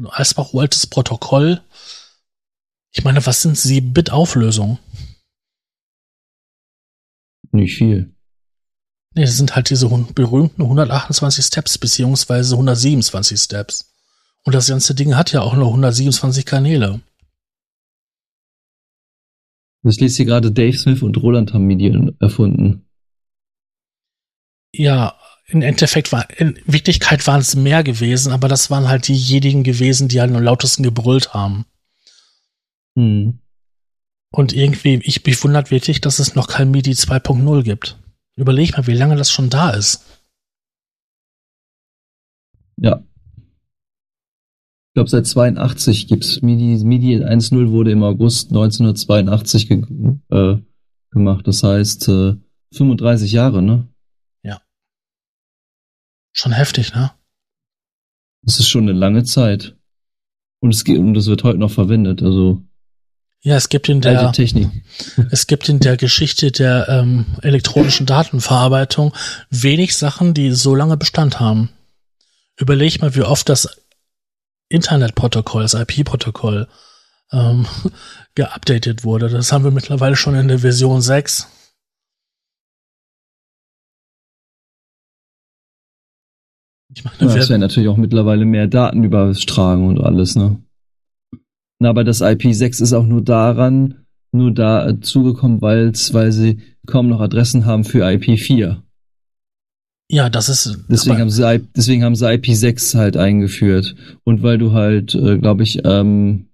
[0.00, 1.60] Asbach-uraltes Protokoll,
[2.92, 4.78] ich meine, was sind 7-Bit-Auflösungen?
[7.52, 8.14] Nicht viel.
[9.14, 13.92] Nee, das sind halt diese berühmten 128 Steps beziehungsweise 127 Steps.
[14.44, 17.00] Und das ganze Ding hat ja auch nur 127 Kanäle.
[19.82, 22.86] Das liest hier gerade Dave Smith und Roland haben Medien erfunden.
[24.74, 29.64] Ja, in Endeffekt war, in Wirklichkeit waren es mehr gewesen, aber das waren halt diejenigen
[29.64, 31.64] gewesen, die halt am lautesten gebrüllt haben.
[32.96, 33.40] Hm.
[34.30, 37.98] Und irgendwie, ich mich wundert wirklich, dass es noch kein MIDI 2.0 gibt.
[38.36, 40.04] Überleg mal, wie lange das schon da ist.
[42.80, 43.02] Ja.
[44.88, 46.84] Ich glaube, seit 82 gibt's MIDI.
[46.84, 49.84] MIDI 1.0 wurde im August 1982 ge
[50.30, 50.56] äh,
[51.10, 51.46] gemacht.
[51.46, 52.36] Das heißt, äh,
[52.74, 53.88] 35 Jahre, ne?
[54.42, 54.60] Ja.
[56.32, 57.12] Schon heftig, ne?
[58.42, 59.76] Das ist schon eine lange Zeit.
[60.60, 62.62] Und es, geht, und es wird heute noch verwendet, also.
[63.42, 64.32] Ja, es gibt in der
[65.30, 69.14] es gibt in der Geschichte der ähm, elektronischen Datenverarbeitung
[69.50, 71.70] wenig Sachen, die so lange Bestand haben.
[72.58, 73.80] Überleg mal, wie oft das
[74.68, 76.66] Internetprotokoll, das IP-Protokoll
[77.32, 77.66] ähm,
[78.34, 79.28] geupdatet wurde.
[79.28, 81.48] Das haben wir mittlerweile schon in der Version 6.
[86.94, 90.60] Ich meine, ja, es werden natürlich auch mittlerweile mehr Daten übertragen und alles, ne?
[91.80, 96.60] Na, aber das IP6 ist auch nur daran, nur da äh, zugekommen, weil's, weil sie
[96.86, 98.82] kaum noch Adressen haben für IP4.
[100.10, 100.78] Ja, das ist.
[100.88, 103.94] Deswegen haben, sie, deswegen haben sie IP6 halt eingeführt.
[104.24, 106.48] Und weil du halt, äh, glaube ich, ähm,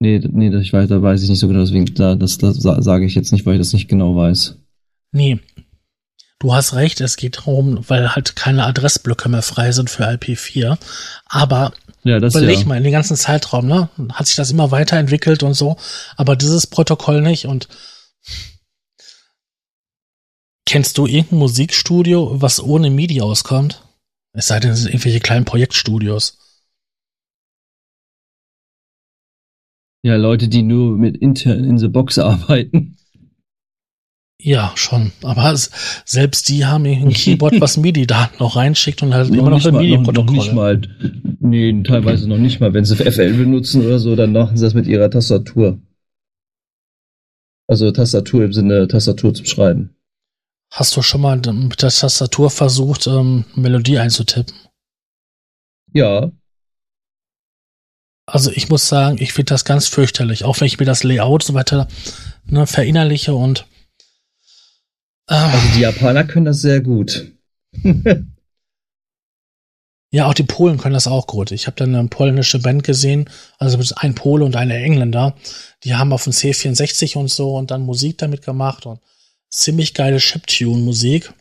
[0.00, 3.06] nee, nee, ich weiß, da weiß ich nicht so genau, deswegen, da, das, das sage
[3.06, 4.58] ich jetzt nicht, weil ich das nicht genau weiß.
[5.12, 5.38] Nee.
[6.42, 10.76] Du hast recht, es geht darum, weil halt keine Adressblöcke mehr frei sind für IP4.
[11.26, 12.64] Aber ja, das Überleg ja.
[12.66, 13.88] mal, in den ganzen Zeitraum, ne?
[14.12, 15.76] Hat sich das immer weiterentwickelt und so,
[16.16, 17.68] aber dieses Protokoll nicht und
[20.66, 23.84] kennst du irgendein Musikstudio, was ohne MIDI auskommt?
[24.32, 26.38] Es sei denn, es sind irgendwelche kleinen Projektstudios.
[30.02, 32.96] Ja, Leute, die nur mit intern in the Box arbeiten.
[34.44, 35.12] Ja, schon.
[35.22, 35.54] Aber
[36.04, 39.76] selbst die haben ein Keyboard, was MIDI-Daten noch reinschickt und halt noch immer noch ein
[39.76, 40.24] MIDI-Protokoll.
[40.24, 40.80] Noch, noch nicht mal.
[41.38, 42.74] Nee, teilweise noch nicht mal.
[42.74, 45.78] Wenn sie FL benutzen oder so, dann machen sie das mit ihrer Tastatur.
[47.68, 49.94] Also Tastatur im Sinne Tastatur zum Schreiben.
[50.72, 54.56] Hast du schon mal mit der Tastatur versucht, ähm, Melodie einzutippen?
[55.92, 56.32] Ja.
[58.26, 60.44] Also ich muss sagen, ich finde das ganz fürchterlich.
[60.44, 61.86] Auch wenn ich mir das Layout so weiter
[62.46, 63.66] ne, verinnerliche und
[65.32, 67.32] also die Japaner können das sehr gut.
[70.10, 71.52] ja, auch die Polen können das auch gut.
[71.52, 75.36] Ich habe dann eine polnische Band gesehen, also ein Pole und eine Engländer.
[75.84, 79.00] Die haben auf dem C64 und so und dann Musik damit gemacht und
[79.48, 81.32] ziemlich geile Chiptune-Musik.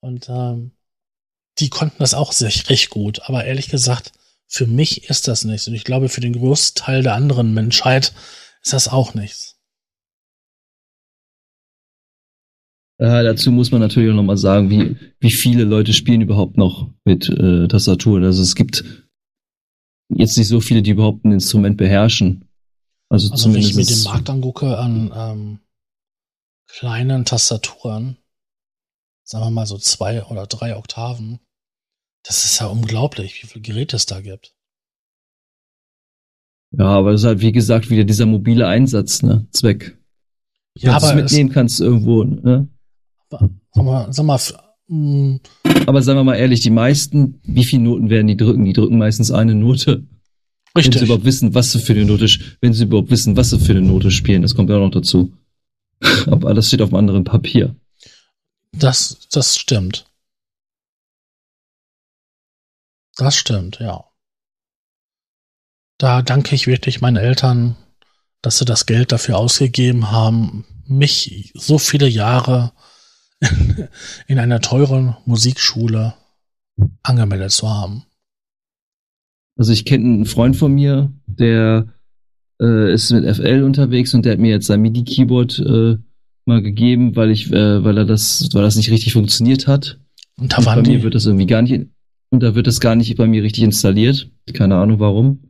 [0.00, 0.72] Und ähm,
[1.58, 3.22] die konnten das auch sehr recht gut.
[3.22, 4.12] Aber ehrlich gesagt,
[4.46, 5.68] für mich ist das nichts.
[5.68, 8.12] Und ich glaube, für den Großteil der anderen Menschheit
[8.62, 9.57] ist das auch nichts.
[12.98, 16.90] Äh, dazu muss man natürlich auch nochmal sagen, wie, wie viele Leute spielen überhaupt noch
[17.04, 18.24] mit äh, Tastaturen.
[18.24, 18.84] Also es gibt
[20.08, 22.48] jetzt nicht so viele, die überhaupt ein Instrument beherrschen.
[23.08, 23.76] Also, also zumindest.
[23.76, 25.58] Wenn ich mir den Markt angucke an ähm,
[26.66, 28.18] kleinen Tastaturen,
[29.22, 31.38] sagen wir mal so zwei oder drei Oktaven,
[32.24, 34.54] das ist ja unglaublich, wie viele Geräte es da gibt.
[36.72, 39.46] Ja, aber das ist halt, wie gesagt, wieder dieser mobile Einsatz, ne?
[39.52, 39.96] Zweck.
[40.76, 42.68] Ja, aber mitnehmen kannst irgendwo, ne?
[43.30, 44.38] Sag mal, sag mal,
[44.88, 45.40] hm.
[45.86, 48.64] aber sagen wir mal ehrlich, die meisten, wie viele Noten werden die drücken?
[48.64, 50.06] Die drücken meistens eine Note.
[50.76, 50.94] Richtig.
[50.94, 52.26] Wenn sie überhaupt wissen, was sie für eine Note,
[52.60, 54.90] wenn sie überhaupt wissen, was sie für eine Note spielen, das kommt ja auch noch
[54.90, 55.32] dazu.
[56.26, 57.74] Aber das steht auf einem anderen Papier.
[58.72, 60.06] Das, das stimmt.
[63.16, 64.04] Das stimmt, ja.
[65.98, 67.76] Da danke ich wirklich meinen Eltern,
[68.40, 72.72] dass sie das Geld dafür ausgegeben haben, mich so viele Jahre
[74.26, 76.14] in einer teuren Musikschule
[77.02, 78.04] angemeldet zu haben.
[79.56, 81.86] Also ich kenne einen Freund von mir, der
[82.60, 85.96] äh, ist mit FL unterwegs und der hat mir jetzt sein MIDI-Keyboard äh,
[86.46, 89.98] mal gegeben, weil ich, äh, weil er das, weil das nicht richtig funktioniert hat.
[90.38, 90.90] Und da und bei die...
[90.92, 91.86] mir wird das irgendwie gar nicht,
[92.30, 94.30] und da wird das gar nicht bei mir richtig installiert.
[94.52, 95.40] Keine Ahnung warum.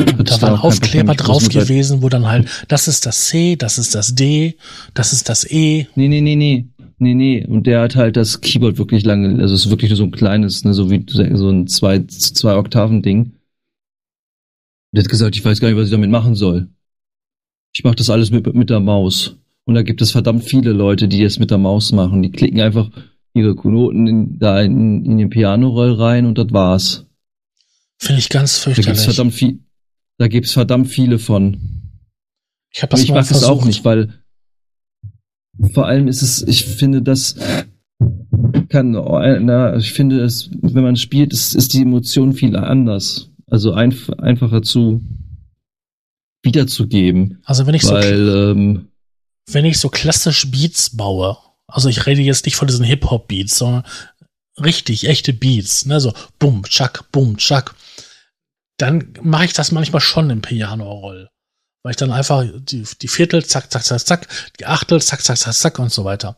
[0.00, 3.94] Und da waren Aufkleber drauf gewesen, wo dann halt, das ist das C, das ist
[3.94, 4.56] das D,
[4.94, 5.88] das ist das E.
[5.96, 6.66] Nee, nee, nee, nee.
[7.00, 9.96] Nee, nee, und der hat halt das Keyboard wirklich lange, also es ist wirklich nur
[9.96, 13.32] so ein kleines, ne, so wie so ein zwei, zwei Oktaven Ding.
[14.92, 16.68] Der hat gesagt, ich weiß gar nicht, was ich damit machen soll.
[17.72, 19.36] Ich mache das alles mit, mit der Maus.
[19.64, 22.22] Und da gibt es verdammt viele Leute, die das mit der Maus machen.
[22.22, 22.90] Die klicken einfach
[23.34, 27.06] ihre Noten in, da in, in den Piano-Roll rein und das war's.
[27.98, 28.86] Finde ich ganz fürchterlich.
[28.86, 29.58] Da gibt's verdammt viel,
[30.16, 31.58] da gibt's verdammt viele von.
[32.70, 34.17] Ich habe das und ich mag das auch nicht, weil
[35.72, 37.36] vor allem ist es, ich finde, das
[38.68, 43.30] kann, na, ich finde es, wenn man spielt, ist, ist die Emotion viel anders.
[43.46, 45.02] Also einf einfacher zu
[46.42, 47.40] wiederzugeben.
[47.44, 48.88] Also wenn ich weil, so, ähm,
[49.50, 51.36] wenn ich so klassisch Beats baue,
[51.66, 53.84] also ich rede jetzt nicht von diesen Hip-Hop-Beats, sondern
[54.62, 57.74] richtig echte Beats, ne, so bum, tschack, bum, tschack,
[58.76, 61.28] dann mache ich das manchmal schon im Piano-Roll.
[61.82, 64.28] Weil ich dann einfach die, die Viertel, zack, zack, zack, zack,
[64.58, 66.36] die Achtel, zack, zack, zack, zack und so weiter.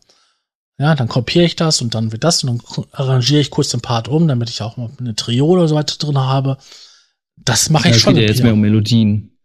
[0.78, 3.82] Ja, dann kopiere ich das und dann wird das und dann arrangiere ich kurz den
[3.82, 6.56] Part um, damit ich auch mal eine Trio oder so weiter drin habe.
[7.36, 8.14] Das mache ich ja, schon.
[8.14, 9.36] Geht ja jetzt mehr um Melodien.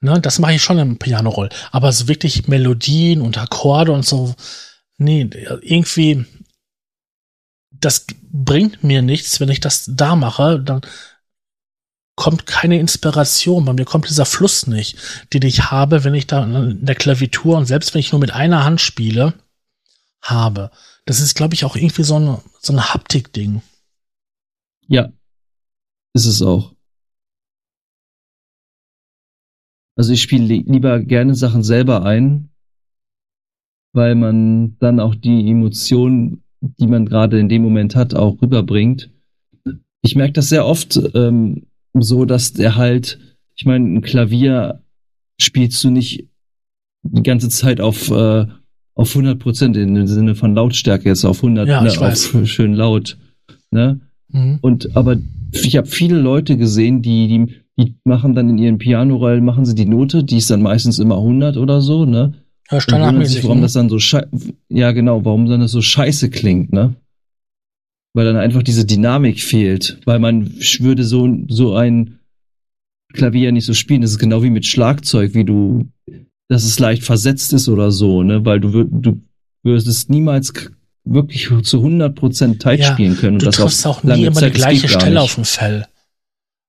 [0.00, 1.48] Ne, das mache ich schon im Piano-Roll.
[1.70, 4.34] Aber so wirklich Melodien und Akkorde und so,
[4.98, 5.30] nee,
[5.62, 6.26] irgendwie,
[7.70, 10.60] das bringt mir nichts, wenn ich das da mache.
[10.60, 10.82] Dann
[12.16, 13.64] kommt keine Inspiration.
[13.64, 14.96] Bei mir kommt dieser Fluss nicht,
[15.32, 18.32] den ich habe, wenn ich da in der Klavitur und selbst wenn ich nur mit
[18.32, 19.34] einer Hand spiele,
[20.22, 20.70] habe.
[21.04, 23.62] Das ist, glaube ich, auch irgendwie so ein, so ein Haptik-Ding.
[24.88, 25.12] Ja,
[26.14, 26.74] ist es auch.
[29.96, 32.50] Also ich spiele lieber gerne Sachen selber ein,
[33.92, 39.10] weil man dann auch die Emotionen, die man gerade in dem Moment hat, auch rüberbringt.
[40.02, 41.66] Ich merke das sehr oft, ähm,
[42.02, 43.18] so, dass der halt,
[43.54, 44.82] ich meine, ein Klavier
[45.38, 46.28] spielst du nicht
[47.02, 48.46] die ganze Zeit auf, äh,
[48.94, 52.34] auf 100 Prozent im Sinne von Lautstärke jetzt auf 100, ja, ne, weiß.
[52.34, 53.18] auf schön laut,
[53.70, 54.00] ne?
[54.28, 54.58] Mhm.
[54.60, 55.16] Und aber
[55.52, 59.74] ich habe viele Leute gesehen, die, die, die machen dann in ihren Pianorollen, machen sie
[59.74, 62.34] die Note, die ist dann meistens immer 100 oder so, ne?
[62.70, 63.44] Ja, standardmäßig.
[63.44, 63.62] Warum ne?
[63.64, 64.28] das dann so scheiße,
[64.68, 66.94] ja genau, warum dann das so scheiße klingt, ne?
[68.14, 72.20] Weil dann einfach diese Dynamik fehlt, weil man würde so, so ein
[73.12, 74.02] Klavier nicht so spielen.
[74.02, 75.88] Das ist genau wie mit Schlagzeug, wie du,
[76.48, 79.20] dass es leicht versetzt ist oder so, ne, weil du, du
[79.62, 80.52] würdest niemals
[81.04, 83.34] wirklich zu 100% tight ja, spielen können.
[83.34, 85.86] Und du das triffst auch nie immer Zeit, die gleiche Stelle auf dem Fell.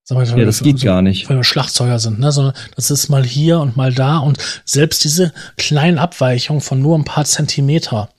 [0.04, 1.30] Sag mal, ja, das geht so, gar nicht.
[1.30, 2.32] Weil wir Schlagzeuger sind, ne?
[2.32, 6.98] Sondern das ist mal hier und mal da und selbst diese kleinen Abweichungen von nur
[6.98, 8.10] ein paar Zentimeter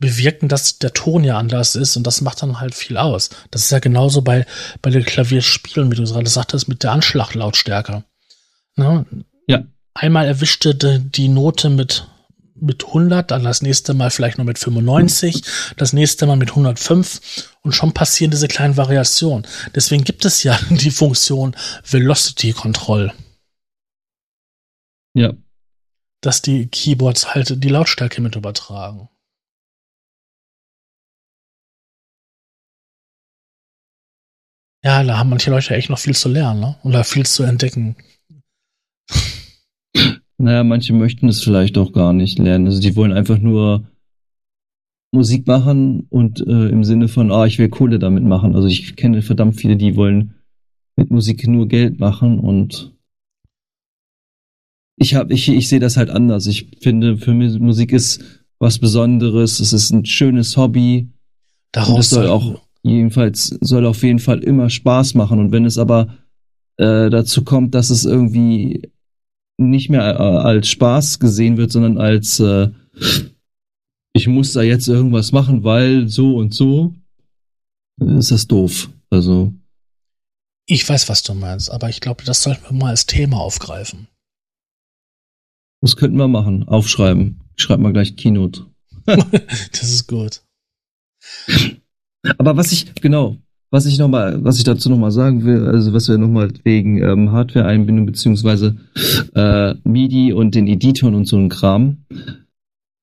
[0.00, 3.30] bewirken, dass der Ton ja anders ist und das macht dann halt viel aus.
[3.50, 4.46] Das ist ja genauso bei,
[4.82, 8.02] bei den Klavierspielen, wie du gerade sagtest, mit der Anschlaglautstärke.
[8.76, 9.06] Ne?
[9.46, 9.64] Ja.
[9.92, 12.08] Einmal erwischte die Note mit,
[12.54, 15.42] mit 100, dann das nächste Mal vielleicht nur mit 95,
[15.76, 19.46] das nächste Mal mit 105 und schon passieren diese kleinen Variationen.
[19.74, 21.54] Deswegen gibt es ja die Funktion
[21.84, 23.12] Velocity Control.
[25.12, 25.34] Ja.
[26.22, 29.08] Dass die Keyboards halt die Lautstärke mit übertragen.
[34.82, 36.76] Ja, da haben manche Leute echt noch viel zu lernen, ne?
[36.82, 37.96] Oder viel zu entdecken.
[40.38, 42.66] Naja, manche möchten es vielleicht auch gar nicht lernen.
[42.66, 43.86] Also die wollen einfach nur
[45.12, 48.54] Musik machen und äh, im Sinne von, ah, ich will Kohle damit machen.
[48.54, 50.34] Also ich kenne verdammt viele, die wollen
[50.96, 52.94] mit Musik nur Geld machen und
[54.96, 56.46] ich habe, ich, ich sehe das halt anders.
[56.46, 58.22] Ich finde, für mich Musik ist
[58.58, 59.60] was Besonderes.
[59.60, 61.08] Es ist ein schönes Hobby.
[61.72, 65.38] Daraus soll auch Jedenfalls soll auf jeden Fall immer Spaß machen.
[65.38, 66.16] Und wenn es aber
[66.76, 68.90] äh, dazu kommt, dass es irgendwie
[69.58, 72.70] nicht mehr äh, als Spaß gesehen wird, sondern als äh,
[74.12, 76.94] ich muss da jetzt irgendwas machen, weil so und so,
[77.98, 78.90] ist das doof.
[79.10, 79.52] Also.
[80.66, 84.08] Ich weiß, was du meinst, aber ich glaube, das sollten wir mal als Thema aufgreifen.
[85.82, 86.68] Das könnten wir machen.
[86.68, 87.40] Aufschreiben.
[87.56, 88.66] Ich schreibe mal gleich Keynote.
[89.06, 90.42] das ist gut.
[92.38, 93.36] Aber was ich, genau,
[93.70, 97.02] was ich noch mal, was ich dazu nochmal sagen will, also was wir nochmal wegen
[97.02, 98.76] ähm, Hardware-Einbindung beziehungsweise
[99.34, 101.98] äh, MIDI und den Editoren und so ein Kram,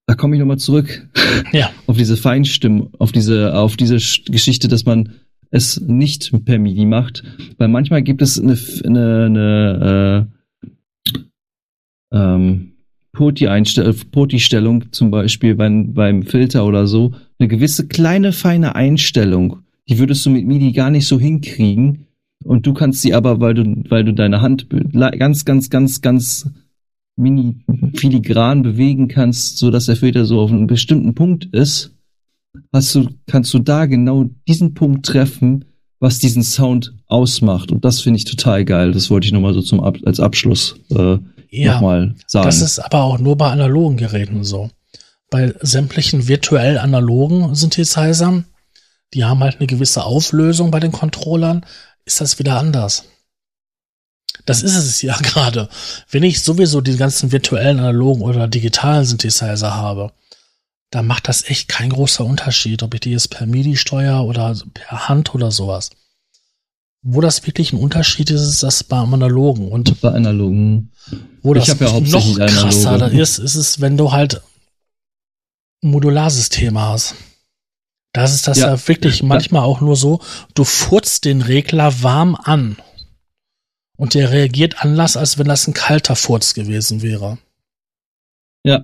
[0.07, 1.07] da komme ich nochmal zurück.
[1.51, 1.69] Ja.
[1.85, 3.97] auf diese Feinstimmen, auf diese, auf diese
[4.31, 5.13] Geschichte, dass man
[5.51, 7.23] es nicht per MIDI macht,
[7.57, 10.27] weil manchmal gibt es eine, eine, eine
[12.11, 12.76] äh, ähm,
[13.17, 20.25] Poti-Stellung zum Beispiel beim, beim Filter oder so, eine gewisse kleine feine Einstellung, die würdest
[20.25, 22.07] du mit MIDI gar nicht so hinkriegen.
[22.43, 24.67] Und du kannst sie aber, weil du, weil du deine Hand
[25.17, 26.49] ganz, ganz, ganz, ganz
[27.15, 27.55] mini
[27.95, 31.95] filigran bewegen kannst, so dass der Filter so auf einem bestimmten Punkt ist,
[32.71, 35.65] hast du, kannst du da genau diesen Punkt treffen,
[35.99, 37.71] was diesen Sound ausmacht.
[37.71, 38.91] Und das finde ich total geil.
[38.91, 41.17] Das wollte ich nochmal so zum als Abschluss äh,
[41.49, 42.45] ja, nochmal sagen.
[42.45, 44.69] Das ist aber auch nur bei analogen Geräten so.
[45.29, 48.45] Bei sämtlichen virtuell analogen Synthesizern,
[49.13, 51.65] die haben halt eine gewisse Auflösung bei den Controllern,
[52.05, 53.05] ist das wieder anders.
[54.45, 55.69] Das ist es ja gerade.
[56.09, 60.13] Wenn ich sowieso die ganzen virtuellen analogen oder digitalen Synthesizer habe,
[60.89, 64.55] da macht das echt kein großer Unterschied, ob ich die jetzt per MIDI steuere oder
[64.73, 65.89] per Hand oder sowas.
[67.09, 69.71] Wo das wirklich ein Unterschied ist, ist das beim Analogen.
[69.71, 70.91] Und bei Analogen.
[71.41, 73.21] Wo das ja noch krasser Analoge.
[73.21, 74.41] ist, ist es, wenn du halt
[75.81, 77.15] Modularsysteme hast.
[78.11, 80.19] Das ist das ja, ja wirklich manchmal auch nur so,
[80.53, 82.75] du furzt den Regler warm an.
[83.95, 87.37] Und der reagiert anders, als wenn das ein kalter Furz gewesen wäre.
[88.65, 88.83] Ja.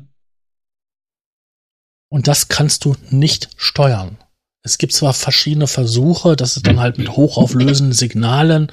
[2.08, 4.18] Und das kannst du nicht steuern.
[4.66, 8.72] Es gibt zwar verschiedene Versuche, dass es dann halt mit hochauflösenden Signalen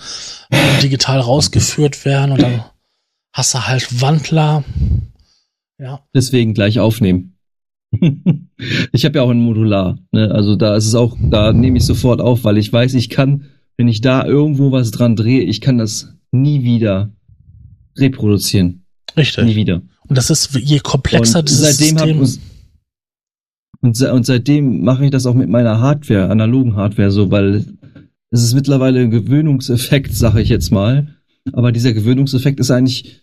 [0.51, 2.65] äh, digital rausgeführt werden und dann
[3.33, 4.63] hast du halt Wandler.
[5.79, 6.05] Ja.
[6.15, 7.37] Deswegen gleich aufnehmen.
[8.93, 9.99] ich habe ja auch ein Modular.
[10.13, 10.31] Ne?
[10.31, 13.47] Also da ist es auch, da nehme ich sofort auf, weil ich weiß, ich kann,
[13.77, 17.11] wenn ich da irgendwo was dran drehe, ich kann das nie wieder
[17.97, 18.85] reproduzieren.
[19.17, 19.45] Richtig.
[19.45, 19.83] Nie wieder.
[20.07, 22.45] Und das ist, je komplexer und dieses seitdem System...
[22.45, 22.50] Hab,
[23.83, 27.65] und, und seitdem mache ich das auch mit meiner Hardware, analogen Hardware so, weil
[28.31, 31.09] es ist mittlerweile ein Gewöhnungseffekt, sage ich jetzt mal.
[31.53, 33.23] Aber dieser Gewöhnungseffekt ist eigentlich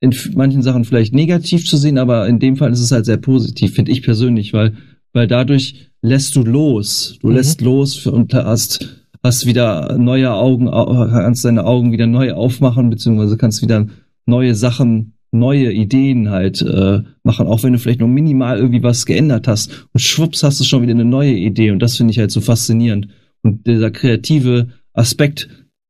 [0.00, 3.16] in manchen Sachen vielleicht negativ zu sehen, aber in dem Fall ist es halt sehr
[3.16, 4.76] positiv, finde ich persönlich, weil,
[5.12, 7.18] weil dadurch lässt du los.
[7.20, 7.34] Du mhm.
[7.34, 13.36] lässt los und hast, hast wieder neue Augen, kannst deine Augen wieder neu aufmachen, beziehungsweise
[13.36, 13.88] kannst wieder
[14.24, 19.06] neue Sachen, neue Ideen halt äh, machen, auch wenn du vielleicht nur minimal irgendwie was
[19.06, 22.18] geändert hast und schwupps hast du schon wieder eine neue Idee und das finde ich
[22.18, 23.08] halt so faszinierend.
[23.42, 25.48] Und dieser kreative Aspekt,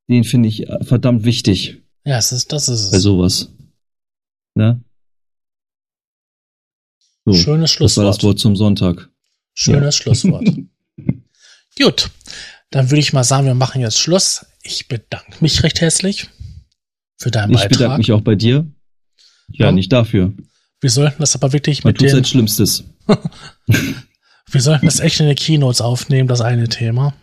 [0.08, 1.82] den finde ich verdammt wichtig.
[2.04, 2.90] Ja, es ist, das ist es.
[2.90, 3.52] Bei sowas.
[4.54, 4.82] Ne?
[7.24, 7.88] So, Schönes Schlusswort.
[7.90, 9.10] Das war das Wort zum Sonntag.
[9.54, 10.02] Schönes ja.
[10.02, 10.48] Schlusswort.
[11.78, 12.10] Gut,
[12.70, 14.46] dann würde ich mal sagen, wir machen jetzt Schluss.
[14.62, 16.28] Ich bedanke mich recht herzlich
[17.16, 17.70] für deinen Ich Beitrag.
[17.70, 18.66] bedanke mich auch bei dir.
[19.50, 20.32] Ja, nicht dafür.
[20.80, 22.84] Wir sollten das aber wirklich Man mit den, sein Schlimmstes.
[23.66, 27.14] wir sollten das echt in den Keynotes aufnehmen, das eine Thema.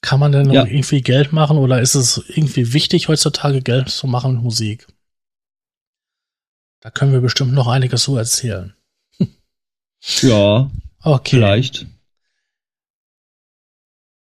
[0.00, 0.64] Kann man denn Ja.
[0.64, 4.86] irgendwie Geld machen oder ist es irgendwie wichtig heutzutage Geld zu machen mit Musik?
[6.80, 8.74] Da können wir bestimmt noch einiges so erzählen.
[10.22, 11.36] Ja, Okay.
[11.36, 11.86] vielleicht.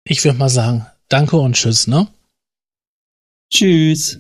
[0.06, 2.08] Ich würde mal sagen, danke und tschüss, ne?
[3.52, 4.20] Tschüss.